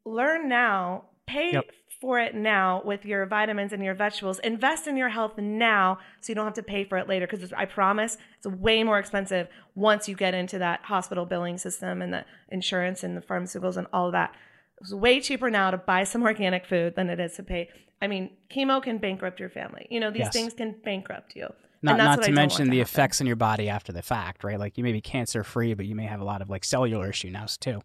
learn 0.04 0.48
now 0.48 1.04
pay 1.26 1.52
yep 1.52 1.64
for 2.04 2.20
it 2.20 2.34
now 2.34 2.82
with 2.84 3.06
your 3.06 3.24
vitamins 3.24 3.72
and 3.72 3.82
your 3.82 3.94
vegetables. 3.94 4.38
Invest 4.40 4.86
in 4.86 4.94
your 4.94 5.08
health 5.08 5.38
now 5.38 5.98
so 6.20 6.30
you 6.30 6.34
don't 6.34 6.44
have 6.44 6.52
to 6.52 6.62
pay 6.62 6.84
for 6.84 6.98
it 6.98 7.08
later 7.08 7.26
because 7.26 7.50
I 7.54 7.64
promise 7.64 8.18
it's 8.36 8.46
way 8.46 8.84
more 8.84 8.98
expensive 8.98 9.48
once 9.74 10.06
you 10.06 10.14
get 10.14 10.34
into 10.34 10.58
that 10.58 10.80
hospital 10.82 11.24
billing 11.24 11.56
system 11.56 12.02
and 12.02 12.12
the 12.12 12.26
insurance 12.50 13.04
and 13.04 13.16
the 13.16 13.22
pharmaceuticals 13.22 13.78
and 13.78 13.86
all 13.90 14.04
of 14.04 14.12
that. 14.12 14.34
It's 14.82 14.92
way 14.92 15.18
cheaper 15.18 15.48
now 15.48 15.70
to 15.70 15.78
buy 15.78 16.04
some 16.04 16.22
organic 16.24 16.66
food 16.66 16.94
than 16.94 17.08
it 17.08 17.18
is 17.18 17.36
to 17.36 17.42
pay. 17.42 17.70
I 18.02 18.06
mean, 18.06 18.28
chemo 18.54 18.82
can 18.82 18.98
bankrupt 18.98 19.40
your 19.40 19.48
family. 19.48 19.86
You 19.88 19.98
know, 19.98 20.10
these 20.10 20.24
yes. 20.24 20.32
things 20.34 20.52
can 20.52 20.74
bankrupt 20.84 21.34
you. 21.34 21.48
Not, 21.80 21.96
not 21.96 22.22
to 22.22 22.32
mention 22.32 22.68
the 22.68 22.80
effects 22.80 23.22
in 23.22 23.26
your 23.26 23.36
body 23.36 23.70
after 23.70 23.92
the 23.92 24.02
fact, 24.02 24.44
right? 24.44 24.58
Like 24.58 24.76
you 24.76 24.84
may 24.84 24.92
be 24.92 25.00
cancer 25.00 25.42
free, 25.42 25.72
but 25.72 25.86
you 25.86 25.94
may 25.94 26.04
have 26.04 26.20
a 26.20 26.24
lot 26.24 26.42
of 26.42 26.50
like 26.50 26.64
cellular 26.64 27.08
issues 27.08 27.32
now 27.32 27.46
too. 27.46 27.80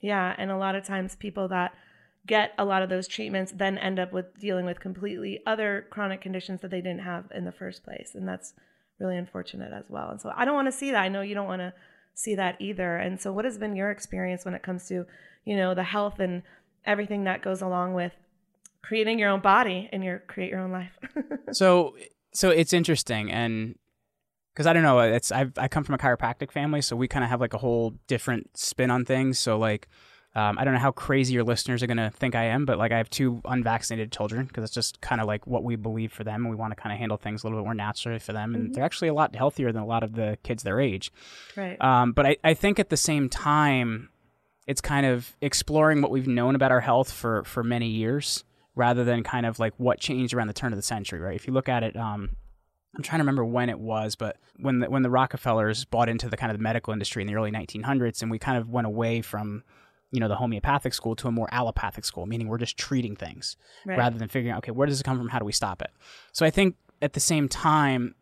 Yeah, 0.00 0.34
and 0.36 0.50
a 0.50 0.56
lot 0.56 0.74
of 0.74 0.84
times 0.84 1.14
people 1.14 1.46
that 1.48 1.72
get 2.26 2.52
a 2.58 2.64
lot 2.64 2.82
of 2.82 2.88
those 2.88 3.08
treatments 3.08 3.52
then 3.54 3.78
end 3.78 3.98
up 3.98 4.12
with 4.12 4.38
dealing 4.38 4.66
with 4.66 4.80
completely 4.80 5.40
other 5.46 5.86
chronic 5.90 6.20
conditions 6.20 6.60
that 6.60 6.70
they 6.70 6.80
didn't 6.80 7.00
have 7.00 7.24
in 7.34 7.44
the 7.44 7.52
first 7.52 7.82
place. 7.82 8.12
And 8.14 8.28
that's 8.28 8.52
really 8.98 9.16
unfortunate 9.16 9.72
as 9.72 9.86
well. 9.88 10.10
And 10.10 10.20
so 10.20 10.30
i 10.36 10.44
don't 10.44 10.54
want 10.54 10.68
to 10.68 10.72
see 10.72 10.90
that. 10.90 11.00
I 11.00 11.08
know 11.08 11.22
you 11.22 11.34
don't 11.34 11.46
want 11.46 11.60
to 11.60 11.72
see 12.14 12.34
that 12.34 12.60
either. 12.60 12.96
And 12.96 13.20
so 13.20 13.32
what 13.32 13.44
has 13.44 13.58
been 13.58 13.74
your 13.74 13.90
experience 13.90 14.44
when 14.44 14.54
it 14.54 14.62
comes 14.62 14.86
to 14.88 15.06
you 15.44 15.56
know 15.56 15.74
the 15.74 15.82
health 15.82 16.20
and 16.20 16.42
everything 16.84 17.24
that 17.24 17.42
goes 17.42 17.62
along 17.62 17.94
with 17.94 18.12
creating 18.82 19.18
your 19.18 19.30
own 19.30 19.40
body 19.40 19.88
and 19.92 20.04
your 20.04 20.18
create 20.18 20.50
your 20.50 20.60
own 20.60 20.72
life? 20.72 20.92
So 21.52 21.96
so 22.32 22.50
it's 22.50 22.72
interesting. 22.72 23.30
And 23.32 23.76
because 24.54 24.66
I 24.66 24.72
don't 24.72 24.82
know, 24.82 25.00
it's 25.00 25.32
I've, 25.32 25.52
I 25.56 25.68
come 25.68 25.84
from 25.84 25.94
a 25.94 25.98
chiropractic 25.98 26.52
family, 26.52 26.82
so 26.82 26.94
we 26.94 27.08
kind 27.08 27.24
of 27.24 27.30
have 27.30 27.40
like 27.40 27.54
a 27.54 27.58
whole 27.58 27.94
different 28.06 28.56
spin 28.56 28.90
on 28.90 29.04
things. 29.04 29.38
So 29.38 29.58
like 29.58 29.88
um, 30.34 30.58
I 30.58 30.64
don't 30.64 30.74
know 30.74 30.80
how 30.80 30.92
crazy 30.92 31.34
your 31.34 31.42
listeners 31.42 31.82
are 31.82 31.88
going 31.88 31.96
to 31.96 32.10
think 32.10 32.36
I 32.36 32.44
am, 32.44 32.64
but 32.64 32.78
like 32.78 32.92
I 32.92 32.98
have 32.98 33.10
two 33.10 33.40
unvaccinated 33.44 34.12
children 34.12 34.46
because 34.46 34.62
it's 34.62 34.72
just 34.72 35.00
kind 35.00 35.20
of 35.20 35.26
like 35.26 35.44
what 35.44 35.64
we 35.64 35.74
believe 35.74 36.12
for 36.12 36.22
them. 36.22 36.42
And 36.42 36.50
we 36.50 36.56
want 36.56 36.70
to 36.70 36.80
kind 36.80 36.92
of 36.92 37.00
handle 37.00 37.16
things 37.16 37.42
a 37.42 37.46
little 37.46 37.58
bit 37.58 37.64
more 37.64 37.74
naturally 37.74 38.20
for 38.20 38.32
them. 38.32 38.54
And 38.54 38.64
mm-hmm. 38.64 38.72
they're 38.74 38.84
actually 38.84 39.08
a 39.08 39.14
lot 39.14 39.34
healthier 39.34 39.72
than 39.72 39.82
a 39.82 39.86
lot 39.86 40.04
of 40.04 40.14
the 40.14 40.38
kids 40.44 40.62
their 40.62 40.80
age. 40.80 41.12
Right. 41.56 41.80
Um, 41.80 42.12
but 42.12 42.26
I, 42.26 42.36
I 42.44 42.54
think 42.54 42.78
at 42.78 42.90
the 42.90 42.96
same 42.96 43.28
time, 43.28 44.08
it's 44.68 44.80
kind 44.80 45.04
of 45.04 45.36
exploring 45.40 46.00
what 46.00 46.12
we've 46.12 46.28
known 46.28 46.54
about 46.54 46.70
our 46.70 46.80
health 46.80 47.10
for, 47.10 47.42
for 47.42 47.64
many 47.64 47.88
years 47.88 48.44
rather 48.76 49.02
than 49.02 49.24
kind 49.24 49.46
of 49.46 49.58
like 49.58 49.74
what 49.78 49.98
changed 49.98 50.32
around 50.32 50.46
the 50.46 50.52
turn 50.52 50.72
of 50.72 50.76
the 50.76 50.82
century, 50.82 51.18
right? 51.18 51.34
If 51.34 51.48
you 51.48 51.52
look 51.52 51.68
at 51.68 51.82
it, 51.82 51.96
um, 51.96 52.36
I'm 52.96 53.02
trying 53.02 53.18
to 53.18 53.22
remember 53.22 53.44
when 53.44 53.68
it 53.68 53.80
was, 53.80 54.14
but 54.14 54.36
when 54.58 54.78
the, 54.78 54.90
when 54.90 55.02
the 55.02 55.10
Rockefellers 55.10 55.84
bought 55.84 56.08
into 56.08 56.28
the 56.28 56.36
kind 56.36 56.52
of 56.52 56.58
the 56.58 56.62
medical 56.62 56.92
industry 56.92 57.20
in 57.20 57.26
the 57.26 57.34
early 57.34 57.50
1900s, 57.50 58.22
and 58.22 58.30
we 58.30 58.38
kind 58.38 58.58
of 58.58 58.68
went 58.68 58.86
away 58.86 59.22
from 59.22 59.64
you 60.12 60.20
know 60.20 60.28
the 60.28 60.36
homeopathic 60.36 60.94
school 60.94 61.14
to 61.16 61.28
a 61.28 61.32
more 61.32 61.48
allopathic 61.52 62.04
school 62.04 62.26
meaning 62.26 62.48
we're 62.48 62.58
just 62.58 62.76
treating 62.76 63.16
things 63.16 63.56
right. 63.86 63.98
rather 63.98 64.18
than 64.18 64.28
figuring 64.28 64.52
out 64.52 64.58
okay 64.58 64.72
where 64.72 64.86
does 64.86 65.00
it 65.00 65.04
come 65.04 65.18
from 65.18 65.28
how 65.28 65.38
do 65.38 65.44
we 65.44 65.52
stop 65.52 65.82
it 65.82 65.90
so 66.32 66.44
i 66.44 66.50
think 66.50 66.76
at 67.02 67.12
the 67.12 67.20
same 67.20 67.48
time 67.48 68.14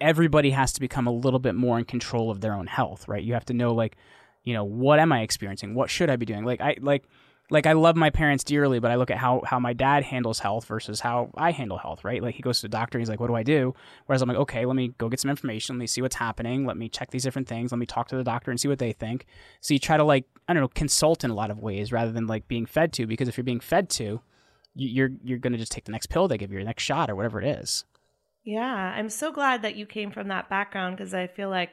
everybody 0.00 0.50
has 0.50 0.72
to 0.72 0.80
become 0.80 1.06
a 1.06 1.12
little 1.12 1.40
bit 1.40 1.54
more 1.54 1.78
in 1.78 1.84
control 1.84 2.30
of 2.30 2.40
their 2.40 2.54
own 2.54 2.66
health 2.66 3.08
right 3.08 3.24
you 3.24 3.34
have 3.34 3.44
to 3.44 3.54
know 3.54 3.72
like 3.74 3.96
you 4.44 4.54
know 4.54 4.64
what 4.64 4.98
am 4.98 5.12
i 5.12 5.20
experiencing 5.20 5.74
what 5.74 5.90
should 5.90 6.10
i 6.10 6.16
be 6.16 6.26
doing 6.26 6.44
like 6.44 6.60
i 6.60 6.76
like 6.80 7.04
like 7.50 7.66
I 7.66 7.72
love 7.72 7.96
my 7.96 8.10
parents 8.10 8.44
dearly, 8.44 8.78
but 8.78 8.90
I 8.90 8.94
look 8.94 9.10
at 9.10 9.18
how 9.18 9.42
how 9.44 9.58
my 9.58 9.72
dad 9.72 10.04
handles 10.04 10.38
health 10.38 10.64
versus 10.66 11.00
how 11.00 11.30
I 11.36 11.50
handle 11.50 11.78
health, 11.78 12.04
right? 12.04 12.22
Like 12.22 12.36
he 12.36 12.42
goes 12.42 12.58
to 12.60 12.62
the 12.62 12.68
doctor 12.68 12.96
and 12.96 13.02
he's 13.02 13.10
like, 13.10 13.20
"What 13.20 13.26
do 13.26 13.34
I 13.34 13.42
do?" 13.42 13.74
Whereas 14.06 14.22
I'm 14.22 14.28
like, 14.28 14.38
"Okay, 14.38 14.64
let 14.64 14.76
me 14.76 14.94
go 14.98 15.08
get 15.08 15.20
some 15.20 15.30
information. 15.30 15.76
Let 15.76 15.80
me 15.80 15.86
see 15.86 16.00
what's 16.00 16.16
happening. 16.16 16.64
Let 16.64 16.76
me 16.76 16.88
check 16.88 17.10
these 17.10 17.24
different 17.24 17.48
things. 17.48 17.72
Let 17.72 17.78
me 17.78 17.86
talk 17.86 18.08
to 18.08 18.16
the 18.16 18.24
doctor 18.24 18.50
and 18.50 18.60
see 18.60 18.68
what 18.68 18.78
they 18.78 18.92
think." 18.92 19.26
So 19.60 19.74
you 19.74 19.80
try 19.80 19.96
to 19.96 20.04
like 20.04 20.26
I 20.50 20.52
don't 20.52 20.62
know 20.62 20.68
consult 20.74 21.22
in 21.22 21.30
a 21.30 21.34
lot 21.34 21.52
of 21.52 21.60
ways 21.60 21.92
rather 21.92 22.10
than 22.10 22.26
like 22.26 22.48
being 22.48 22.66
fed 22.66 22.92
to 22.94 23.06
because 23.06 23.28
if 23.28 23.36
you're 23.36 23.44
being 23.44 23.60
fed 23.60 23.88
to, 23.90 24.20
you're 24.74 25.12
you're 25.22 25.38
gonna 25.38 25.56
just 25.56 25.70
take 25.70 25.84
the 25.84 25.92
next 25.92 26.08
pill 26.08 26.26
they 26.26 26.38
give 26.38 26.50
you, 26.50 26.58
the 26.58 26.64
next 26.64 26.82
shot, 26.82 27.08
or 27.08 27.14
whatever 27.14 27.40
it 27.40 27.46
is. 27.60 27.84
Yeah, 28.42 28.64
I'm 28.66 29.10
so 29.10 29.30
glad 29.30 29.62
that 29.62 29.76
you 29.76 29.86
came 29.86 30.10
from 30.10 30.26
that 30.26 30.50
background 30.50 30.96
because 30.96 31.14
I 31.14 31.28
feel 31.28 31.50
like 31.50 31.70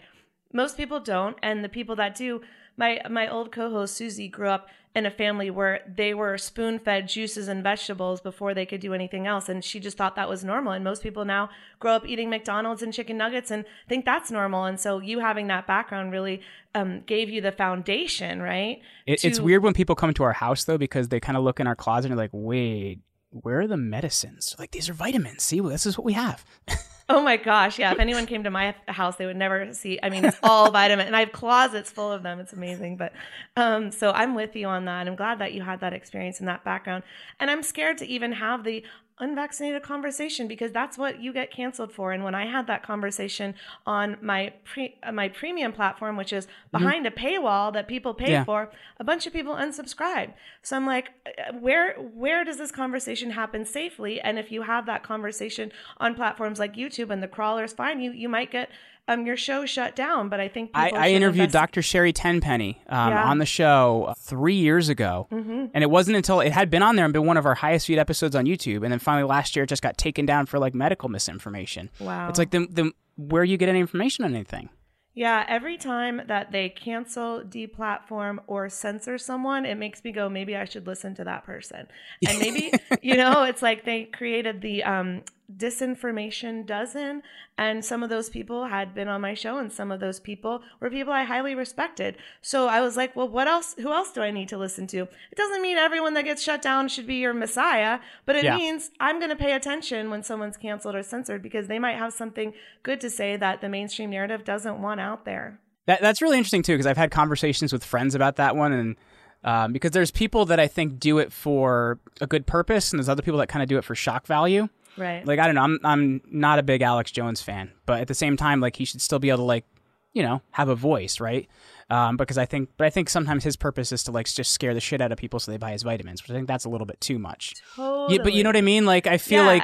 most 0.53 0.77
people 0.77 0.99
don't, 0.99 1.35
and 1.41 1.63
the 1.63 1.69
people 1.69 1.95
that 1.95 2.13
do 2.13 2.41
my 2.77 3.01
my 3.09 3.27
old 3.27 3.51
co-host 3.51 3.95
Susie 3.95 4.27
grew 4.27 4.49
up 4.49 4.67
in 4.95 5.05
a 5.05 5.11
family 5.11 5.51
where 5.51 5.81
they 5.95 6.13
were 6.13 6.37
spoon-fed 6.39 7.07
juices 7.07 7.47
and 7.47 7.61
vegetables 7.61 8.19
before 8.19 8.55
they 8.55 8.65
could 8.65 8.81
do 8.81 8.93
anything 8.93 9.27
else 9.27 9.47
and 9.47 9.63
she 9.63 9.79
just 9.79 9.95
thought 9.95 10.15
that 10.15 10.27
was 10.27 10.43
normal 10.43 10.71
and 10.71 10.83
most 10.83 11.03
people 11.03 11.23
now 11.23 11.49
grow 11.79 11.93
up 11.93 12.07
eating 12.07 12.31
McDonald's 12.31 12.81
and 12.81 12.91
chicken 12.91 13.15
nuggets 13.15 13.51
and 13.51 13.63
think 13.87 14.05
that's 14.05 14.31
normal 14.31 14.63
and 14.63 14.79
so 14.79 14.99
you 14.99 15.19
having 15.19 15.47
that 15.47 15.67
background 15.67 16.11
really 16.11 16.41
um, 16.73 17.01
gave 17.05 17.29
you 17.29 17.41
the 17.41 17.51
foundation 17.51 18.41
right 18.41 18.81
it, 19.05 19.19
to- 19.19 19.27
it's 19.27 19.39
weird 19.39 19.61
when 19.61 19.73
people 19.73 19.93
come 19.93 20.13
to 20.15 20.23
our 20.23 20.33
house 20.33 20.63
though 20.63 20.79
because 20.79 21.09
they 21.09 21.19
kind 21.19 21.37
of 21.37 21.43
look 21.43 21.59
in 21.59 21.67
our 21.67 21.75
closet 21.75 22.09
and 22.09 22.19
are 22.19 22.23
like 22.23 22.31
wait 22.33 22.99
where 23.29 23.59
are 23.61 23.67
the 23.67 23.77
medicines? 23.77 24.55
Like 24.57 24.71
these 24.71 24.89
are 24.89 24.93
vitamins. 24.93 25.43
See 25.43 25.59
this 25.59 25.85
is 25.85 25.97
what 25.97 26.05
we 26.05 26.13
have 26.13 26.45
Oh 27.09 27.21
my 27.21 27.37
gosh, 27.37 27.79
yeah. 27.79 27.93
If 27.93 27.99
anyone 27.99 28.25
came 28.25 28.43
to 28.43 28.51
my 28.51 28.75
house, 28.89 29.15
they 29.15 29.25
would 29.25 29.37
never 29.37 29.73
see. 29.73 29.97
I 30.03 30.09
mean, 30.09 30.25
it's 30.25 30.37
all 30.43 30.71
vitamin, 30.71 31.07
and 31.07 31.15
I 31.15 31.21
have 31.21 31.31
closets 31.31 31.89
full 31.89 32.11
of 32.11 32.21
them. 32.21 32.39
It's 32.39 32.51
amazing. 32.51 32.97
But 32.97 33.13
um, 33.55 33.91
so 33.91 34.11
I'm 34.11 34.35
with 34.35 34.57
you 34.57 34.67
on 34.67 34.85
that. 34.85 35.07
I'm 35.07 35.15
glad 35.15 35.39
that 35.39 35.53
you 35.53 35.61
had 35.61 35.79
that 35.79 35.93
experience 35.93 36.39
and 36.39 36.49
that 36.49 36.65
background. 36.65 37.03
And 37.39 37.49
I'm 37.49 37.63
scared 37.63 37.97
to 37.99 38.05
even 38.05 38.33
have 38.33 38.65
the 38.65 38.83
unvaccinated 39.19 39.81
conversation 39.81 40.47
because 40.47 40.71
that's 40.71 40.97
what 40.97 41.19
you 41.21 41.33
get 41.33 41.51
canceled 41.51 41.91
for. 41.91 42.11
And 42.11 42.23
when 42.23 42.35
I 42.35 42.45
had 42.45 42.67
that 42.67 42.83
conversation 42.83 43.55
on 43.85 44.17
my 44.21 44.53
pre, 44.63 44.95
uh, 45.03 45.11
my 45.11 45.29
premium 45.29 45.73
platform, 45.73 46.17
which 46.17 46.31
is 46.31 46.45
mm-hmm. 46.45 46.77
behind 46.77 47.05
mm-hmm. 47.05 47.17
a 47.17 47.29
paywall 47.39 47.73
that 47.73 47.87
people 47.87 48.13
pay 48.13 48.31
yeah. 48.31 48.43
for, 48.43 48.71
a 48.99 49.03
bunch 49.03 49.25
of 49.25 49.33
people 49.33 49.55
unsubscribed. 49.55 50.33
So 50.61 50.75
I'm 50.75 50.85
like, 50.85 51.09
uh, 51.25 51.53
where 51.53 51.95
where 51.95 52.43
does 52.43 52.57
this 52.57 52.71
conversation 52.71 53.31
happen 53.31 53.65
safely? 53.65 54.21
And 54.21 54.37
if 54.37 54.51
you 54.51 54.61
have 54.63 54.85
that 54.85 55.03
conversation 55.03 55.71
on 55.97 56.13
platforms 56.13 56.59
like 56.59 56.75
YouTube 56.75 57.09
and 57.09 57.23
the 57.23 57.27
crawlers, 57.27 57.73
fine, 57.73 57.99
you 57.99 58.11
you 58.11 58.29
might 58.29 58.51
get 58.51 58.69
um, 59.07 59.25
your 59.25 59.37
show 59.37 59.65
shut 59.65 59.95
down. 59.95 60.29
But 60.29 60.39
I 60.39 60.47
think 60.47 60.71
I, 60.73 60.89
I, 60.89 61.09
interviewed 61.09 61.45
invest- 61.45 61.53
Dr. 61.53 61.81
Sherry 61.81 62.13
Tenpenny 62.13 62.81
um, 62.89 63.11
yeah. 63.11 63.29
on 63.29 63.37
the 63.37 63.45
show 63.45 64.13
three 64.19 64.55
years 64.55 64.89
ago, 64.89 65.27
mm-hmm. 65.31 65.65
and 65.73 65.83
it 65.83 65.89
wasn't 65.89 66.17
until 66.17 66.39
it 66.39 66.51
had 66.51 66.69
been 66.69 66.83
on 66.83 66.95
there 66.95 67.05
and 67.05 67.13
been 67.13 67.25
one 67.25 67.37
of 67.37 67.45
our 67.45 67.55
highest 67.55 67.87
viewed 67.87 67.99
episodes 67.99 68.35
on 68.35 68.45
YouTube, 68.45 68.83
and 68.83 68.91
then 68.91 68.99
finally 68.99 69.27
last 69.27 69.55
year 69.55 69.63
it 69.63 69.67
just 69.67 69.81
got 69.81 69.97
taken 69.97 70.25
down 70.25 70.45
for 70.45 70.59
like 70.59 70.73
medical 70.73 71.09
misinformation. 71.09 71.89
Wow, 71.99 72.29
it's 72.29 72.39
like 72.39 72.51
the 72.51 72.67
the 72.69 72.91
where 73.17 73.43
you 73.43 73.57
get 73.57 73.69
any 73.69 73.79
information 73.79 74.25
on 74.25 74.35
anything. 74.35 74.69
Yeah, 75.17 75.43
every 75.47 75.77
time 75.77 76.21
that 76.27 76.51
they 76.51 76.69
cancel, 76.69 77.41
deplatform, 77.41 78.37
or 78.45 78.69
censor 78.69 79.17
someone, 79.17 79.65
it 79.65 79.73
makes 79.73 80.03
me 80.03 80.11
go, 80.11 80.29
maybe 80.29 80.55
I 80.55 80.65
should 80.65 80.85
listen 80.85 81.15
to 81.15 81.23
that 81.23 81.43
person. 81.43 81.87
And 82.27 82.37
maybe, 82.37 82.71
you 83.01 83.17
know, 83.17 83.41
it's 83.41 83.63
like 83.63 83.83
they 83.83 84.03
created 84.03 84.61
the 84.61 84.83
um, 84.83 85.23
disinformation 85.55 86.65
dozen 86.65 87.23
and 87.57 87.83
some 87.83 88.03
of 88.03 88.09
those 88.09 88.29
people 88.29 88.65
had 88.65 88.93
been 88.93 89.07
on 89.07 89.21
my 89.21 89.33
show 89.33 89.57
and 89.57 89.71
some 89.71 89.91
of 89.91 90.01
those 90.01 90.19
people 90.19 90.61
were 90.81 90.89
people 90.89 91.13
i 91.13 91.23
highly 91.23 91.55
respected 91.55 92.17
so 92.41 92.67
i 92.67 92.81
was 92.81 92.97
like 92.97 93.15
well 93.15 93.29
what 93.29 93.47
else 93.47 93.73
who 93.79 93.93
else 93.93 94.11
do 94.11 94.21
i 94.21 94.29
need 94.29 94.49
to 94.49 94.57
listen 94.57 94.85
to 94.85 95.03
it 95.03 95.37
doesn't 95.37 95.61
mean 95.61 95.77
everyone 95.77 96.13
that 96.13 96.25
gets 96.25 96.43
shut 96.43 96.61
down 96.61 96.89
should 96.89 97.07
be 97.07 97.15
your 97.15 97.33
messiah 97.33 97.97
but 98.25 98.35
it 98.35 98.43
yeah. 98.43 98.57
means 98.57 98.91
i'm 98.99 99.19
going 99.19 99.29
to 99.29 99.37
pay 99.37 99.53
attention 99.53 100.09
when 100.09 100.21
someone's 100.21 100.57
canceled 100.57 100.95
or 100.95 101.03
censored 101.03 101.41
because 101.41 101.67
they 101.67 101.79
might 101.79 101.95
have 101.95 102.11
something 102.11 102.51
good 102.83 102.99
to 102.99 103.09
say 103.09 103.37
that 103.37 103.61
the 103.61 103.69
mainstream 103.69 104.09
narrative 104.09 104.43
doesn't 104.43 104.81
want 104.81 104.99
out 104.99 105.23
there 105.23 105.61
that, 105.85 106.01
that's 106.01 106.21
really 106.21 106.37
interesting 106.37 106.61
too 106.61 106.73
because 106.73 106.85
i've 106.85 106.97
had 106.97 107.09
conversations 107.09 107.71
with 107.71 107.85
friends 107.85 108.15
about 108.15 108.35
that 108.35 108.57
one 108.57 108.73
and 108.73 108.97
um, 109.43 109.71
because 109.71 109.91
there's 109.91 110.11
people 110.11 110.45
that 110.45 110.59
I 110.59 110.67
think 110.67 110.99
do 110.99 111.19
it 111.19 111.31
for 111.31 111.99
a 112.19 112.27
good 112.27 112.47
purpose, 112.47 112.91
and 112.91 112.99
there's 112.99 113.07
other 113.07 113.21
people 113.21 113.39
that 113.39 113.47
kind 113.47 113.61
of 113.61 113.69
do 113.69 113.77
it 113.77 113.83
for 113.83 113.95
shock 113.95 114.25
value. 114.25 114.67
Right. 114.97 115.25
Like 115.25 115.39
I 115.39 115.45
don't 115.45 115.55
know, 115.55 115.61
I'm 115.61 115.79
I'm 115.83 116.21
not 116.29 116.59
a 116.59 116.63
big 116.63 116.81
Alex 116.81 117.11
Jones 117.11 117.41
fan, 117.41 117.71
but 117.85 118.01
at 118.01 118.07
the 118.07 118.15
same 118.15 118.37
time, 118.37 118.59
like 118.59 118.75
he 118.75 118.85
should 118.85 119.01
still 119.01 119.19
be 119.19 119.29
able 119.29 119.39
to 119.39 119.43
like, 119.43 119.65
you 120.13 120.23
know, 120.23 120.41
have 120.51 120.69
a 120.69 120.75
voice, 120.75 121.19
right? 121.19 121.47
Um, 121.89 122.17
because 122.17 122.37
I 122.37 122.45
think, 122.45 122.69
but 122.75 122.85
I 122.85 122.89
think 122.89 123.09
sometimes 123.09 123.43
his 123.43 123.55
purpose 123.55 123.91
is 123.91 124.03
to 124.05 124.11
like 124.11 124.27
just 124.27 124.51
scare 124.51 124.73
the 124.73 124.81
shit 124.81 124.99
out 124.99 125.11
of 125.11 125.17
people 125.17 125.39
so 125.39 125.51
they 125.51 125.57
buy 125.57 125.71
his 125.71 125.83
vitamins, 125.83 126.21
which 126.21 126.31
I 126.31 126.33
think 126.33 126.47
that's 126.47 126.65
a 126.65 126.69
little 126.69 126.87
bit 126.87 126.99
too 126.99 127.17
much. 127.17 127.53
Totally. 127.75 128.17
Yeah, 128.17 128.23
but 128.23 128.33
you 128.33 128.43
know 128.43 128.49
what 128.49 128.57
I 128.57 128.61
mean? 128.61 128.85
Like 128.85 129.07
I 129.07 129.17
feel 129.17 129.45
like 129.45 129.63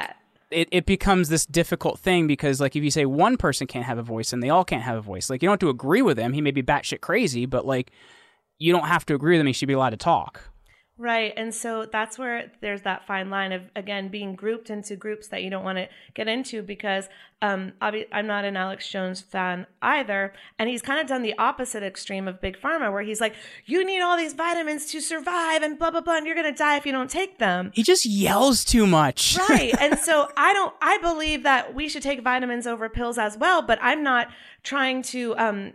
it, 0.50 0.68
it 0.70 0.86
becomes 0.86 1.28
this 1.28 1.44
difficult 1.44 1.98
thing 1.98 2.26
because 2.26 2.60
like 2.60 2.76
if 2.76 2.82
you 2.82 2.90
say 2.90 3.04
one 3.04 3.36
person 3.36 3.66
can't 3.66 3.84
have 3.84 3.98
a 3.98 4.02
voice 4.02 4.32
and 4.32 4.42
they 4.42 4.50
all 4.50 4.64
can't 4.64 4.82
have 4.82 4.96
a 4.96 5.02
voice, 5.02 5.28
like 5.28 5.42
you 5.42 5.48
don't 5.48 5.54
have 5.54 5.60
to 5.60 5.68
agree 5.68 6.02
with 6.02 6.18
him. 6.18 6.32
He 6.32 6.40
may 6.40 6.50
be 6.50 6.62
batshit 6.62 7.00
crazy, 7.00 7.44
but 7.44 7.66
like 7.66 7.90
you 8.58 8.72
don't 8.72 8.86
have 8.86 9.04
to 9.06 9.14
agree 9.14 9.34
with 9.34 9.40
him. 9.40 9.48
He 9.48 9.52
should 9.52 9.68
be 9.68 9.74
allowed 9.74 9.90
to 9.90 9.96
talk. 9.96 10.50
Right. 10.96 11.32
And 11.36 11.52
so 11.52 11.86
that's 11.86 12.18
where 12.18 12.52
there's 12.60 12.82
that 12.82 13.04
fine 13.04 13.28
line 13.28 13.50
of, 13.50 13.62
again, 13.74 14.08
being 14.08 14.36
grouped 14.36 14.70
into 14.70 14.94
groups 14.94 15.26
that 15.28 15.42
you 15.42 15.50
don't 15.50 15.64
want 15.64 15.78
to 15.78 15.88
get 16.14 16.28
into 16.28 16.62
because 16.62 17.08
um, 17.44 17.72
obvi- 17.82 18.06
I'm 18.12 18.26
not 18.26 18.44
an 18.44 18.56
Alex 18.56 18.88
Jones 18.88 19.20
fan 19.20 19.66
either. 19.82 20.32
And 20.58 20.68
he's 20.68 20.82
kind 20.82 21.00
of 21.00 21.06
done 21.06 21.22
the 21.22 21.36
opposite 21.38 21.82
extreme 21.82 22.26
of 22.26 22.40
Big 22.40 22.58
Pharma, 22.58 22.90
where 22.92 23.02
he's 23.02 23.20
like, 23.20 23.34
you 23.66 23.84
need 23.84 24.00
all 24.00 24.16
these 24.16 24.32
vitamins 24.32 24.86
to 24.92 25.00
survive 25.00 25.62
and 25.62 25.78
blah, 25.78 25.90
blah, 25.90 26.00
blah, 26.00 26.16
and 26.16 26.26
you're 26.26 26.34
going 26.34 26.52
to 26.52 26.58
die 26.58 26.76
if 26.76 26.86
you 26.86 26.92
don't 26.92 27.10
take 27.10 27.38
them. 27.38 27.70
He 27.74 27.82
just 27.82 28.06
yells 28.06 28.64
too 28.64 28.86
much. 28.86 29.36
right. 29.48 29.74
And 29.84 29.98
so 29.98 30.28
I 30.36 30.52
don't, 30.54 30.72
I 30.80 30.98
believe 30.98 31.42
that 31.42 31.74
we 31.74 31.88
should 31.90 32.02
take 32.02 32.22
vitamins 32.22 32.66
over 32.66 32.88
pills 32.88 33.18
as 33.18 33.36
well, 33.36 33.60
but 33.60 33.78
I'm 33.82 34.02
not 34.02 34.28
trying 34.62 35.02
to, 35.02 35.36
um, 35.36 35.72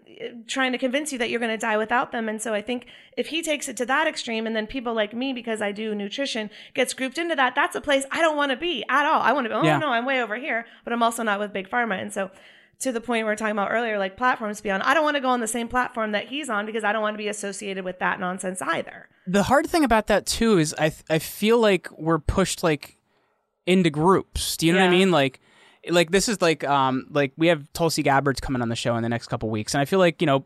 trying 0.47 0.72
to 0.72 0.78
convince 0.80 1.11
you 1.11 1.20
that 1.20 1.30
you're 1.30 1.39
going 1.39 1.51
to 1.51 1.57
die 1.57 1.78
without 1.78 2.11
them. 2.11 2.28
And 2.28 2.41
so 2.41 2.55
I 2.55 2.61
think 2.63 2.88
if 3.15 3.28
he 3.28 3.43
takes 3.43 3.70
it 3.70 3.78
to 3.78 3.86
that 3.86 4.07
extreme 4.07 4.47
and 4.47 4.55
then 4.55 4.65
people 4.65 4.93
like 4.95 5.13
me, 5.13 5.32
because 5.32 5.61
I 5.61 5.72
do 5.72 5.93
nutrition, 5.93 6.49
gets 6.74 6.93
grouped 6.95 7.20
into 7.20 7.36
that, 7.36 7.53
that's 7.53 7.76
a 7.76 7.82
place 7.82 8.05
I 8.11 8.22
don't 8.22 8.36
want 8.36 8.49
to 8.51 8.57
be 8.57 8.84
at 8.89 9.05
all. 9.05 9.22
I 9.22 9.32
want 9.34 9.45
to 9.45 9.49
be, 9.49 9.55
oh 9.55 9.63
Yeah. 9.63 9.78
no, 9.78 9.89
I'm 9.89 10.05
way 10.05 10.24
over 10.24 10.38
here, 10.38 10.65
but 10.84 10.91
I'm 10.93 11.03
also 11.03 11.22
not 11.22 11.39
with 11.39 11.53
Big 11.62 11.70
Pharma. 11.72 12.01
And 12.01 12.14
so 12.14 12.32
to 12.80 12.91
the 12.91 13.01
point 13.01 13.26
we 13.26 13.30
were 13.30 13.36
talking 13.36 13.51
about 13.51 13.72
earlier, 13.72 13.97
like 13.99 14.16
platforms 14.16 14.57
to 14.57 14.64
be 14.64 14.72
on, 14.72 14.82
I 14.82 14.93
don't 14.93 15.03
want 15.03 15.16
to 15.16 15.22
go 15.22 15.30
on 15.30 15.41
the 15.41 15.47
same 15.47 15.68
platform 15.68 16.14
that 16.14 16.28
he's 16.28 16.49
on 16.49 16.66
because 16.66 16.84
I 16.84 16.93
don't 16.93 17.01
want 17.01 17.14
to 17.16 17.18
be 17.18 17.28
associated 17.28 17.84
with 17.84 17.99
that 17.99 18.20
nonsense 18.20 18.62
either. 18.62 19.10
the 19.28 19.43
hard 19.43 19.68
thing 19.68 19.84
about 19.84 20.07
that 20.07 20.26
too 20.26 20.57
is 20.57 20.74
I 20.78 20.91
I 21.10 21.20
feel 21.20 21.60
like 21.60 21.89
we're 21.91 22.20
pushed 22.20 22.64
like 22.64 22.97
into 23.66 23.89
groups. 23.89 24.57
Do 24.57 24.66
you 24.66 24.74
know 24.74 24.80
what 24.80 24.88
I 24.88 24.97
mean? 24.97 25.12
Like 25.12 25.41
like 25.89 26.12
this 26.12 26.28
is 26.30 26.41
like 26.41 26.64
um 26.64 27.05
like 27.12 27.34
we 27.38 27.47
have 27.47 27.72
Tulsi 27.74 28.01
Gabbard's 28.03 28.39
coming 28.39 28.62
on 28.62 28.70
the 28.70 28.76
show 28.76 28.95
in 28.95 29.03
the 29.03 29.10
next 29.10 29.28
couple 29.28 29.49
weeks, 29.49 29.74
and 29.74 29.82
I 29.82 29.86
feel 29.86 29.99
like 29.99 30.22
you 30.22 30.26
know 30.26 30.43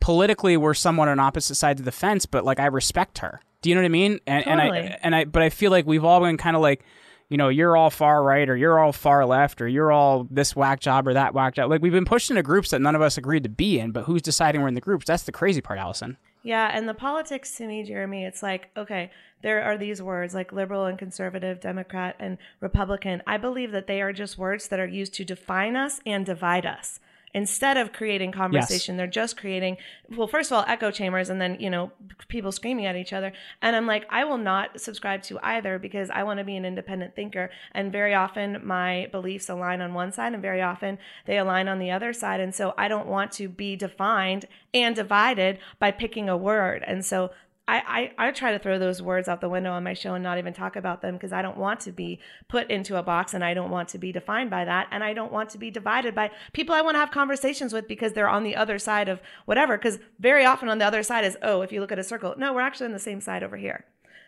politically 0.00 0.56
we're 0.56 0.74
somewhat 0.74 1.08
on 1.08 1.18
opposite 1.18 1.54
sides 1.54 1.80
of 1.80 1.84
the 1.84 1.92
fence, 1.92 2.26
but 2.26 2.44
like 2.44 2.60
I 2.60 2.66
respect 2.66 3.18
her. 3.18 3.40
Do 3.62 3.70
you 3.70 3.74
know 3.74 3.82
what 3.82 3.86
I 3.86 3.90
mean? 3.90 4.20
And 4.26 4.46
and 4.46 4.60
I 4.60 4.98
and 5.02 5.14
I 5.14 5.24
but 5.24 5.42
I 5.42 5.50
feel 5.50 5.70
like 5.70 5.86
we've 5.86 6.04
all 6.04 6.20
been 6.20 6.36
kind 6.36 6.56
of 6.56 6.62
like. 6.62 6.84
You 7.28 7.36
know, 7.36 7.48
you're 7.48 7.76
all 7.76 7.90
far 7.90 8.22
right, 8.22 8.48
or 8.48 8.56
you're 8.56 8.78
all 8.78 8.92
far 8.92 9.26
left, 9.26 9.60
or 9.60 9.66
you're 9.66 9.90
all 9.90 10.28
this 10.30 10.54
whack 10.54 10.80
job 10.80 11.08
or 11.08 11.14
that 11.14 11.34
whack 11.34 11.54
job. 11.54 11.70
Like 11.70 11.82
we've 11.82 11.92
been 11.92 12.04
pushed 12.04 12.30
into 12.30 12.42
groups 12.42 12.70
that 12.70 12.80
none 12.80 12.94
of 12.94 13.02
us 13.02 13.18
agreed 13.18 13.42
to 13.42 13.48
be 13.48 13.80
in, 13.80 13.90
but 13.90 14.04
who's 14.04 14.22
deciding 14.22 14.60
we're 14.60 14.68
in 14.68 14.74
the 14.74 14.80
groups? 14.80 15.06
That's 15.06 15.24
the 15.24 15.32
crazy 15.32 15.60
part, 15.60 15.78
Allison. 15.78 16.16
Yeah, 16.44 16.70
and 16.72 16.88
the 16.88 16.94
politics 16.94 17.56
to 17.56 17.66
me, 17.66 17.82
Jeremy, 17.82 18.24
it's 18.24 18.40
like, 18.40 18.70
okay, 18.76 19.10
there 19.42 19.64
are 19.64 19.76
these 19.76 20.00
words 20.00 20.32
like 20.32 20.52
liberal 20.52 20.84
and 20.84 20.96
conservative, 20.96 21.58
Democrat 21.60 22.14
and 22.20 22.38
Republican. 22.60 23.20
I 23.26 23.36
believe 23.36 23.72
that 23.72 23.88
they 23.88 24.00
are 24.00 24.12
just 24.12 24.38
words 24.38 24.68
that 24.68 24.78
are 24.78 24.86
used 24.86 25.12
to 25.14 25.24
define 25.24 25.74
us 25.74 26.00
and 26.06 26.24
divide 26.24 26.64
us. 26.64 27.00
Instead 27.36 27.76
of 27.76 27.92
creating 27.92 28.32
conversation, 28.32 28.96
they're 28.96 29.06
just 29.06 29.36
creating, 29.36 29.76
well, 30.16 30.26
first 30.26 30.50
of 30.50 30.56
all, 30.56 30.64
echo 30.66 30.90
chambers 30.90 31.28
and 31.28 31.38
then, 31.38 31.58
you 31.60 31.68
know, 31.68 31.92
people 32.28 32.50
screaming 32.50 32.86
at 32.86 32.96
each 32.96 33.12
other. 33.12 33.30
And 33.60 33.76
I'm 33.76 33.86
like, 33.86 34.06
I 34.08 34.24
will 34.24 34.38
not 34.38 34.80
subscribe 34.80 35.22
to 35.24 35.38
either 35.42 35.78
because 35.78 36.08
I 36.08 36.22
want 36.22 36.38
to 36.38 36.44
be 36.44 36.56
an 36.56 36.64
independent 36.64 37.14
thinker. 37.14 37.50
And 37.72 37.92
very 37.92 38.14
often 38.14 38.66
my 38.66 39.08
beliefs 39.12 39.50
align 39.50 39.82
on 39.82 39.92
one 39.92 40.12
side 40.12 40.32
and 40.32 40.40
very 40.40 40.62
often 40.62 40.96
they 41.26 41.36
align 41.36 41.68
on 41.68 41.78
the 41.78 41.90
other 41.90 42.14
side. 42.14 42.40
And 42.40 42.54
so 42.54 42.72
I 42.78 42.88
don't 42.88 43.06
want 43.06 43.32
to 43.32 43.50
be 43.50 43.76
defined 43.76 44.46
and 44.72 44.96
divided 44.96 45.58
by 45.78 45.90
picking 45.90 46.30
a 46.30 46.38
word. 46.38 46.82
And 46.86 47.04
so 47.04 47.32
I, 47.68 48.12
I, 48.18 48.28
I 48.28 48.30
try 48.30 48.52
to 48.52 48.58
throw 48.58 48.78
those 48.78 49.02
words 49.02 49.28
out 49.28 49.40
the 49.40 49.48
window 49.48 49.72
on 49.72 49.82
my 49.82 49.94
show 49.94 50.14
and 50.14 50.22
not 50.22 50.38
even 50.38 50.52
talk 50.52 50.76
about 50.76 51.02
them 51.02 51.14
because 51.14 51.32
I 51.32 51.42
don't 51.42 51.56
want 51.56 51.80
to 51.80 51.92
be 51.92 52.20
put 52.48 52.70
into 52.70 52.96
a 52.96 53.02
box 53.02 53.34
and 53.34 53.44
I 53.44 53.54
don't 53.54 53.70
want 53.70 53.88
to 53.90 53.98
be 53.98 54.12
defined 54.12 54.50
by 54.50 54.64
that. 54.64 54.86
And 54.92 55.02
I 55.02 55.12
don't 55.12 55.32
want 55.32 55.50
to 55.50 55.58
be 55.58 55.70
divided 55.70 56.14
by 56.14 56.30
people 56.52 56.74
I 56.74 56.82
want 56.82 56.94
to 56.94 57.00
have 57.00 57.10
conversations 57.10 57.72
with 57.72 57.88
because 57.88 58.12
they're 58.12 58.28
on 58.28 58.44
the 58.44 58.54
other 58.54 58.78
side 58.78 59.08
of 59.08 59.20
whatever. 59.46 59.76
Because 59.76 59.98
very 60.20 60.44
often 60.44 60.68
on 60.68 60.78
the 60.78 60.86
other 60.86 61.02
side 61.02 61.24
is, 61.24 61.36
oh, 61.42 61.62
if 61.62 61.72
you 61.72 61.80
look 61.80 61.90
at 61.92 61.98
a 61.98 62.04
circle, 62.04 62.34
no, 62.38 62.54
we're 62.54 62.60
actually 62.60 62.86
on 62.86 62.92
the 62.92 62.98
same 62.98 63.20
side 63.20 63.42
over 63.42 63.56
here. 63.56 63.84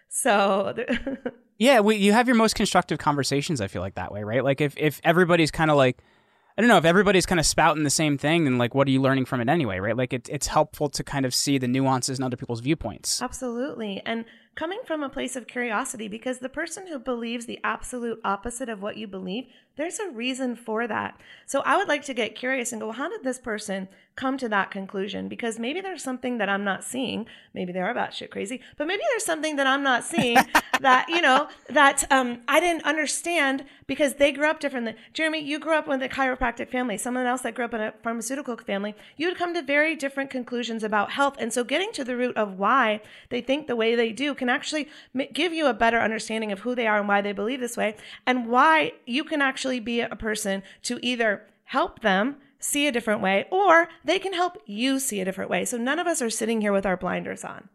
So, 0.09 0.75
Yeah, 1.59 1.81
we, 1.81 1.97
you 1.97 2.13
have 2.13 2.29
your 2.29 2.37
most 2.37 2.55
constructive 2.55 2.99
conversations. 2.99 3.61
I 3.61 3.67
feel 3.67 3.83
like 3.83 3.97
that 3.97 4.13
way, 4.13 4.23
right? 4.23 4.45
Like 4.45 4.61
if 4.61 4.75
if 4.77 5.01
everybody's 5.03 5.51
kind 5.51 5.71
of 5.71 5.77
like, 5.77 5.99
I 6.59 6.61
don't 6.61 6.67
know, 6.67 6.77
if 6.77 6.85
everybody's 6.85 7.25
kind 7.25 7.39
of 7.39 7.47
spouting 7.47 7.85
the 7.85 7.91
same 7.91 8.19
thing, 8.19 8.43
then 8.43 8.59
like, 8.59 8.75
what 8.75 8.89
are 8.89 8.91
you 8.91 9.01
learning 9.01 9.27
from 9.27 9.41
it 9.41 9.49
anyway, 9.49 9.79
right? 9.79 9.97
Like 9.97 10.13
it, 10.13 10.29
it's 10.29 10.49
helpful 10.49 10.89
to 10.89 11.05
kind 11.05 11.25
of 11.25 11.33
see 11.33 11.57
the 11.57 11.69
nuances 11.69 12.19
in 12.19 12.25
other 12.25 12.37
people's 12.37 12.59
viewpoints. 12.59 13.23
Absolutely. 13.23 14.03
And 14.05 14.25
coming 14.59 14.81
from 14.85 15.05
a 15.05 15.09
place 15.09 15.37
of 15.37 15.47
curiosity, 15.47 16.09
because 16.09 16.41
the 16.41 16.49
person 16.49 16.89
who 16.89 16.99
believes 16.99 17.47
the 17.47 17.61
absolute 17.63 18.21
opposite 18.25 18.69
of 18.69 18.83
what 18.83 18.97
you 18.97 19.07
believe, 19.07 19.47
there's 19.77 20.01
a 20.01 20.11
reason 20.11 20.57
for 20.57 20.89
that. 20.89 21.19
So 21.47 21.61
I 21.61 21.77
would 21.77 21.87
like 21.87 22.05
to 22.07 22.13
get 22.13 22.35
curious 22.35 22.73
and 22.73 22.81
go, 22.81 22.91
how 22.91 23.09
did 23.09 23.23
this 23.23 23.39
person 23.39 23.87
come 24.17 24.37
to 24.37 24.49
that 24.49 24.73
conclusion? 24.73 25.29
Because 25.29 25.61
maybe 25.61 25.81
there's 25.81 26.03
something 26.03 26.39
that 26.39 26.49
I'm 26.49 26.65
not 26.65 26.83
seeing. 26.83 27.27
Maybe 27.55 27.73
they 27.73 27.79
are 27.79 27.91
about 27.93 28.13
shit 28.13 28.33
crazy, 28.33 28.61
but 28.77 28.89
maybe 28.89 29.03
there's 29.11 29.25
something 29.25 29.55
that 29.55 29.69
I'm 29.69 29.85
not 29.85 30.03
seeing 30.03 30.37
that, 30.81 31.09
you 31.09 31.23
know, 31.23 31.47
that 31.69 32.05
um, 32.11 32.41
I 32.49 32.59
didn't 32.59 32.85
understand 32.85 33.65
because 33.87 34.15
they 34.15 34.33
grew 34.33 34.51
up 34.51 34.59
differently. 34.59 34.97
Jeremy, 35.13 35.39
you 35.39 35.61
grew 35.61 35.75
up 35.75 35.87
with 35.87 36.03
a 36.03 36.09
chiropractic 36.09 36.69
family, 36.69 36.99
someone 36.99 37.27
else 37.27 37.43
that 37.43 37.55
grew 37.55 37.65
up 37.65 37.75
in 37.75 37.81
a 37.81 37.95
pharmaceutical 38.03 38.57
family. 38.57 38.97
You 39.17 39.29
would 39.29 39.39
come 39.39 39.55
to 39.55 39.63
very 39.63 39.95
different 39.95 40.31
conclusions 40.31 40.83
about 40.83 41.13
health. 41.13 41.37
And 41.39 41.53
so 41.53 41.63
getting 41.63 41.93
to 41.93 42.03
the 42.03 42.17
root 42.17 42.37
of 42.37 42.59
why 42.59 43.01
they 43.29 43.41
think 43.41 43.69
the 43.69 43.77
way 43.77 43.95
they 43.95 44.11
do 44.11 44.35
can 44.35 44.48
actually 44.49 44.89
give 45.33 45.53
you 45.53 45.67
a 45.67 45.75
better 45.75 46.01
understanding 46.01 46.53
of 46.53 46.61
who 46.61 46.75
they 46.75 46.87
are 46.87 46.99
and 46.99 47.09
why 47.09 47.21
they 47.21 47.33
believe 47.33 47.61
this 47.61 47.77
way 47.77 47.97
and 48.27 48.49
why 48.49 48.93
you 49.07 49.25
can 49.25 49.43
actually 49.43 49.81
be 49.81 50.01
a 50.01 50.17
person 50.17 50.63
to 50.83 50.99
either 51.03 51.47
help 51.65 52.01
them 52.01 52.37
see 52.59 52.87
a 52.87 52.93
different 52.93 53.21
way 53.21 53.47
or 53.51 53.89
they 54.05 54.19
can 54.19 54.33
help 54.33 54.59
you 54.67 54.99
see 54.99 55.21
a 55.21 55.25
different 55.25 55.51
way. 55.51 55.65
So 55.65 55.77
none 55.77 55.99
of 55.99 56.07
us 56.07 56.21
are 56.21 56.31
sitting 56.31 56.61
here 56.61 56.73
with 56.73 56.87
our 56.87 56.97
blinders 56.97 57.45
on. 57.45 57.69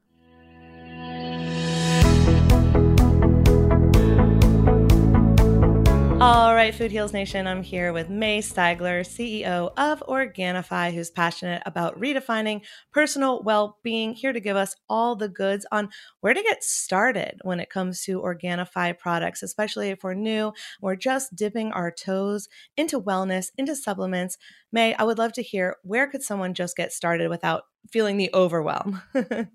All 6.24 6.56
right, 6.56 6.74
Food 6.74 6.92
Heals 6.92 7.12
Nation, 7.12 7.48
I'm 7.48 7.64
here 7.64 7.92
with 7.92 8.10
May 8.10 8.40
Stagler, 8.40 9.02
CEO 9.02 9.74
of 9.76 10.02
Organifi, 10.08 10.94
who's 10.94 11.12
passionate 11.12 11.62
about 11.66 12.00
redefining 12.00 12.62
personal 12.94 13.44
well 13.44 13.78
being, 13.84 14.14
here 14.14 14.32
to 14.32 14.40
give 14.40 14.56
us 14.56 14.74
all 14.88 15.18
the 15.18 15.28
goods 15.28 15.66
on 15.70 15.90
where 16.22 16.34
to 16.34 16.42
get 16.42 16.64
started 16.64 17.42
when 17.42 17.60
it 17.60 17.70
comes 17.70 18.04
to 18.04 18.22
Organifi 18.22 18.98
products, 18.98 19.44
especially 19.44 19.90
if 19.90 20.02
we're 20.02 20.14
new, 20.14 20.54
we're 20.82 20.96
just 20.96 21.36
dipping 21.36 21.74
our 21.74 21.92
toes 21.92 22.48
into 22.78 23.02
wellness, 23.02 23.48
into 23.58 23.76
supplements. 23.76 24.38
May, 24.72 24.94
I 24.94 25.04
would 25.04 25.18
love 25.18 25.34
to 25.34 25.44
hear 25.44 25.76
where 25.84 26.08
could 26.08 26.24
someone 26.24 26.54
just 26.54 26.78
get 26.78 26.94
started 26.94 27.30
without 27.30 27.64
feeling 27.92 28.16
the 28.16 28.30
overwhelm? 28.34 29.02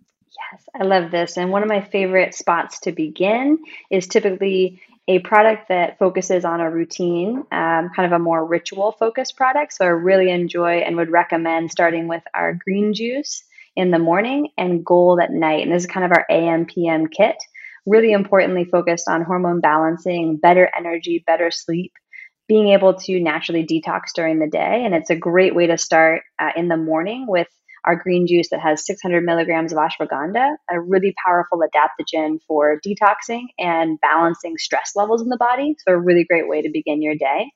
Yes, 0.52 0.68
I 0.78 0.84
love 0.84 1.10
this. 1.10 1.36
And 1.36 1.50
one 1.50 1.62
of 1.62 1.68
my 1.68 1.80
favorite 1.80 2.34
spots 2.34 2.80
to 2.80 2.92
begin 2.92 3.58
is 3.90 4.06
typically 4.06 4.80
a 5.08 5.18
product 5.20 5.70
that 5.70 5.98
focuses 5.98 6.44
on 6.44 6.60
a 6.60 6.70
routine, 6.70 7.38
um, 7.50 7.90
kind 7.96 8.04
of 8.04 8.12
a 8.12 8.18
more 8.18 8.44
ritual 8.44 8.92
focused 8.92 9.36
product. 9.36 9.72
So 9.72 9.86
I 9.86 9.88
really 9.88 10.30
enjoy 10.30 10.80
and 10.80 10.96
would 10.96 11.10
recommend 11.10 11.70
starting 11.70 12.08
with 12.08 12.22
our 12.34 12.52
green 12.52 12.92
juice 12.92 13.42
in 13.74 13.90
the 13.90 13.98
morning 13.98 14.50
and 14.58 14.84
gold 14.84 15.18
at 15.20 15.32
night. 15.32 15.62
And 15.62 15.72
this 15.72 15.84
is 15.84 15.90
kind 15.90 16.04
of 16.04 16.12
our 16.12 16.26
AM 16.30 16.66
PM 16.66 17.06
kit. 17.06 17.36
Really 17.86 18.12
importantly 18.12 18.66
focused 18.66 19.08
on 19.08 19.22
hormone 19.22 19.60
balancing, 19.60 20.36
better 20.36 20.70
energy, 20.76 21.24
better 21.26 21.50
sleep, 21.50 21.92
being 22.46 22.68
able 22.68 22.92
to 22.94 23.18
naturally 23.18 23.66
detox 23.66 24.12
during 24.14 24.40
the 24.40 24.46
day. 24.46 24.82
And 24.84 24.94
it's 24.94 25.08
a 25.08 25.16
great 25.16 25.54
way 25.54 25.68
to 25.68 25.78
start 25.78 26.22
uh, 26.38 26.50
in 26.54 26.68
the 26.68 26.76
morning 26.76 27.24
with 27.26 27.48
our 27.84 27.96
green 27.96 28.26
juice 28.26 28.48
that 28.50 28.60
has 28.60 28.84
600 28.86 29.22
milligrams 29.24 29.72
of 29.72 29.78
ashwagandha, 29.78 30.56
a 30.70 30.80
really 30.80 31.14
powerful 31.24 31.60
adaptogen 31.60 32.38
for 32.46 32.80
detoxing 32.86 33.44
and 33.58 33.98
balancing 34.00 34.56
stress 34.58 34.92
levels 34.94 35.22
in 35.22 35.28
the 35.28 35.36
body. 35.36 35.76
So, 35.86 35.94
a 35.94 35.98
really 35.98 36.24
great 36.24 36.48
way 36.48 36.62
to 36.62 36.70
begin 36.72 37.02
your 37.02 37.14
day. 37.14 37.50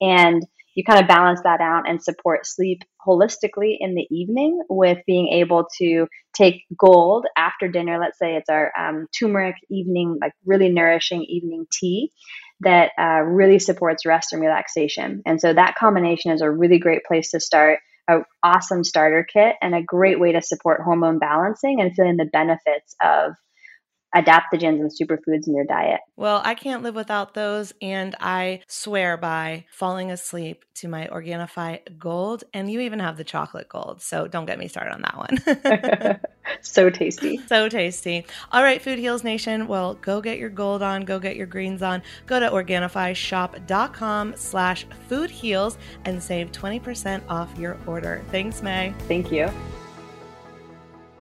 And 0.00 0.42
you 0.74 0.84
kind 0.84 1.00
of 1.00 1.08
balance 1.08 1.40
that 1.42 1.60
out 1.60 1.88
and 1.88 2.00
support 2.00 2.46
sleep 2.46 2.82
holistically 3.04 3.76
in 3.80 3.96
the 3.96 4.06
evening 4.12 4.62
with 4.68 4.98
being 5.08 5.26
able 5.26 5.66
to 5.78 6.06
take 6.34 6.62
gold 6.78 7.26
after 7.36 7.66
dinner. 7.66 7.98
Let's 7.98 8.16
say 8.16 8.36
it's 8.36 8.48
our 8.48 8.70
um, 8.78 9.08
turmeric 9.18 9.56
evening, 9.70 10.18
like 10.20 10.32
really 10.46 10.68
nourishing 10.68 11.24
evening 11.24 11.66
tea 11.72 12.12
that 12.60 12.92
uh, 12.96 13.22
really 13.22 13.58
supports 13.58 14.06
rest 14.06 14.32
and 14.32 14.40
relaxation. 14.40 15.22
And 15.26 15.40
so 15.40 15.52
that 15.52 15.74
combination 15.74 16.30
is 16.30 16.42
a 16.42 16.50
really 16.50 16.78
great 16.78 17.04
place 17.04 17.32
to 17.32 17.40
start 17.40 17.80
a 18.08 18.20
awesome 18.42 18.84
starter 18.84 19.26
kit 19.30 19.56
and 19.60 19.74
a 19.74 19.82
great 19.82 20.18
way 20.18 20.32
to 20.32 20.42
support 20.42 20.80
hormone 20.82 21.18
balancing 21.18 21.80
and 21.80 21.94
feeling 21.94 22.16
the 22.16 22.24
benefits 22.24 22.94
of 23.02 23.32
adaptogens 24.14 24.80
and 24.80 24.90
superfoods 24.90 25.46
in 25.46 25.54
your 25.54 25.64
diet. 25.64 26.00
Well, 26.16 26.40
I 26.44 26.54
can't 26.54 26.82
live 26.82 26.94
without 26.94 27.34
those. 27.34 27.72
And 27.82 28.16
I 28.20 28.62
swear 28.66 29.16
by 29.16 29.66
falling 29.70 30.10
asleep 30.10 30.64
to 30.76 30.88
my 30.88 31.06
Organifi 31.06 31.98
Gold. 31.98 32.44
And 32.54 32.70
you 32.70 32.80
even 32.80 33.00
have 33.00 33.16
the 33.16 33.24
chocolate 33.24 33.68
gold. 33.68 34.00
So 34.02 34.26
don't 34.26 34.46
get 34.46 34.58
me 34.58 34.68
started 34.68 34.94
on 34.94 35.02
that 35.02 35.16
one. 35.16 36.20
so 36.62 36.90
tasty. 36.90 37.38
So 37.46 37.68
tasty. 37.68 38.24
All 38.52 38.62
right, 38.62 38.80
Food 38.80 38.98
Heals 38.98 39.24
Nation. 39.24 39.66
Well, 39.66 39.94
go 39.94 40.20
get 40.20 40.38
your 40.38 40.50
gold 40.50 40.82
on, 40.82 41.04
go 41.04 41.18
get 41.18 41.36
your 41.36 41.46
greens 41.46 41.82
on. 41.82 42.02
Go 42.26 42.40
to 42.40 42.48
OrganifiShop.com 42.48 44.34
slash 44.36 44.86
food 45.08 45.30
heals 45.30 45.78
and 46.04 46.22
save 46.22 46.52
20% 46.52 47.22
off 47.28 47.56
your 47.58 47.76
order. 47.86 48.22
Thanks, 48.30 48.62
May. 48.62 48.94
Thank 49.06 49.30
you. 49.30 49.50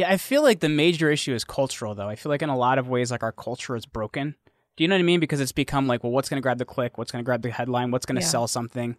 Yeah, 0.00 0.10
I 0.10 0.16
feel 0.16 0.42
like 0.42 0.60
the 0.60 0.68
major 0.68 1.10
issue 1.10 1.34
is 1.34 1.44
cultural, 1.44 1.94
though. 1.94 2.08
I 2.08 2.16
feel 2.16 2.30
like 2.30 2.40
in 2.42 2.48
a 2.48 2.56
lot 2.56 2.78
of 2.78 2.88
ways, 2.88 3.10
like 3.10 3.22
our 3.22 3.32
culture 3.32 3.76
is 3.76 3.84
broken. 3.84 4.34
Do 4.76 4.84
you 4.84 4.88
know 4.88 4.94
what 4.94 5.00
I 5.00 5.02
mean? 5.02 5.20
Because 5.20 5.40
it's 5.40 5.52
become 5.52 5.86
like, 5.86 6.02
well, 6.02 6.10
what's 6.12 6.30
going 6.30 6.38
to 6.38 6.42
grab 6.42 6.56
the 6.56 6.64
click? 6.64 6.96
What's 6.96 7.12
going 7.12 7.22
to 7.22 7.26
grab 7.26 7.42
the 7.42 7.50
headline? 7.50 7.90
What's 7.90 8.06
going 8.06 8.16
to 8.16 8.22
Yeah. 8.22 8.28
sell 8.28 8.48
something? 8.48 8.96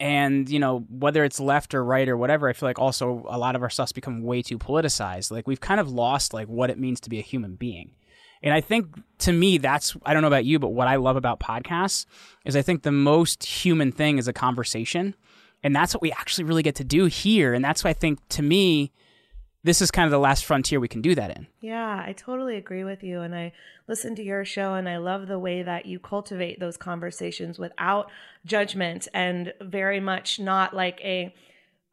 And, 0.00 0.48
you 0.48 0.58
know, 0.58 0.80
whether 0.88 1.22
it's 1.22 1.38
left 1.38 1.72
or 1.72 1.84
right 1.84 2.08
or 2.08 2.16
whatever, 2.16 2.48
I 2.48 2.52
feel 2.52 2.68
like 2.68 2.80
also 2.80 3.24
a 3.28 3.38
lot 3.38 3.54
of 3.54 3.62
our 3.62 3.70
stuff's 3.70 3.92
become 3.92 4.22
way 4.22 4.42
too 4.42 4.58
politicized. 4.58 5.30
Like 5.30 5.46
we've 5.46 5.60
kind 5.60 5.78
of 5.78 5.88
lost 5.88 6.34
like 6.34 6.48
what 6.48 6.68
it 6.68 6.78
means 6.80 6.98
to 7.02 7.10
be 7.10 7.20
a 7.20 7.22
human 7.22 7.54
being. 7.54 7.92
And 8.42 8.52
I 8.52 8.60
think 8.60 8.86
to 9.18 9.32
me, 9.32 9.58
that's, 9.58 9.96
I 10.04 10.14
don't 10.14 10.22
know 10.22 10.28
about 10.28 10.46
you, 10.46 10.58
but 10.58 10.70
what 10.70 10.88
I 10.88 10.96
love 10.96 11.14
about 11.14 11.38
podcasts 11.38 12.06
is 12.44 12.56
I 12.56 12.62
think 12.62 12.82
the 12.82 12.90
most 12.90 13.44
human 13.44 13.92
thing 13.92 14.18
is 14.18 14.26
a 14.26 14.32
conversation. 14.32 15.14
And 15.62 15.76
that's 15.76 15.94
what 15.94 16.02
we 16.02 16.10
actually 16.10 16.44
really 16.44 16.64
get 16.64 16.74
to 16.76 16.84
do 16.84 17.04
here. 17.04 17.54
And 17.54 17.64
that's 17.64 17.84
why 17.84 17.90
I 17.90 17.92
think 17.94 18.18
to 18.30 18.42
me, 18.42 18.90
this 19.62 19.82
is 19.82 19.90
kind 19.90 20.06
of 20.06 20.10
the 20.10 20.18
last 20.18 20.44
frontier 20.44 20.80
we 20.80 20.88
can 20.88 21.02
do 21.02 21.14
that 21.14 21.36
in. 21.36 21.46
Yeah, 21.60 22.02
I 22.06 22.12
totally 22.12 22.56
agree 22.56 22.84
with 22.84 23.02
you. 23.02 23.20
And 23.20 23.34
I 23.34 23.52
listen 23.88 24.14
to 24.16 24.22
your 24.22 24.44
show 24.44 24.74
and 24.74 24.88
I 24.88 24.96
love 24.96 25.26
the 25.26 25.38
way 25.38 25.62
that 25.62 25.86
you 25.86 25.98
cultivate 25.98 26.60
those 26.60 26.76
conversations 26.76 27.58
without 27.58 28.10
judgment 28.46 29.06
and 29.12 29.52
very 29.60 30.00
much 30.00 30.40
not 30.40 30.74
like 30.74 31.00
a, 31.02 31.34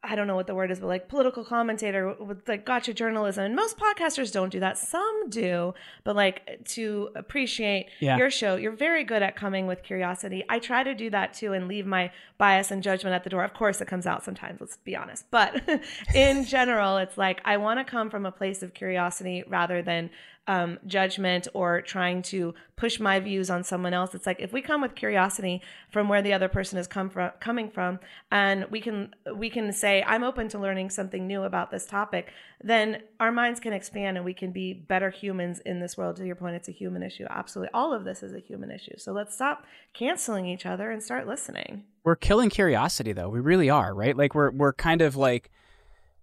I 0.04 0.14
don't 0.14 0.28
know 0.28 0.36
what 0.36 0.46
the 0.46 0.54
word 0.54 0.70
is, 0.70 0.78
but 0.78 0.86
like 0.86 1.08
political 1.08 1.44
commentator 1.44 2.14
with 2.20 2.48
like 2.48 2.64
gotcha 2.64 2.94
journalism. 2.94 3.44
And 3.44 3.56
most 3.56 3.76
podcasters 3.78 4.32
don't 4.32 4.50
do 4.50 4.60
that. 4.60 4.78
Some 4.78 5.28
do, 5.28 5.74
but 6.04 6.14
like 6.14 6.64
to 6.66 7.10
appreciate 7.16 7.88
Yeah. 7.98 8.16
your 8.16 8.30
show, 8.30 8.54
you're 8.54 8.70
very 8.76 9.02
good 9.02 9.22
at 9.24 9.34
coming 9.34 9.66
with 9.66 9.82
curiosity. 9.82 10.44
I 10.48 10.60
try 10.60 10.84
to 10.84 10.94
do 10.94 11.10
that 11.10 11.34
too 11.34 11.52
and 11.52 11.66
leave 11.66 11.84
my 11.84 12.12
bias 12.38 12.70
and 12.70 12.80
judgment 12.80 13.14
at 13.14 13.24
the 13.24 13.30
door. 13.30 13.42
Of 13.42 13.54
course, 13.54 13.80
it 13.80 13.88
comes 13.88 14.06
out 14.06 14.22
sometimes, 14.24 14.60
let's 14.60 14.76
be 14.76 14.94
honest. 14.94 15.26
But 15.32 15.62
in 16.14 16.44
general, 16.44 16.98
it's 16.98 17.18
like 17.18 17.40
I 17.44 17.56
want 17.56 17.80
to 17.80 17.84
come 17.84 18.08
from 18.08 18.24
a 18.24 18.30
place 18.32 18.62
of 18.62 18.74
curiosity 18.74 19.42
rather 19.48 19.82
than 19.82 20.10
um, 20.48 20.78
judgment 20.86 21.46
or 21.52 21.82
trying 21.82 22.22
to 22.22 22.54
push 22.74 22.98
my 22.98 23.20
views 23.20 23.50
on 23.50 23.62
someone 23.62 23.92
else. 23.92 24.14
It's 24.14 24.26
like 24.26 24.40
if 24.40 24.52
we 24.52 24.62
come 24.62 24.80
with 24.80 24.94
curiosity 24.94 25.60
from 25.92 26.08
where 26.08 26.22
the 26.22 26.32
other 26.32 26.48
person 26.48 26.78
is 26.78 26.86
come 26.86 27.10
from, 27.10 27.32
coming 27.38 27.70
from, 27.70 28.00
and 28.32 28.64
we 28.70 28.80
can 28.80 29.14
we 29.36 29.50
can 29.50 29.72
say 29.72 30.02
I'm 30.06 30.24
open 30.24 30.48
to 30.48 30.58
learning 30.58 30.90
something 30.90 31.26
new 31.26 31.42
about 31.42 31.70
this 31.70 31.86
topic, 31.86 32.32
then 32.64 33.02
our 33.20 33.30
minds 33.30 33.60
can 33.60 33.74
expand 33.74 34.16
and 34.16 34.24
we 34.24 34.32
can 34.34 34.50
be 34.50 34.72
better 34.72 35.10
humans 35.10 35.60
in 35.66 35.80
this 35.80 35.98
world. 35.98 36.16
To 36.16 36.26
your 36.26 36.36
point, 36.36 36.56
it's 36.56 36.68
a 36.68 36.72
human 36.72 37.02
issue. 37.02 37.26
Absolutely, 37.28 37.70
all 37.74 37.92
of 37.92 38.04
this 38.04 38.22
is 38.22 38.32
a 38.32 38.40
human 38.40 38.70
issue. 38.70 38.96
So 38.96 39.12
let's 39.12 39.34
stop 39.34 39.64
canceling 39.92 40.46
each 40.46 40.64
other 40.64 40.90
and 40.90 41.02
start 41.02 41.28
listening. 41.28 41.84
we're 42.04 42.16
killing 42.16 42.48
curiosity 42.48 43.12
though 43.12 43.28
we 43.28 43.38
really 43.38 43.68
are 43.68 43.94
right 43.94 44.16
like 44.16 44.34
we're 44.34 44.50
we're 44.50 44.72
kind 44.72 45.02
of 45.02 45.14
like 45.14 45.50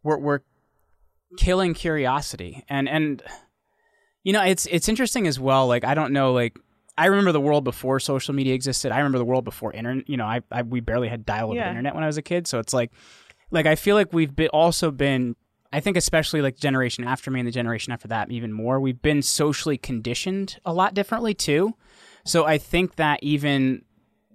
we're 0.02 0.18
we're 0.18 0.40
killing 1.38 1.76
curiosity 1.76 2.64
and 2.70 2.90
and 2.90 3.22
you 4.26 4.34
know 4.34 4.44
it's 4.44 4.66
it's 4.66 4.90
interesting 4.90 5.26
as 5.28 5.40
well 5.40 5.68
like 5.68 5.86
i 5.86 5.94
don't 5.94 6.12
know 6.12 6.34
like 6.34 6.60
i 6.98 7.06
remember 7.06 7.32
the 7.32 7.40
world 7.40 7.64
before 7.64 8.00
social 8.00 8.34
media 8.34 8.54
existed. 8.54 8.92
I 8.92 8.98
remember 8.98 9.18
the 9.20 9.26
world 9.26 9.46
before 9.46 9.72
internet 9.72 10.10
you 10.10 10.18
know 10.18 10.26
i, 10.26 10.42
I 10.52 10.64
we 10.64 10.82
barely 10.82 11.08
had 11.08 11.26
dial-up 11.26 11.56
Yeah. 11.56 11.70
internet 11.70 11.96
when 11.96 12.04
i 12.04 12.08
was 12.08 12.18
a 12.18 12.22
kid. 12.22 12.48
So 12.48 12.60
it's 12.60 12.74
like 12.74 12.92
like 13.52 13.66
i 13.66 13.76
feel 13.76 13.96
like 13.96 14.12
we've 14.12 14.36
been 14.36 14.50
also 14.50 14.92
been 14.92 15.36
i 15.72 15.80
think 15.80 15.96
especially 15.98 16.42
like 16.42 16.58
generation 16.58 17.04
after 17.06 17.30
me 17.32 17.40
and 17.40 17.48
the 17.48 17.52
generation 17.52 17.94
after 17.94 18.08
that 18.10 18.32
even 18.32 18.52
more 18.52 18.80
we've 18.80 19.02
been 19.02 19.22
socially 19.22 19.78
conditioned 19.78 20.58
a 20.66 20.74
lot 20.74 20.94
differently 20.94 21.34
too. 21.34 21.74
So 22.26 22.46
i 22.46 22.58
think 22.58 22.96
that 22.96 23.20
even 23.22 23.84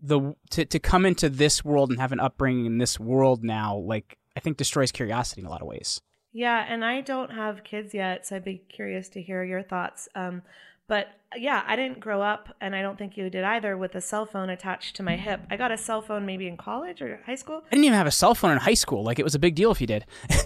the 0.03 0.34
to, 0.51 0.64
to 0.64 0.78
come 0.78 1.05
into 1.05 1.28
this 1.28 1.64
world 1.64 1.91
and 1.91 1.99
have 2.01 2.12
an 2.12 2.20
upbringing 2.20 2.64
in 2.66 2.78
this 2.78 2.99
world 3.01 3.43
now 3.45 3.76
like 3.76 4.16
i 4.36 4.41
think 4.41 4.57
destroys 4.57 4.93
curiosity 4.93 5.41
in 5.43 5.47
a 5.47 5.51
lot 5.51 5.61
of 5.61 5.66
ways 5.66 6.01
Yeah, 6.32 6.64
and 6.68 6.84
I 6.84 7.00
don't 7.00 7.32
have 7.32 7.64
kids 7.64 7.92
yet, 7.94 8.26
so 8.26 8.36
I'd 8.36 8.44
be 8.44 8.62
curious 8.68 9.08
to 9.10 9.22
hear 9.22 9.42
your 9.42 9.62
thoughts. 9.62 10.08
Um, 10.14 10.42
but 10.86 11.08
yeah, 11.36 11.62
I 11.66 11.76
didn't 11.76 12.00
grow 12.00 12.20
up, 12.22 12.54
and 12.60 12.74
I 12.74 12.82
don't 12.82 12.98
think 12.98 13.16
you 13.16 13.30
did 13.30 13.44
either, 13.44 13.76
with 13.76 13.94
a 13.94 14.00
cell 14.00 14.26
phone 14.26 14.50
attached 14.50 14.96
to 14.96 15.02
my 15.02 15.16
hip. 15.16 15.40
I 15.50 15.56
got 15.56 15.70
a 15.72 15.76
cell 15.76 16.02
phone 16.02 16.26
maybe 16.26 16.46
in 16.48 16.56
college 16.56 17.00
or 17.02 17.20
high 17.26 17.34
school. 17.36 17.62
i 17.66 17.70
didn't 17.70 17.84
even 17.84 17.96
have 17.98 18.06
a 18.06 18.10
cell 18.12 18.34
phone 18.34 18.52
in 18.52 18.58
high 18.58 18.74
school 18.74 19.02
like 19.04 19.18
it 19.18 19.24
was 19.24 19.34
a 19.34 19.38
big 19.38 19.54
deal 19.54 19.70
if 19.70 19.80
you 19.80 19.86
did 19.86 20.04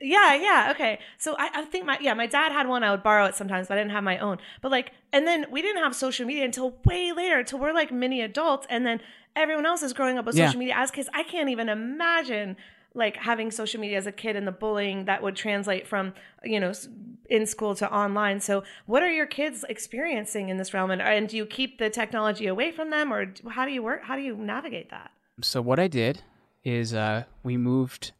Yeah, 0.00 0.34
yeah, 0.34 0.68
okay. 0.70 1.00
So 1.18 1.34
I, 1.38 1.50
I 1.54 1.64
think 1.64 1.84
my 1.84 1.98
yeah, 2.00 2.14
my 2.14 2.26
dad 2.26 2.52
had 2.52 2.66
one. 2.68 2.82
I 2.84 2.90
would 2.92 3.02
borrow 3.02 3.26
it 3.26 3.34
sometimes, 3.34 3.68
but 3.68 3.76
I 3.76 3.80
didn't 3.80 3.90
have 3.92 4.04
my 4.04 4.16
own. 4.18 4.38
But 4.62 4.70
like, 4.70 4.92
and 5.12 5.26
then 5.26 5.46
we 5.50 5.60
didn't 5.60 5.82
have 5.82 5.94
social 5.94 6.24
media 6.24 6.44
until 6.44 6.76
way 6.84 7.12
later, 7.12 7.38
until 7.40 7.58
we're 7.58 7.72
like 7.74 7.90
mini 7.90 8.22
adults, 8.22 8.66
and 8.70 8.86
then 8.86 9.00
everyone 9.36 9.66
else 9.66 9.82
is 9.82 9.92
growing 9.92 10.16
up 10.16 10.24
with 10.24 10.36
Yeah. 10.36 10.46
social 10.46 10.60
media 10.60 10.74
as 10.76 10.90
kids. 10.90 11.08
I 11.12 11.24
can't 11.24 11.48
even 11.50 11.68
imagine 11.68 12.56
like 12.98 13.16
having 13.16 13.50
social 13.50 13.80
media 13.80 13.96
as 13.96 14.06
a 14.06 14.12
kid 14.12 14.36
and 14.36 14.46
the 14.46 14.52
bullying 14.52 15.06
that 15.06 15.22
would 15.22 15.36
translate 15.36 15.86
from 15.86 16.12
you 16.44 16.60
know 16.60 16.72
in 17.30 17.46
school 17.46 17.74
to 17.76 17.90
online. 17.92 18.40
So, 18.40 18.64
what 18.86 19.02
are 19.02 19.10
your 19.10 19.26
kids 19.26 19.64
experiencing 19.68 20.50
in 20.50 20.58
this 20.58 20.74
realm, 20.74 20.90
and, 20.90 21.00
and 21.00 21.28
do 21.28 21.36
you 21.36 21.46
keep 21.46 21.78
the 21.78 21.88
technology 21.88 22.46
away 22.46 22.72
from 22.72 22.90
them, 22.90 23.12
or 23.12 23.32
how 23.50 23.64
do 23.64 23.72
you 23.72 23.82
work? 23.82 24.04
How 24.04 24.16
do 24.16 24.22
you 24.22 24.36
navigate 24.36 24.90
that? 24.90 25.12
so 25.40 25.60
what 25.60 25.78
i 25.78 25.86
did 25.86 26.22
is 26.64 26.94
uh, 26.94 27.24
we 27.42 27.56
moved 27.56 28.12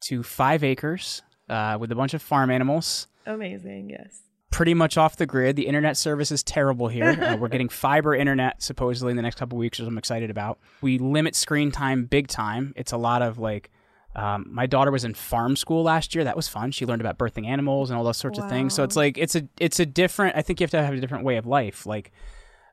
to 0.00 0.22
five 0.22 0.62
acres 0.64 1.22
uh, 1.48 1.76
with 1.78 1.90
a 1.92 1.94
bunch 1.94 2.14
of 2.14 2.20
farm 2.22 2.50
animals 2.50 3.06
Amazing, 3.26 3.90
yes. 3.90 4.20
pretty 4.50 4.74
much 4.74 4.98
off 4.98 5.16
the 5.16 5.24
grid. 5.24 5.56
The 5.56 5.66
internet 5.66 5.96
service 5.96 6.30
is 6.30 6.42
terrible 6.42 6.88
here. 6.88 7.10
Uh, 7.10 7.36
we're 7.36 7.48
getting 7.48 7.68
fiber 7.70 8.14
internet 8.14 8.62
supposedly 8.62 9.12
in 9.12 9.16
the 9.16 9.22
next 9.22 9.38
couple 9.38 9.56
weeks, 9.56 9.78
which 9.78 9.88
I'm 9.88 9.96
excited 9.96 10.28
about. 10.28 10.58
We 10.82 10.98
limit 10.98 11.34
screen 11.34 11.70
time 11.70 12.04
big 12.04 12.28
time. 12.28 12.74
It's 12.76 12.92
a 12.92 12.98
lot 12.98 13.22
of 13.22 13.38
like. 13.38 13.70
Um, 14.16 14.46
my 14.50 14.66
daughter 14.66 14.90
was 14.90 15.04
in 15.04 15.14
farm 15.14 15.56
school 15.56 15.82
last 15.82 16.14
year. 16.14 16.24
That 16.24 16.36
was 16.36 16.46
fun. 16.48 16.70
She 16.70 16.86
learned 16.86 17.00
about 17.00 17.18
birthing 17.18 17.46
animals 17.46 17.90
and 17.90 17.98
all 17.98 18.04
those 18.04 18.16
sorts 18.16 18.38
of 18.38 18.48
things. 18.48 18.74
So 18.74 18.84
it's 18.84 18.96
like 18.96 19.18
it's 19.18 19.34
a 19.34 19.48
it's 19.58 19.80
a 19.80 19.86
different. 19.86 20.36
I 20.36 20.42
think 20.42 20.60
you 20.60 20.64
have 20.64 20.70
to 20.70 20.82
have 20.82 20.94
a 20.94 21.00
different 21.00 21.24
way 21.24 21.36
of 21.36 21.46
life. 21.46 21.84
Like, 21.84 22.12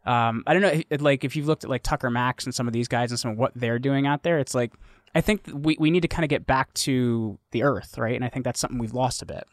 um, 0.05 0.43
I 0.45 0.53
don't 0.53 0.61
know. 0.61 0.97
Like 0.99 1.23
if 1.23 1.35
you've 1.35 1.47
looked 1.47 1.63
at 1.63 1.69
like 1.69 1.81
Tucker 1.83 2.11
Max 2.11 2.45
and 2.45 2.53
some 2.53 2.67
of 2.67 2.73
these 2.73 2.87
guys 2.87 3.11
and 3.11 3.19
some 3.19 3.31
of 3.31 3.37
what 3.37 3.53
they're 3.55 3.79
doing 3.79 4.05
out 4.05 4.21
there, 4.23 4.37
it's 4.37 4.53
like 4.53 4.71
I 5.15 5.21
think 5.21 5.49
we 5.51 5.77
we 5.79 5.89
need 5.89 6.01
to 6.01 6.07
kind 6.07 6.23
of 6.23 6.29
get 6.29 6.45
back 6.45 6.73
to 6.75 7.39
the 7.51 7.63
earth, 7.63 7.97
right? 7.97 8.15
And 8.15 8.23
I 8.23 8.29
think 8.29 8.45
that's 8.45 8.59
something 8.59 8.77
we've 8.77 8.93
lost 8.93 9.21
a 9.21 9.25
bit. 9.25 9.45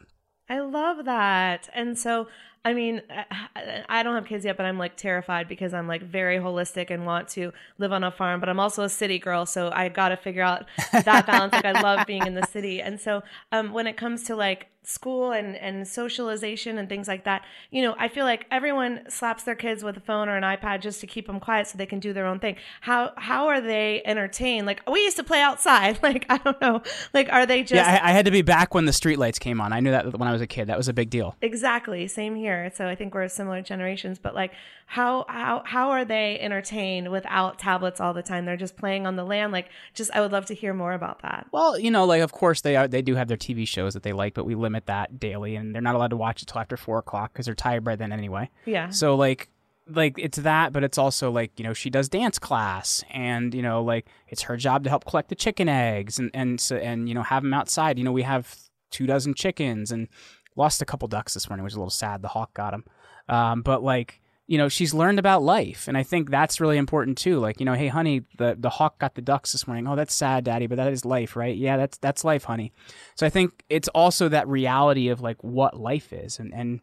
I 0.47 0.59
love 0.59 1.05
that. 1.05 1.69
And 1.73 1.97
so 1.97 2.27
I 2.65 2.73
mean, 2.73 3.01
I- 3.09 3.83
I 3.87 4.03
don't 4.03 4.15
have 4.15 4.25
kids 4.25 4.43
yet, 4.45 4.57
but 4.57 4.65
I'm 4.65 4.77
like 4.77 4.95
terrified 4.97 5.47
because 5.47 5.73
I'm 5.73 5.87
like 5.87 6.01
very 6.03 6.37
holistic 6.37 6.89
and 6.91 7.05
want 7.05 7.27
to 7.29 7.51
live 7.77 7.91
on 7.93 8.03
a 8.03 8.11
farm, 8.11 8.39
but 8.39 8.49
I'm 8.49 8.59
also 8.59 8.83
a 8.83 8.89
city 8.89 9.17
girl. 9.19 9.45
So 9.45 9.71
I 9.73 9.89
got 9.89 10.09
to 10.09 10.17
figure 10.17 10.43
out 10.43 10.65
that 10.91 11.25
balance. 11.25 11.53
like 11.53 11.65
I 11.65 11.79
love 11.81 12.05
being 12.07 12.25
in 12.27 12.35
the 12.35 12.45
city. 12.47 12.81
And 12.81 12.99
so 12.99 13.23
um, 13.51 13.71
when 13.73 13.87
it 13.87 13.97
comes 13.97 14.23
to 14.25 14.35
like 14.35 14.67
school 14.83 15.31
and, 15.33 15.55
and 15.57 15.87
socialization 15.87 16.77
and 16.77 16.89
things 16.89 17.07
like 17.07 17.23
that, 17.25 17.43
you 17.69 17.81
know, 17.81 17.95
I 17.99 18.07
feel 18.07 18.25
like 18.25 18.45
everyone 18.49 19.01
slaps 19.09 19.43
their 19.43 19.55
kids 19.55 19.83
with 19.83 19.97
a 19.97 19.99
phone 20.01 20.27
or 20.29 20.35
an 20.37 20.43
iPad 20.43 20.81
just 20.81 20.99
to 21.01 21.07
keep 21.07 21.27
them 21.27 21.39
quiet 21.39 21.67
so 21.67 21.77
they 21.77 21.85
can 21.85 21.99
do 21.99 22.11
their 22.13 22.25
own 22.25 22.39
thing. 22.39 22.55
How, 22.81 23.11
how 23.17 23.47
are 23.47 23.61
they 23.61 24.01
entertained? 24.05 24.65
Like 24.65 24.81
we 24.89 25.01
used 25.03 25.17
to 25.17 25.23
play 25.23 25.41
outside. 25.41 25.99
Like, 26.09 26.25
I 26.29 26.37
don't 26.37 26.59
know. 26.61 26.81
Like, 27.13 27.31
are 27.31 27.45
they 27.45 27.61
just. 27.61 27.73
yeah, 27.75 27.99
I, 28.03 28.09
I 28.09 28.13
had 28.13 28.25
to 28.25 28.31
be 28.31 28.41
back 28.41 28.73
when 28.73 28.85
the 28.85 28.91
streetlights 28.91 29.39
came 29.39 29.61
on. 29.61 29.71
I 29.73 29.79
knew 29.79 29.91
that 29.91 30.17
when 30.17 30.27
I 30.27 30.31
was 30.31 30.41
a 30.41 30.47
kid. 30.47 30.67
That 30.67 30.77
was 30.77 30.87
a 30.87 30.93
big 30.93 31.09
deal. 31.11 31.35
Exactly. 31.41 32.07
Same 32.07 32.35
here. 32.35 32.48
So 32.73 32.87
I 32.87 32.95
think 32.95 33.13
we're 33.13 33.27
similar 33.27 33.61
generations, 33.61 34.19
but 34.19 34.35
like 34.35 34.51
how 34.85 35.25
how 35.27 35.61
how 35.65 35.91
are 35.91 36.03
they 36.03 36.39
entertained 36.39 37.11
without 37.11 37.59
tablets 37.59 37.99
all 37.99 38.13
the 38.13 38.23
time? 38.23 38.45
They're 38.45 38.57
just 38.57 38.75
playing 38.75 39.05
on 39.05 39.15
the 39.15 39.23
land. 39.23 39.51
Like 39.51 39.69
just 39.93 40.09
I 40.13 40.21
would 40.21 40.31
love 40.31 40.45
to 40.47 40.55
hear 40.55 40.73
more 40.73 40.93
about 40.93 41.21
that. 41.21 41.47
Well, 41.51 41.79
you 41.79 41.91
know, 41.91 42.05
like 42.05 42.21
of 42.21 42.31
course 42.31 42.61
they 42.61 42.75
are. 42.75 42.87
They 42.87 43.01
do 43.01 43.15
have 43.15 43.27
their 43.27 43.37
TV 43.37 43.67
shows 43.67 43.93
that 43.93 44.03
they 44.03 44.13
like, 44.13 44.33
but 44.33 44.45
we 44.45 44.55
limit 44.55 44.87
that 44.87 45.19
daily, 45.19 45.55
and 45.55 45.73
they're 45.73 45.81
not 45.81 45.95
allowed 45.95 46.09
to 46.09 46.17
watch 46.17 46.41
it 46.41 46.47
till 46.47 46.59
after 46.59 46.77
four 46.77 46.97
o'clock 46.97 47.33
because 47.33 47.45
they're 47.45 47.55
tired 47.55 47.83
by 47.83 47.95
then 47.95 48.11
anyway. 48.11 48.49
Yeah. 48.65 48.89
So 48.89 49.15
like, 49.15 49.49
like 49.87 50.15
it's 50.17 50.39
that, 50.39 50.73
but 50.73 50.83
it's 50.83 50.97
also 50.97 51.31
like 51.31 51.51
you 51.57 51.63
know 51.63 51.73
she 51.73 51.89
does 51.89 52.09
dance 52.09 52.39
class, 52.39 53.03
and 53.11 53.53
you 53.53 53.61
know 53.61 53.83
like 53.83 54.07
it's 54.27 54.43
her 54.43 54.57
job 54.57 54.83
to 54.83 54.89
help 54.89 55.05
collect 55.05 55.29
the 55.29 55.35
chicken 55.35 55.69
eggs, 55.69 56.19
and 56.19 56.31
and 56.33 56.59
so 56.59 56.77
and 56.77 57.07
you 57.07 57.15
know 57.15 57.23
have 57.23 57.43
them 57.43 57.53
outside. 57.53 57.97
You 57.97 58.03
know 58.03 58.11
we 58.11 58.23
have 58.23 58.55
two 58.91 59.05
dozen 59.05 59.33
chickens, 59.33 59.91
and 59.91 60.07
lost 60.55 60.81
a 60.81 60.85
couple 60.85 61.07
ducks 61.07 61.33
this 61.33 61.49
morning, 61.49 61.63
which 61.63 61.73
is 61.73 61.77
a 61.77 61.79
little 61.79 61.89
sad. 61.89 62.21
The 62.21 62.27
hawk 62.29 62.53
got 62.53 62.71
them, 62.71 62.83
um, 63.27 63.61
but 63.61 63.83
like 63.83 64.21
you 64.47 64.57
know 64.57 64.67
she's 64.67 64.95
learned 64.95 65.19
about 65.19 65.43
life 65.43 65.87
and 65.87 65.95
i 65.95 66.01
think 66.01 66.31
that's 66.31 66.59
really 66.59 66.77
important 66.77 67.17
too. 67.19 67.37
Like 67.39 67.59
you 67.59 67.65
know 67.67 67.73
hey 67.75 67.87
honey 67.87 68.23
the 68.39 68.55
the 68.59 68.71
hawk 68.71 68.97
got 68.99 69.13
the 69.13 69.21
ducks 69.21 69.51
this 69.51 69.67
morning. 69.67 69.87
Oh 69.87 69.95
that's 69.95 70.13
sad 70.13 70.43
daddy 70.43 70.65
but 70.65 70.77
that 70.77 70.91
is 70.91 71.05
life 71.05 71.35
right? 71.35 71.55
Yeah 71.55 71.77
that's 71.77 71.99
that's 71.99 72.23
life 72.23 72.45
honey. 72.45 72.71
So 73.15 73.27
i 73.27 73.29
think 73.29 73.63
it's 73.69 73.87
also 73.89 74.27
that 74.29 74.47
reality 74.47 75.09
of 75.09 75.21
like 75.21 75.43
what 75.43 75.79
life 75.79 76.11
is 76.11 76.39
and 76.39 76.51
and 76.53 76.79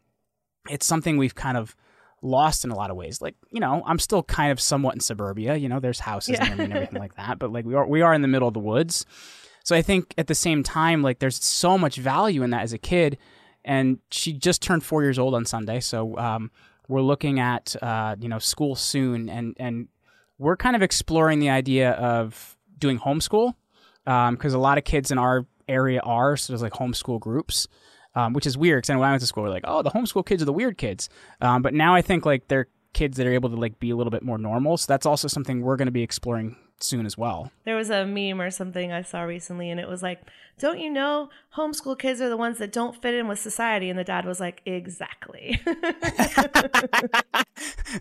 it's 0.70 0.86
something 0.86 1.16
we've 1.16 1.34
kind 1.34 1.56
of 1.56 1.74
lost 2.22 2.64
in 2.64 2.70
a 2.70 2.76
lot 2.76 2.90
of 2.90 2.96
ways. 2.96 3.20
Like 3.20 3.34
you 3.50 3.58
know 3.58 3.82
i'm 3.84 3.98
still 3.98 4.22
kind 4.22 4.52
of 4.52 4.60
somewhat 4.60 4.94
in 4.94 5.00
suburbia. 5.00 5.56
You 5.56 5.68
know 5.68 5.80
there's 5.80 5.98
houses 6.00 6.36
Yeah. 6.38 6.52
and 6.52 6.72
everything 6.72 7.00
like 7.00 7.16
that 7.16 7.40
but 7.40 7.52
like 7.52 7.64
we 7.64 7.74
are 7.74 7.86
we 7.88 8.00
are 8.00 8.14
in 8.14 8.22
the 8.22 8.28
middle 8.28 8.46
of 8.46 8.54
the 8.54 8.60
woods. 8.60 9.04
So 9.64 9.74
i 9.74 9.82
think 9.82 10.14
at 10.16 10.28
the 10.28 10.36
same 10.36 10.62
time 10.62 11.02
like 11.02 11.18
there's 11.18 11.42
so 11.44 11.76
much 11.76 11.96
value 11.96 12.44
in 12.44 12.50
that 12.50 12.62
as 12.62 12.72
a 12.72 12.78
kid 12.78 13.18
and 13.66 13.98
she 14.10 14.32
just 14.32 14.62
turned 14.62 14.82
four 14.82 15.02
years 15.02 15.18
old 15.18 15.34
on 15.34 15.44
sunday. 15.44 15.80
So 15.80 16.16
um, 16.16 16.50
we're 16.88 17.02
looking 17.02 17.38
at 17.38 17.76
uh, 17.82 18.16
you 18.18 18.28
know 18.28 18.38
school 18.38 18.74
soon 18.74 19.28
and 19.28 19.54
and 19.58 19.88
we're 20.38 20.56
kind 20.56 20.76
of 20.76 20.82
exploring 20.82 21.40
the 21.40 21.50
idea 21.50 21.92
of 21.92 22.56
doing 22.78 22.98
homeschool 22.98 23.54
because 24.04 24.54
a 24.54 24.58
lot 24.58 24.78
of 24.78 24.84
kids 24.84 25.10
in 25.10 25.18
our 25.18 25.46
area 25.68 26.00
are 26.00 26.36
so 26.36 26.52
there's 26.52 26.62
like 26.62 26.74
homeschool 26.74 27.18
groups 27.18 27.66
um, 28.14 28.32
which 28.32 28.46
is 28.46 28.56
weird 28.56 28.82
because 28.82 28.90
when 28.90 29.02
i 29.02 29.10
went 29.10 29.20
to 29.20 29.26
school 29.26 29.42
we're 29.42 29.50
like 29.50 29.64
oh 29.66 29.82
the 29.82 29.90
homeschool 29.90 30.24
kids 30.24 30.40
are 30.40 30.46
the 30.46 30.52
weird 30.52 30.78
kids. 30.78 31.08
Um, 31.40 31.62
but 31.62 31.74
now 31.74 31.94
i 31.94 32.02
think 32.02 32.24
like 32.24 32.48
they're 32.48 32.68
kids 32.96 33.18
that 33.18 33.26
are 33.26 33.32
able 33.32 33.50
to 33.50 33.56
like 33.56 33.78
be 33.78 33.90
a 33.90 33.96
little 33.96 34.10
bit 34.10 34.22
more 34.22 34.38
normal. 34.38 34.78
So 34.78 34.86
that's 34.88 35.04
also 35.04 35.28
something 35.28 35.60
we're 35.60 35.76
going 35.76 35.86
to 35.86 35.92
be 35.92 36.02
exploring 36.02 36.56
soon 36.78 37.06
as 37.06 37.16
well 37.16 37.50
There 37.64 37.76
was 37.76 37.90
a 37.90 38.04
meme 38.06 38.40
or 38.40 38.50
something 38.50 38.92
I 38.92 39.02
saw 39.02 39.22
recently, 39.22 39.70
and 39.70 39.80
it 39.80 39.88
was 39.88 40.02
like, 40.02 40.20
"Don't 40.58 40.78
you 40.78 40.90
know 40.90 41.30
homeschool 41.56 41.98
kids 41.98 42.20
are 42.20 42.28
the 42.28 42.36
ones 42.36 42.58
that 42.58 42.72
don't 42.72 43.00
fit 43.00 43.14
in 43.14 43.28
with 43.28 43.38
society?" 43.38 43.88
And 43.90 43.98
the 43.98 44.04
dad 44.04 44.24
was 44.24 44.40
like, 44.40 44.62
"Exactly, 44.66 45.60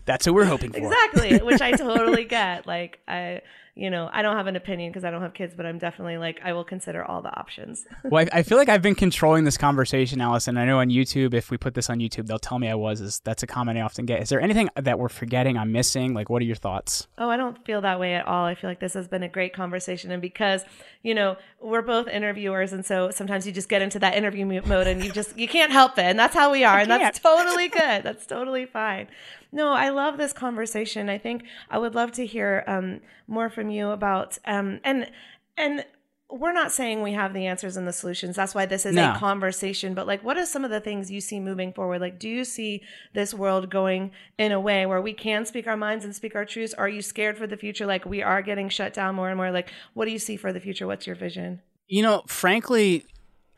that's 0.04 0.26
what 0.26 0.34
we're 0.34 0.44
hoping 0.44 0.72
for 0.72 0.78
exactly," 0.78 1.38
which 1.38 1.60
I 1.60 1.72
totally 1.72 2.24
get. 2.24 2.66
Like 2.66 3.00
I, 3.08 3.40
you 3.76 3.90
know, 3.90 4.08
I 4.10 4.22
don't 4.22 4.36
have 4.36 4.46
an 4.46 4.56
opinion 4.56 4.90
because 4.90 5.04
I 5.04 5.10
don't 5.10 5.20
have 5.20 5.34
kids, 5.34 5.52
but 5.54 5.66
I'm 5.66 5.78
definitely 5.78 6.16
like 6.16 6.40
I 6.42 6.54
will 6.54 6.64
consider 6.64 7.04
all 7.04 7.20
the 7.20 7.38
options. 7.38 7.84
well, 8.04 8.24
I, 8.32 8.38
I 8.38 8.42
feel 8.42 8.56
like 8.56 8.70
I've 8.70 8.80
been 8.80 8.94
controlling 8.94 9.44
this 9.44 9.58
conversation, 9.58 10.22
Allison. 10.22 10.56
I 10.56 10.64
know 10.64 10.78
on 10.78 10.88
YouTube, 10.88 11.34
if 11.34 11.50
we 11.50 11.58
put 11.58 11.74
this 11.74 11.90
on 11.90 11.98
YouTube, 11.98 12.26
they'll 12.26 12.38
tell 12.38 12.58
me 12.58 12.70
I 12.70 12.74
was. 12.74 13.02
Is 13.02 13.20
that's 13.20 13.42
a 13.42 13.46
comment 13.46 13.76
I 13.76 13.82
often 13.82 14.06
get. 14.06 14.22
Is 14.22 14.30
there 14.30 14.40
anything 14.40 14.70
that 14.76 14.98
we're 14.98 15.10
forgetting? 15.10 15.58
I'm 15.58 15.72
missing? 15.72 16.14
Like, 16.14 16.30
what 16.30 16.40
are 16.40 16.46
your 16.46 16.56
thoughts? 16.56 17.06
Oh, 17.18 17.28
I 17.28 17.36
don't 17.36 17.62
feel 17.66 17.82
that 17.82 18.00
way 18.00 18.14
at 18.14 18.26
all. 18.26 18.46
I 18.46 18.54
feel 18.54 18.70
like 18.70 18.80
this 18.80 18.94
has 18.94 19.08
been 19.08 19.22
a 19.22 19.28
great 19.28 19.52
conversation. 19.52 20.10
And 20.10 20.22
because, 20.22 20.64
you 21.02 21.14
know, 21.14 21.36
we're 21.60 21.82
both 21.82 22.08
interviewers. 22.08 22.72
And 22.72 22.84
so 22.84 23.10
sometimes 23.10 23.46
you 23.46 23.52
just 23.52 23.68
get 23.68 23.82
into 23.82 23.98
that 23.98 24.14
interview 24.14 24.46
mode 24.46 24.86
and 24.86 25.04
you 25.04 25.12
just, 25.12 25.36
you 25.36 25.48
can't 25.48 25.70
help 25.70 25.98
it. 25.98 26.04
And 26.04 26.18
that's 26.18 26.34
how 26.34 26.50
we 26.50 26.64
are. 26.64 26.78
And 26.78 26.90
that's 26.90 27.18
totally 27.18 27.68
good. 27.68 28.02
That's 28.02 28.24
totally 28.24 28.64
fine. 28.64 29.08
No, 29.52 29.72
I 29.72 29.90
love 29.90 30.18
this 30.18 30.32
conversation. 30.32 31.08
I 31.08 31.18
think 31.18 31.44
I 31.70 31.78
would 31.78 31.94
love 31.94 32.12
to 32.12 32.26
hear 32.26 32.64
um, 32.66 33.00
more 33.26 33.48
from 33.48 33.70
you 33.70 33.90
about, 33.90 34.38
um, 34.44 34.80
and, 34.84 35.10
and, 35.56 35.84
we're 36.28 36.52
not 36.52 36.72
saying 36.72 37.02
we 37.02 37.12
have 37.12 37.32
the 37.32 37.46
answers 37.46 37.76
and 37.76 37.86
the 37.86 37.92
solutions. 37.92 38.34
That's 38.34 38.54
why 38.54 38.66
this 38.66 38.84
is 38.84 38.96
No. 38.96 39.12
a 39.12 39.16
conversation. 39.16 39.94
But 39.94 40.08
like, 40.08 40.24
what 40.24 40.36
are 40.36 40.44
some 40.44 40.64
of 40.64 40.70
the 40.72 40.80
things 40.80 41.08
you 41.08 41.20
see 41.20 41.38
moving 41.38 41.72
forward? 41.72 42.00
Like, 42.00 42.18
do 42.18 42.28
you 42.28 42.44
see 42.44 42.82
this 43.14 43.32
world 43.32 43.70
going 43.70 44.10
in 44.36 44.50
a 44.50 44.58
way 44.58 44.86
where 44.86 45.00
we 45.00 45.12
can 45.12 45.46
speak 45.46 45.68
our 45.68 45.76
minds 45.76 46.04
and 46.04 46.14
speak 46.14 46.34
our 46.34 46.44
truths? 46.44 46.74
Are 46.74 46.88
you 46.88 47.00
scared 47.00 47.38
for 47.38 47.46
the 47.46 47.56
future? 47.56 47.86
Like, 47.86 48.04
we 48.04 48.22
are 48.22 48.42
getting 48.42 48.68
shut 48.68 48.92
down 48.92 49.14
more 49.14 49.28
and 49.28 49.36
more. 49.36 49.52
Like, 49.52 49.70
what 49.94 50.06
do 50.06 50.10
you 50.10 50.18
see 50.18 50.36
for 50.36 50.52
the 50.52 50.58
future? 50.58 50.86
What's 50.86 51.06
your 51.06 51.16
vision? 51.16 51.62
You 51.86 52.02
know, 52.02 52.24
frankly, 52.26 53.04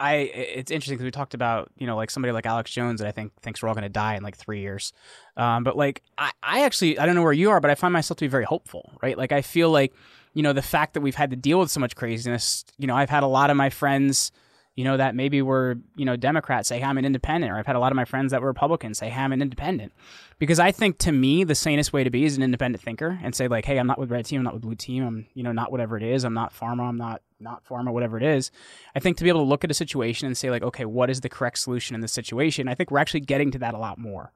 I 0.01 0.15
it's 0.15 0.71
interesting 0.71 0.97
because 0.97 1.05
we 1.05 1.11
talked 1.11 1.35
about 1.35 1.71
you 1.77 1.87
know 1.87 1.97
like 1.97 2.11
somebody 2.11 2.33
like 2.33 2.47
Alex 2.47 2.71
Jones 2.71 3.01
that 3.01 3.09
I 3.09 3.13
think 3.13 3.33
thinks 3.41 3.63
we're 3.63 3.69
all 3.69 3.75
going 3.75 3.83
to 3.83 3.89
die 3.89 4.17
in 4.17 4.23
like 4.23 4.37
three 4.37 4.61
years, 4.61 4.93
um, 5.37 5.65
but 5.65 5.77
like 5.77 6.03
I, 6.17 6.31
I 6.43 6.65
actually 6.65 6.99
I 6.99 7.07
don't 7.07 7.15
know 7.15 7.23
where 7.23 7.33
you 7.33 7.51
are, 7.51 7.61
but 7.61 7.71
I 7.71 7.75
find 7.75 7.93
myself 7.93 8.19
to 8.19 8.25
be 8.25 8.29
very 8.29 8.45
hopeful, 8.45 8.93
right? 9.03 9.19
Like 9.19 9.33
I 9.33 9.43
feel 9.43 9.71
like 9.71 9.93
you 10.35 10.43
know 10.43 10.53
the 10.53 10.63
fact 10.63 10.95
that 10.95 11.01
we've 11.01 11.15
had 11.15 11.31
to 11.31 11.37
deal 11.37 11.59
with 11.59 11.71
so 11.71 11.81
much 11.81 11.97
craziness. 11.97 12.65
You 12.79 12.87
know, 12.87 12.97
I've 12.97 13.11
had 13.11 13.23
a 13.23 13.29
lot 13.29 13.51
of 13.51 13.57
my 13.57 13.71
friends. 13.71 14.31
You 14.79 14.85
know 14.85 14.97
that 14.97 15.17
maybe 15.17 15.43
were 15.43 15.77
you 15.97 16.05
know 16.05 16.15
Democrats 16.15 16.69
say 16.69 16.79
hey, 16.79 16.85
I'm 16.85 16.99
an 16.99 17.05
independent, 17.05 17.53
or 17.53 17.57
I've 17.57 17.67
had 17.67 17.75
a 17.75 17.81
lot 17.81 17.91
of 17.91 17.97
my 17.97 18.05
friends 18.05 18.31
that 18.31 18.41
were 18.41 18.47
Republicans 18.47 18.99
say 18.99 19.09
hey, 19.09 19.23
I'm 19.23 19.33
an 19.33 19.43
independent, 19.43 19.93
because 20.39 20.61
I 20.61 20.71
think 20.71 20.99
to 20.99 21.11
me 21.11 21.43
the 21.43 21.57
sanest 21.57 21.93
way 21.93 22.05
to 22.05 22.11
be 22.11 22.25
is 22.25 22.37
an 22.37 22.45
independent 22.45 22.81
thinker 22.81 23.19
and 23.21 23.35
say 23.35 23.49
like 23.49 23.65
hey 23.65 23.79
I'm 23.79 23.89
not 23.89 23.99
with 23.99 24.13
red 24.13 24.25
team, 24.25 24.39
I'm 24.39 24.45
not 24.45 24.53
with 24.53 24.63
blue 24.63 24.77
team, 24.77 25.05
I'm 25.05 25.27
you 25.35 25.43
know 25.43 25.51
not 25.51 25.73
whatever 25.73 25.97
it 25.97 26.05
is, 26.05 26.23
I'm 26.23 26.33
not 26.33 26.55
pharma, 26.55 26.89
I'm 26.89 26.97
not 26.97 27.23
not 27.41 27.65
pharma, 27.65 27.93
whatever 27.93 28.19
it 28.19 28.23
is. 28.23 28.53
I 28.95 29.01
think 29.01 29.17
to 29.17 29.25
be 29.25 29.31
able 29.31 29.41
to 29.41 29.49
look 29.49 29.65
at 29.65 29.71
a 29.73 29.75
situation 29.75 30.29
and 30.29 30.39
say 30.39 30.49
like 30.49 30.63
okay 30.63 30.85
what 30.85 31.11
is 31.11 31.23
the 31.23 31.29
correct 31.29 31.59
solution 31.59 31.97
in 31.97 32.01
this 32.01 32.13
situation? 32.13 32.69
I 32.69 32.77
think 32.77 32.93
we're 32.93 33.01
actually 33.01 33.23
getting 33.23 33.51
to 33.51 33.59
that 33.59 33.75
a 33.75 33.79
lot 33.79 33.99
more. 33.99 34.33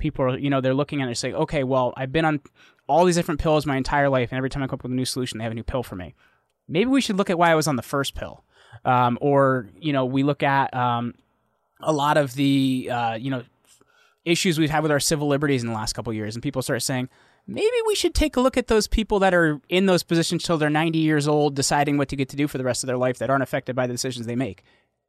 People 0.00 0.24
are 0.24 0.36
you 0.36 0.50
know 0.50 0.60
they're 0.60 0.74
looking 0.74 1.00
at 1.00 1.04
it 1.04 1.10
and 1.10 1.16
say 1.16 1.32
okay 1.32 1.62
well 1.62 1.94
I've 1.96 2.10
been 2.10 2.24
on 2.24 2.40
all 2.88 3.04
these 3.04 3.14
different 3.14 3.40
pills 3.40 3.66
my 3.66 3.76
entire 3.76 4.08
life, 4.08 4.32
and 4.32 4.36
every 4.36 4.50
time 4.50 4.64
I 4.64 4.66
come 4.66 4.78
up 4.78 4.82
with 4.82 4.90
a 4.90 4.96
new 4.96 5.04
solution 5.04 5.38
they 5.38 5.44
have 5.44 5.52
a 5.52 5.54
new 5.54 5.62
pill 5.62 5.84
for 5.84 5.94
me. 5.94 6.16
Maybe 6.66 6.90
we 6.90 7.00
should 7.00 7.18
look 7.18 7.30
at 7.30 7.38
why 7.38 7.52
I 7.52 7.54
was 7.54 7.68
on 7.68 7.76
the 7.76 7.82
first 7.82 8.16
pill 8.16 8.42
um, 8.84 9.18
or 9.20 9.68
you 9.80 9.92
know 9.92 10.04
we 10.04 10.22
look 10.22 10.42
at 10.42 10.74
um, 10.74 11.14
a 11.80 11.92
lot 11.92 12.16
of 12.16 12.34
the 12.34 12.88
uh, 12.90 13.14
you 13.14 13.30
know 13.30 13.42
issues 14.24 14.58
we've 14.58 14.70
had 14.70 14.82
with 14.82 14.90
our 14.90 15.00
civil 15.00 15.28
liberties 15.28 15.62
in 15.62 15.68
the 15.68 15.74
last 15.74 15.94
couple 15.94 16.12
years, 16.12 16.34
and 16.34 16.42
people 16.42 16.62
start 16.62 16.82
saying 16.82 17.08
maybe 17.46 17.76
we 17.86 17.94
should 17.94 18.14
take 18.14 18.36
a 18.36 18.40
look 18.40 18.56
at 18.56 18.66
those 18.66 18.86
people 18.86 19.18
that 19.20 19.32
are 19.32 19.60
in 19.68 19.86
those 19.86 20.02
positions 20.02 20.42
till 20.42 20.58
they're 20.58 20.68
90 20.68 20.98
years 20.98 21.28
old, 21.28 21.54
deciding 21.54 21.96
what 21.96 22.08
to 22.08 22.16
get 22.16 22.28
to 22.30 22.36
do 22.36 22.48
for 22.48 22.58
the 22.58 22.64
rest 22.64 22.82
of 22.82 22.88
their 22.88 22.96
life 22.96 23.18
that 23.18 23.30
aren't 23.30 23.42
affected 23.42 23.76
by 23.76 23.86
the 23.86 23.94
decisions 23.94 24.26
they 24.26 24.36
make. 24.36 24.62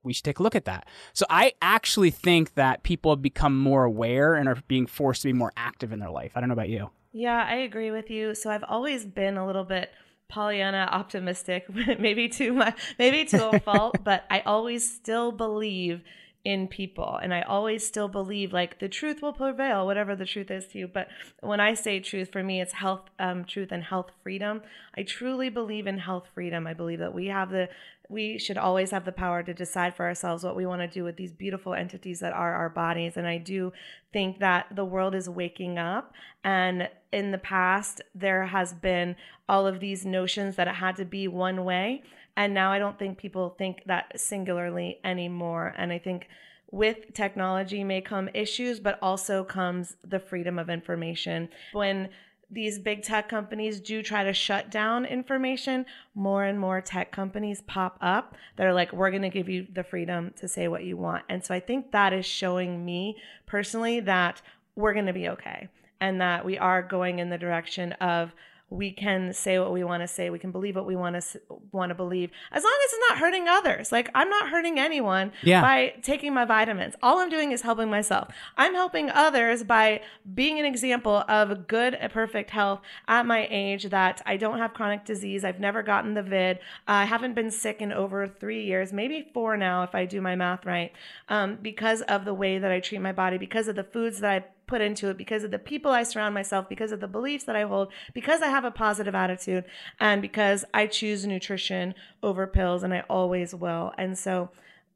We 0.03 0.13
should 0.13 0.23
take 0.23 0.39
a 0.39 0.43
look 0.43 0.55
at 0.55 0.65
that. 0.65 0.87
So 1.13 1.25
I 1.29 1.53
actually 1.61 2.11
think 2.11 2.53
that 2.53 2.83
people 2.83 3.11
have 3.11 3.21
become 3.21 3.57
more 3.57 3.83
aware 3.83 4.35
and 4.35 4.47
are 4.47 4.57
being 4.67 4.85
forced 4.85 5.23
to 5.23 5.27
be 5.27 5.33
more 5.33 5.51
active 5.57 5.91
in 5.91 5.99
their 5.99 6.11
life. 6.11 6.33
I 6.35 6.39
don't 6.39 6.49
know 6.49 6.53
about 6.53 6.69
you. 6.69 6.91
Yeah, 7.11 7.45
I 7.49 7.55
agree 7.55 7.91
with 7.91 8.09
you. 8.11 8.35
So 8.35 8.51
I've 8.51 8.63
always 8.63 9.05
been 9.05 9.37
a 9.37 9.45
little 9.45 9.63
bit 9.63 9.91
Pollyanna 10.29 10.89
optimistic, 10.91 11.65
maybe 11.99 12.29
too 12.29 12.53
much, 12.53 12.77
maybe 12.99 13.25
to 13.25 13.49
a 13.49 13.59
fault, 13.59 13.97
but 14.03 14.25
I 14.29 14.41
always 14.41 14.89
still 14.89 15.31
believe 15.31 16.03
in 16.47 16.65
people 16.65 17.19
and 17.21 17.33
I 17.33 17.41
always 17.41 17.85
still 17.85 18.07
believe 18.07 18.53
like 18.53 18.79
the 18.79 18.87
truth 18.87 19.21
will 19.21 19.33
prevail, 19.33 19.85
whatever 19.85 20.15
the 20.15 20.25
truth 20.25 20.49
is 20.49 20.65
to 20.67 20.77
you. 20.77 20.87
But 20.87 21.09
when 21.41 21.59
I 21.59 21.73
say 21.73 21.99
truth, 21.99 22.31
for 22.31 22.41
me, 22.41 22.61
it's 22.61 22.71
health, 22.71 23.09
um, 23.19 23.43
truth, 23.43 23.73
and 23.73 23.83
health 23.83 24.11
freedom. 24.23 24.61
I 24.97 25.03
truly 25.03 25.49
believe 25.49 25.87
in 25.87 25.97
health 25.97 26.29
freedom. 26.33 26.65
I 26.65 26.73
believe 26.73 26.99
that 26.99 27.13
we 27.13 27.25
have 27.27 27.49
the 27.49 27.67
we 28.09 28.39
should 28.39 28.57
always 28.57 28.91
have 28.91 29.03
the 29.03 29.11
power 29.11 29.43
to 29.43 29.53
decide 29.53 29.93
for 29.93 30.05
ourselves 30.05 30.41
what 30.41 30.55
we 30.55 30.65
want 30.65 30.81
to 30.81 30.87
do 30.87 31.03
with 31.03 31.17
these 31.17 31.33
beautiful 31.33 31.73
entities 31.73 32.21
that 32.21 32.31
are 32.31 32.53
our 32.53 32.69
bodies. 32.69 33.17
And 33.17 33.27
I 33.27 33.37
do 33.37 33.73
think 34.13 34.39
that 34.39 34.67
the 34.73 34.85
world 34.85 35.13
is 35.13 35.27
waking 35.27 35.77
up. 35.77 36.13
And 36.45 36.87
in 37.11 37.31
the 37.31 37.37
past, 37.37 37.99
there 38.15 38.45
has 38.45 38.73
been 38.73 39.17
all 39.49 39.67
of 39.67 39.81
these 39.81 40.05
notions 40.05 40.55
that 40.55 40.69
it 40.69 40.75
had 40.75 40.95
to 40.95 41.03
be 41.03 41.27
one 41.27 41.65
way. 41.65 42.03
And 42.37 42.53
now 42.53 42.71
I 42.71 42.79
don't 42.79 42.97
think 42.97 43.17
people 43.17 43.55
think 43.57 43.81
that 43.87 44.17
singularly 44.17 44.99
anymore. 45.03 45.73
And 45.75 45.91
I 45.91 45.97
think 45.97 46.27
with 46.71 47.13
technology 47.13 47.83
may 47.83 47.99
come 47.99 48.29
issues, 48.33 48.79
but 48.79 48.99
also 49.01 49.43
comes 49.43 49.97
the 50.03 50.19
freedom 50.19 50.59
of 50.59 50.69
information. 50.69 51.49
When 51.73 52.09
these 52.49 52.77
big 52.77 53.01
tech 53.01 53.27
companies 53.27 53.81
do 53.81 54.03
try 54.03 54.23
to 54.23 54.33
shut 54.33 54.69
down 54.69 55.05
information, 55.05 55.85
more 56.13 56.43
and 56.43 56.59
more 56.59 56.79
tech 56.79 57.11
companies 57.11 57.61
pop 57.61 57.97
up 58.01 58.35
that 58.55 58.67
are 58.67 58.73
like, 58.73 58.93
we're 58.93 59.09
going 59.09 59.23
to 59.23 59.29
give 59.29 59.49
you 59.49 59.65
the 59.73 59.83
freedom 59.83 60.31
to 60.37 60.47
say 60.47 60.67
what 60.67 60.83
you 60.83 60.95
want. 60.95 61.23
And 61.29 61.43
so 61.43 61.55
I 61.55 61.59
think 61.59 61.91
that 61.91 62.13
is 62.13 62.25
showing 62.25 62.85
me 62.85 63.17
personally 63.47 63.99
that 64.01 64.41
we're 64.75 64.93
going 64.93 65.07
to 65.07 65.13
be 65.13 65.27
okay 65.29 65.69
and 65.99 66.21
that 66.21 66.45
we 66.45 66.57
are 66.57 66.83
going 66.83 67.17
in 67.19 67.29
the 67.29 67.37
direction 67.37 67.93
of 67.93 68.33
we 68.69 68.91
can 68.91 69.31
say 69.33 69.57
what 69.59 69.71
we 69.71 69.81
want 69.83 70.03
to 70.03 70.07
say 70.07 70.29
we 70.29 70.37
can 70.39 70.51
believe 70.51 70.75
what 70.75 70.85
we 70.85 70.95
want 70.95 71.15
to 71.21 71.39
want 71.71 71.89
to 71.89 71.95
believe 71.95 72.29
as 72.51 72.63
long 72.63 72.77
as 72.85 72.93
it's 72.93 73.01
not 73.09 73.17
hurting 73.19 73.47
others. 73.47 73.91
Like 73.93 74.09
i'm 74.13 74.29
not 74.29 74.49
hurting 74.49 74.77
anyone 74.77 75.31
Yeah. 75.41 75.61
by 75.61 75.93
taking 76.01 76.33
my 76.33 76.43
vitamins. 76.43 76.95
All 77.01 77.19
i'm 77.19 77.29
doing 77.29 77.51
is 77.53 77.61
helping 77.61 77.89
myself. 77.89 78.27
I'm 78.57 78.73
helping 78.73 79.09
others 79.09 79.63
by 79.63 80.01
being 80.35 80.59
an 80.59 80.65
example 80.65 81.23
of 81.29 81.67
good 81.67 81.97
perfect 82.11 82.49
health 82.49 82.81
at 83.07 83.25
my 83.25 83.47
age 83.49 83.85
that 83.85 84.21
i 84.25 84.35
don't 84.35 84.57
have 84.57 84.73
chronic 84.73 85.05
disease. 85.05 85.45
I've 85.45 85.59
never 85.61 85.81
gotten 85.81 86.13
the 86.13 86.23
vid. 86.23 86.59
I 86.87 87.05
haven't 87.05 87.35
been 87.35 87.51
sick 87.51 87.81
in 87.81 87.93
over 87.93 88.27
three 88.27 88.65
years 88.65 88.91
maybe 88.91 89.29
four 89.33 89.55
now 89.55 89.83
if 89.83 89.95
i 89.95 90.05
do 90.05 90.19
my 90.21 90.35
math 90.35 90.65
right 90.65 90.91
um, 91.29 91.57
because 91.61 92.01
of 92.01 92.25
the 92.25 92.33
way 92.33 92.57
that 92.59 92.71
i 92.71 92.79
treat 92.81 92.99
my 92.99 93.13
body 93.13 93.37
because 93.37 93.67
of 93.69 93.75
the 93.77 93.83
foods 93.83 94.19
that 94.19 94.31
i 94.31 94.45
put 94.67 94.81
into 94.81 95.09
it 95.09 95.17
because 95.17 95.43
of 95.43 95.51
the 95.51 95.59
people 95.59 95.91
I 95.91 96.03
surround 96.03 96.33
myself, 96.33 96.69
because 96.69 96.91
of 96.91 96.99
the 96.99 97.07
beliefs 97.07 97.45
that 97.45 97.55
I 97.55 97.63
hold, 97.63 97.91
because 98.13 98.41
I 98.41 98.47
have 98.47 98.65
a 98.65 98.71
positive 98.71 99.15
attitude, 99.15 99.65
and 99.99 100.21
because 100.21 100.65
I 100.73 100.87
choose 100.87 101.25
nutrition 101.25 101.95
over 102.21 102.45
pills, 102.45 102.83
and 102.83 102.93
I 102.93 103.03
always 103.09 103.55
will. 103.55 103.93
And 103.97 104.17
so, 104.17 104.49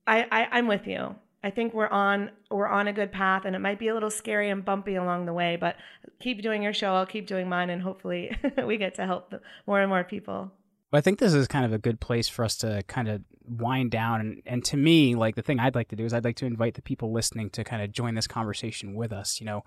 I, 0.05 0.27
I 0.31 0.47
I'm 0.51 0.67
with 0.67 0.87
you. 0.87 1.15
I 1.43 1.49
think 1.49 1.73
we're 1.73 1.87
on 1.87 2.31
we're 2.51 2.67
on 2.67 2.87
a 2.87 2.93
good 2.93 3.11
path, 3.11 3.45
and 3.45 3.55
it 3.55 3.59
might 3.59 3.79
be 3.79 3.87
a 3.87 3.93
little 3.93 4.11
scary 4.11 4.49
and 4.49 4.63
bumpy 4.63 4.95
along 4.95 5.25
the 5.25 5.33
way, 5.33 5.55
but 5.55 5.75
keep 6.19 6.41
doing 6.41 6.61
your 6.61 6.73
show. 6.73 6.93
I'll 6.93 7.05
keep 7.05 7.25
doing 7.25 7.49
mine, 7.49 7.69
and 7.69 7.81
hopefully, 7.81 8.37
we 8.65 8.77
get 8.77 8.95
to 8.95 9.05
help 9.05 9.33
more 9.65 9.81
and 9.81 9.89
more 9.89 10.03
people. 10.03 10.51
I 10.93 11.01
think 11.01 11.19
this 11.19 11.33
is 11.33 11.47
kind 11.47 11.65
of 11.65 11.73
a 11.73 11.77
good 11.77 11.99
place 11.99 12.27
for 12.27 12.43
us 12.43 12.57
to 12.57 12.83
kind 12.87 13.07
of 13.07 13.21
wind 13.45 13.91
down. 13.91 14.21
And, 14.21 14.41
and 14.45 14.65
to 14.65 14.77
me, 14.77 15.15
like 15.15 15.35
the 15.35 15.41
thing 15.41 15.59
I'd 15.59 15.75
like 15.75 15.89
to 15.89 15.95
do 15.95 16.05
is 16.05 16.13
I'd 16.13 16.25
like 16.25 16.35
to 16.37 16.45
invite 16.45 16.73
the 16.73 16.81
people 16.81 17.11
listening 17.11 17.49
to 17.51 17.63
kind 17.63 17.81
of 17.81 17.91
join 17.91 18.15
this 18.15 18.27
conversation 18.27 18.93
with 18.93 19.13
us, 19.13 19.39
you 19.39 19.45
know, 19.45 19.63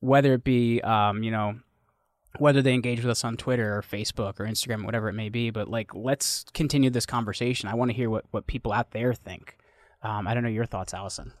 whether 0.00 0.34
it 0.34 0.44
be, 0.44 0.80
um, 0.82 1.22
you 1.22 1.30
know, 1.30 1.60
whether 2.38 2.62
they 2.62 2.74
engage 2.74 2.98
with 2.98 3.10
us 3.10 3.24
on 3.24 3.36
Twitter 3.36 3.76
or 3.76 3.82
Facebook 3.82 4.38
or 4.38 4.46
Instagram, 4.46 4.84
whatever 4.84 5.08
it 5.08 5.14
may 5.14 5.28
be. 5.28 5.50
But 5.50 5.68
like, 5.68 5.94
let's 5.94 6.44
continue 6.54 6.90
this 6.90 7.06
conversation. 7.06 7.68
I 7.68 7.74
want 7.74 7.90
to 7.90 7.96
hear 7.96 8.10
what, 8.10 8.24
what 8.30 8.46
people 8.46 8.72
out 8.72 8.92
there 8.92 9.14
think. 9.14 9.56
Um, 10.02 10.26
I 10.26 10.34
don't 10.34 10.42
know 10.42 10.48
your 10.48 10.66
thoughts, 10.66 10.94
Allison. 10.94 11.32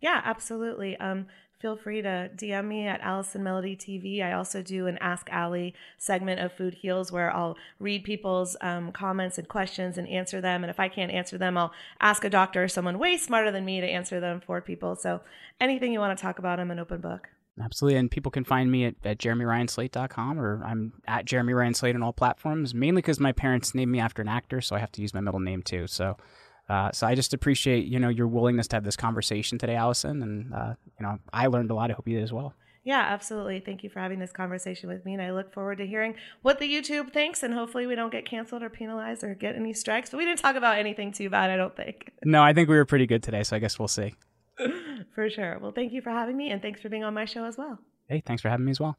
Yeah, 0.00 0.20
absolutely. 0.24 0.96
Um, 0.96 1.26
feel 1.58 1.76
free 1.76 2.02
to 2.02 2.30
DM 2.36 2.66
me 2.66 2.86
at 2.86 3.00
Allison 3.00 3.42
Melody 3.42 3.76
TV. 3.76 4.22
I 4.22 4.32
also 4.32 4.62
do 4.62 4.86
an 4.86 4.98
Ask 4.98 5.28
Allie 5.30 5.74
segment 5.96 6.40
of 6.40 6.52
Food 6.52 6.74
Heals 6.74 7.10
where 7.10 7.34
I'll 7.34 7.56
read 7.80 8.04
people's 8.04 8.56
um, 8.60 8.92
comments 8.92 9.38
and 9.38 9.48
questions 9.48 9.98
and 9.98 10.08
answer 10.08 10.40
them. 10.40 10.62
And 10.62 10.70
if 10.70 10.78
I 10.78 10.88
can't 10.88 11.10
answer 11.10 11.36
them, 11.36 11.56
I'll 11.56 11.72
ask 12.00 12.24
a 12.24 12.30
doctor 12.30 12.64
or 12.64 12.68
someone 12.68 12.98
way 12.98 13.16
smarter 13.16 13.50
than 13.50 13.64
me 13.64 13.80
to 13.80 13.86
answer 13.86 14.20
them 14.20 14.40
for 14.40 14.60
people. 14.60 14.94
So 14.94 15.20
anything 15.60 15.92
you 15.92 15.98
want 15.98 16.16
to 16.16 16.22
talk 16.22 16.38
about, 16.38 16.60
I'm 16.60 16.70
an 16.70 16.78
open 16.78 17.00
book. 17.00 17.28
Absolutely. 17.60 17.98
And 17.98 18.10
people 18.10 18.30
can 18.30 18.44
find 18.44 18.70
me 18.70 18.84
at, 18.84 18.94
at 19.04 19.18
jeremyryanslate.com 19.18 20.38
or 20.38 20.62
I'm 20.64 20.92
at 21.08 21.24
Jeremy 21.24 21.54
Ryan 21.54 21.74
Slate 21.74 21.96
on 21.96 22.04
all 22.04 22.12
platforms, 22.12 22.72
mainly 22.72 23.02
because 23.02 23.18
my 23.18 23.32
parents 23.32 23.74
named 23.74 23.90
me 23.90 23.98
after 23.98 24.22
an 24.22 24.28
actor, 24.28 24.60
so 24.60 24.76
I 24.76 24.78
have 24.78 24.92
to 24.92 25.02
use 25.02 25.12
my 25.12 25.20
middle 25.20 25.40
name 25.40 25.62
too. 25.62 25.88
So 25.88 26.16
uh, 26.68 26.92
so 26.92 27.06
I 27.06 27.14
just 27.14 27.32
appreciate, 27.34 27.86
you 27.86 27.98
know, 27.98 28.08
your 28.08 28.28
willingness 28.28 28.68
to 28.68 28.76
have 28.76 28.84
this 28.84 28.96
conversation 28.96 29.58
today, 29.58 29.74
Allison. 29.74 30.22
And, 30.22 30.54
uh, 30.54 30.74
you 30.98 31.06
know, 31.06 31.18
I 31.32 31.46
learned 31.46 31.70
a 31.70 31.74
lot. 31.74 31.90
I 31.90 31.94
hope 31.94 32.06
you 32.06 32.16
did 32.16 32.24
as 32.24 32.32
well. 32.32 32.54
Yeah, 32.84 33.00
absolutely. 33.00 33.60
Thank 33.60 33.84
you 33.84 33.90
for 33.90 34.00
having 34.00 34.18
this 34.18 34.32
conversation 34.32 34.88
with 34.88 35.04
me. 35.04 35.12
And 35.12 35.22
I 35.22 35.32
look 35.32 35.52
forward 35.52 35.78
to 35.78 35.86
hearing 35.86 36.14
what 36.42 36.58
the 36.58 36.66
YouTube 36.66 37.12
thinks. 37.12 37.42
And 37.42 37.52
hopefully 37.52 37.86
we 37.86 37.94
don't 37.94 38.10
get 38.10 38.24
canceled 38.24 38.62
or 38.62 38.70
penalized 38.70 39.22
or 39.24 39.34
get 39.34 39.56
any 39.56 39.72
strikes. 39.74 40.10
But 40.10 40.18
we 40.18 40.24
didn't 40.24 40.38
talk 40.38 40.56
about 40.56 40.78
anything 40.78 41.12
too 41.12 41.28
bad, 41.28 41.50
I 41.50 41.56
don't 41.56 41.76
think. 41.76 42.10
No, 42.24 42.42
I 42.42 42.52
think 42.52 42.68
we 42.68 42.76
were 42.76 42.84
pretty 42.84 43.06
good 43.06 43.22
today. 43.22 43.42
So 43.42 43.56
I 43.56 43.58
guess 43.58 43.78
we'll 43.78 43.88
see. 43.88 44.14
for 45.14 45.30
sure. 45.30 45.58
Well, 45.60 45.72
thank 45.72 45.92
you 45.92 46.02
for 46.02 46.10
having 46.10 46.36
me. 46.36 46.50
And 46.50 46.60
thanks 46.60 46.80
for 46.80 46.88
being 46.88 47.04
on 47.04 47.14
my 47.14 47.24
show 47.24 47.44
as 47.44 47.56
well. 47.56 47.78
Hey, 48.08 48.22
thanks 48.24 48.42
for 48.42 48.48
having 48.48 48.64
me 48.66 48.70
as 48.70 48.80
well. 48.80 48.96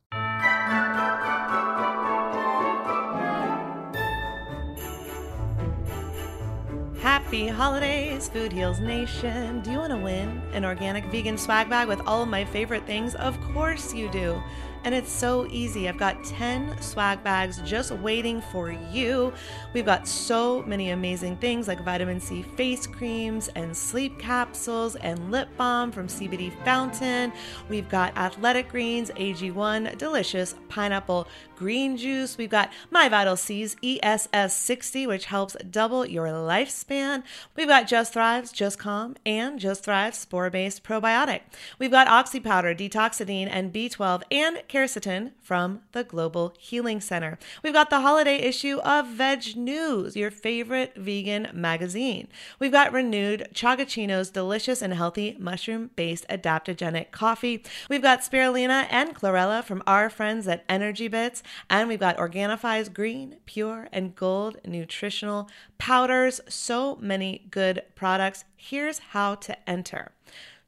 Happy 7.30 7.48
holidays, 7.48 8.28
Food 8.28 8.52
Heals 8.52 8.80
Nation. 8.80 9.62
Do 9.62 9.70
you 9.70 9.78
want 9.78 9.92
to 9.92 10.00
win 10.00 10.42
an 10.52 10.66
organic 10.66 11.06
vegan 11.12 11.38
swag 11.38 11.70
bag 11.70 11.88
with 11.88 12.02
all 12.08 12.24
of 12.24 12.28
my 12.28 12.44
favorite 12.44 12.88
things? 12.88 13.14
Of 13.14 13.40
course 13.54 13.94
you 13.94 14.10
do. 14.10 14.42
And 14.84 14.96
it's 14.96 15.12
so 15.12 15.46
easy. 15.52 15.88
I've 15.88 15.98
got 15.98 16.24
10 16.24 16.82
swag 16.82 17.24
bags 17.24 17.62
just 17.64 17.92
waiting 17.92 18.42
for 18.42 18.72
you. 18.72 19.32
We've 19.74 19.86
got 19.86 20.08
so 20.08 20.64
many 20.64 20.90
amazing 20.90 21.38
things 21.38 21.68
like 21.68 21.84
vitamin 21.84 22.20
C 22.20 22.42
face 22.42 22.88
creams 22.88 23.50
and 23.50 23.78
sleep 23.78 24.18
capsules 24.18 24.96
and 24.96 25.30
lip 25.30 25.50
balm 25.56 25.92
from 25.92 26.08
CBD 26.08 26.52
Fountain. 26.64 27.32
We've 27.68 27.90
got 27.90 28.18
Athletic 28.18 28.70
Greens, 28.70 29.12
AG1, 29.12 30.00
delicious 30.00 30.56
pineapple 30.70 31.28
green 31.60 31.98
juice. 31.98 32.38
We've 32.38 32.50
got 32.50 32.72
My 32.90 33.10
Vital 33.10 33.36
C's 33.36 33.76
ESS 33.84 34.56
60, 34.56 35.06
which 35.06 35.26
helps 35.26 35.58
double 35.70 36.06
your 36.06 36.28
lifespan. 36.28 37.22
We've 37.54 37.68
got 37.68 37.86
Just 37.86 38.14
Thrive's 38.14 38.54
Just 38.54 38.80
Calm 38.80 39.18
and 39.26 39.60
Just 39.60 39.84
Thrive 39.84 40.16
spore 40.16 40.50
based 40.50 40.86
probiotic. 40.86 41.42
We've 41.78 41.92
got 41.92 42.08
Oxy 42.08 42.40
Powder, 42.40 42.74
Detoxadine, 42.74 43.50
and 43.52 43.74
B12 43.74 44.24
and 44.32 44.64
quercetin 44.70 45.34
from 45.42 45.82
the 45.92 46.06
Global 46.06 46.54
Healing 46.58 47.02
Center. 47.02 47.38
We've 47.62 47.74
got 47.74 47.90
the 47.90 48.00
holiday 48.00 48.38
issue 48.38 48.78
of 48.78 49.08
Veg 49.08 49.58
News, 49.58 50.16
your 50.16 50.32
favorite 50.32 50.96
vegan 50.96 51.50
magazine. 51.54 52.30
We've 52.58 52.72
got 52.72 52.94
renewed 52.94 53.50
Chagachino's 53.54 54.30
delicious 54.30 54.82
and 54.82 54.94
healthy 54.94 55.36
mushroom 55.38 55.90
based 55.98 56.26
adaptogenic 56.30 57.12
coffee. 57.12 57.64
We've 57.90 58.02
got 58.02 58.22
spirulina 58.22 58.88
and 58.90 59.14
chlorella 59.14 59.62
from 59.62 59.84
our 59.86 60.10
friends 60.10 60.48
at 60.48 60.64
Energy 60.70 61.10
Bits. 61.10 61.44
And 61.70 61.88
we've 61.88 62.00
got 62.00 62.18
Organifi's 62.18 62.90
green, 62.90 63.38
pure, 63.46 63.88
and 63.92 64.16
gold 64.16 64.58
nutritional 64.66 65.50
powders. 65.78 66.42
So 66.48 66.98
many 67.02 67.48
good 67.52 67.84
products. 67.96 68.46
Here's 68.56 69.00
how 69.00 69.36
to 69.36 69.70
enter. 69.70 70.12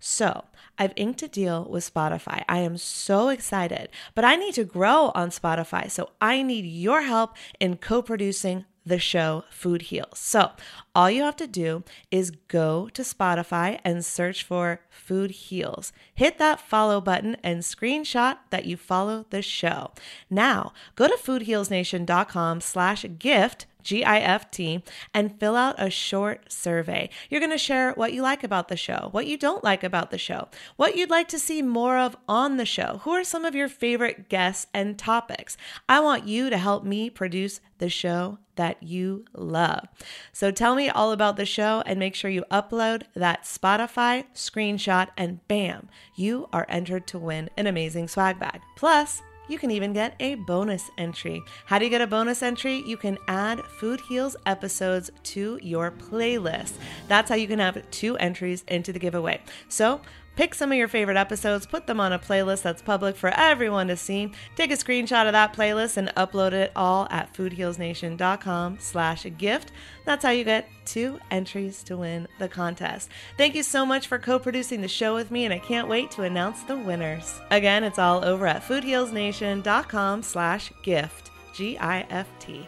So, 0.04 0.46
I've 0.80 0.94
inked 0.96 1.22
a 1.22 1.28
deal 1.28 1.68
with 1.70 1.94
Spotify. 1.94 2.44
I 2.50 2.58
am 2.60 2.76
so 2.78 3.30
excited, 3.30 3.90
but 4.16 4.26
I 4.26 4.36
need 4.36 4.56
to 4.56 4.64
grow 4.64 5.12
on 5.14 5.30
Spotify. 5.30 5.92
So, 5.92 6.10
I 6.20 6.42
need 6.42 6.66
your 6.66 7.04
help 7.04 7.36
in 7.60 7.78
co 7.78 8.02
producing 8.02 8.66
the 8.86 9.00
show 9.00 9.44
Food 9.50 9.84
Heals. 9.84 10.20
So, 10.20 10.52
all 10.94 11.10
you 11.10 11.24
have 11.24 11.36
to 11.38 11.48
do 11.48 11.84
is 12.10 12.32
go 12.48 12.90
to 12.90 13.02
Spotify 13.02 13.80
and 13.84 14.04
search 14.04 14.44
for 14.44 14.82
Food 14.90 15.32
Heals. 15.32 15.94
Hit 16.14 16.38
that 16.38 16.60
follow 16.60 17.00
button 17.00 17.38
and 17.44 17.62
screenshot 17.62 18.38
that 18.50 18.66
you 18.66 18.76
follow 18.78 19.26
the 19.30 19.42
show. 19.42 19.92
Now, 20.30 20.74
go 20.96 21.08
to 21.08 21.16
foodhealsnation.com 21.16 22.62
slash 22.62 23.06
gift 23.20 23.66
G-I-F-T, 23.84 24.84
and 25.14 25.40
fill 25.40 25.56
out 25.56 25.76
a 25.78 25.90
short 25.90 26.52
survey. 26.52 27.10
You're 27.30 27.42
going 27.42 27.52
to 27.52 27.58
share 27.58 27.92
what 27.94 28.14
you 28.14 28.22
like 28.22 28.44
about 28.44 28.68
the 28.68 28.78
show, 28.78 29.10
what 29.12 29.28
you 29.28 29.38
don't 29.38 29.64
like 29.64 29.84
about 29.84 30.12
the 30.12 30.18
show, 30.18 30.50
what 30.76 30.96
you'd 30.96 31.10
like 31.10 31.28
to 31.30 31.40
see 31.40 31.62
more 31.62 31.98
of 31.98 32.16
on 32.28 32.58
the 32.58 32.66
show. 32.66 33.02
Who 33.04 33.12
are 33.12 33.24
some 33.24 33.46
of 33.46 33.56
your 33.56 33.70
favorite 33.70 34.30
guests 34.30 34.68
and 34.74 34.98
topics? 34.98 35.58
I 35.88 36.00
want 36.00 36.28
you 36.28 36.50
to 36.50 36.58
help 36.58 36.84
me 36.84 37.10
produce 37.10 37.62
the 37.78 37.90
show 37.90 38.38
that 38.56 38.84
you 38.84 39.26
love. 39.34 39.88
So 40.32 40.52
tell 40.52 40.76
me 40.76 40.88
all 40.90 41.12
about 41.12 41.36
the 41.36 41.46
show 41.46 41.82
and 41.86 41.98
make 41.98 42.14
sure 42.14 42.30
you 42.30 42.44
upload 42.52 43.04
that 43.16 43.44
Spotify 43.44 44.26
screenshot 44.36 45.08
and 45.18 45.46
bam, 45.48 45.90
you 46.16 46.48
are 46.54 46.68
entered 46.70 47.08
to 47.08 47.18
win 47.18 47.50
an 47.58 47.66
amazing 47.66 48.08
swag 48.08 48.40
bag. 48.40 48.62
Plus, 48.76 49.22
you 49.52 49.60
can 49.60 49.70
even 49.70 49.92
get 49.92 50.16
a 50.22 50.36
bonus 50.36 50.90
entry. 50.98 51.44
How 51.66 51.78
do 51.78 51.84
you 51.84 51.92
get 51.92 52.00
a 52.00 52.08
bonus 52.08 52.42
entry? 52.42 52.82
You 52.86 52.96
can 52.96 53.18
add 53.28 53.60
Food 53.66 54.00
Heals 54.00 54.38
episodes 54.46 55.12
to 55.24 55.60
your 55.62 55.92
playlist. 55.92 56.74
That's 57.10 57.30
how 57.30 57.36
you 57.36 57.48
can 57.48 57.60
have 57.60 57.84
two 57.92 58.16
entries 58.18 58.64
into 58.70 58.94
the 58.94 59.00
giveaway. 59.00 59.42
So, 59.68 60.00
Pick 60.42 60.56
some 60.56 60.72
of 60.72 60.78
your 60.80 60.88
favorite 60.88 61.18
episodes, 61.18 61.68
put 61.68 61.86
them 61.86 62.00
on 62.00 62.14
a 62.14 62.18
playlist 62.18 62.64
that's 62.64 62.82
public 62.82 63.16
for 63.16 63.30
everyone 63.30 63.90
to 63.90 63.96
see. 63.96 64.32
Take 64.56 64.72
a 64.72 64.76
screenshot 64.76 65.28
of 65.28 65.34
that 65.34 65.56
playlist 65.56 65.98
and 65.98 66.08
upload 66.16 66.54
it 66.54 66.72
all 66.76 67.08
at 67.12 67.32
foodhealsnation.com 67.32 68.80
slash 68.80 69.28
gift. 69.38 69.72
That's 70.04 70.26
how 70.26 70.32
you 70.32 70.44
get 70.44 70.68
two 70.84 71.20
entries 71.30 71.84
to 71.84 71.96
win 71.96 72.28
the 72.40 72.48
contest. 72.48 73.12
Thank 73.38 73.54
you 73.54 73.62
so 73.62 73.86
much 73.86 74.08
for 74.08 74.18
co-producing 74.18 74.82
the 74.82 74.88
show 74.88 75.14
with 75.14 75.30
me, 75.30 75.46
and 75.46 75.54
I 75.54 75.60
can't 75.60 75.88
wait 75.88 76.10
to 76.10 76.24
announce 76.24 76.64
the 76.64 76.76
winners. 76.76 77.40
Again, 77.52 77.84
it's 77.84 78.00
all 78.00 78.26
over 78.26 78.48
at 78.48 78.64
foodhealsnation.com 78.64 80.24
slash 80.24 80.74
gift. 80.82 81.30
G-I-F-T. 81.54 82.68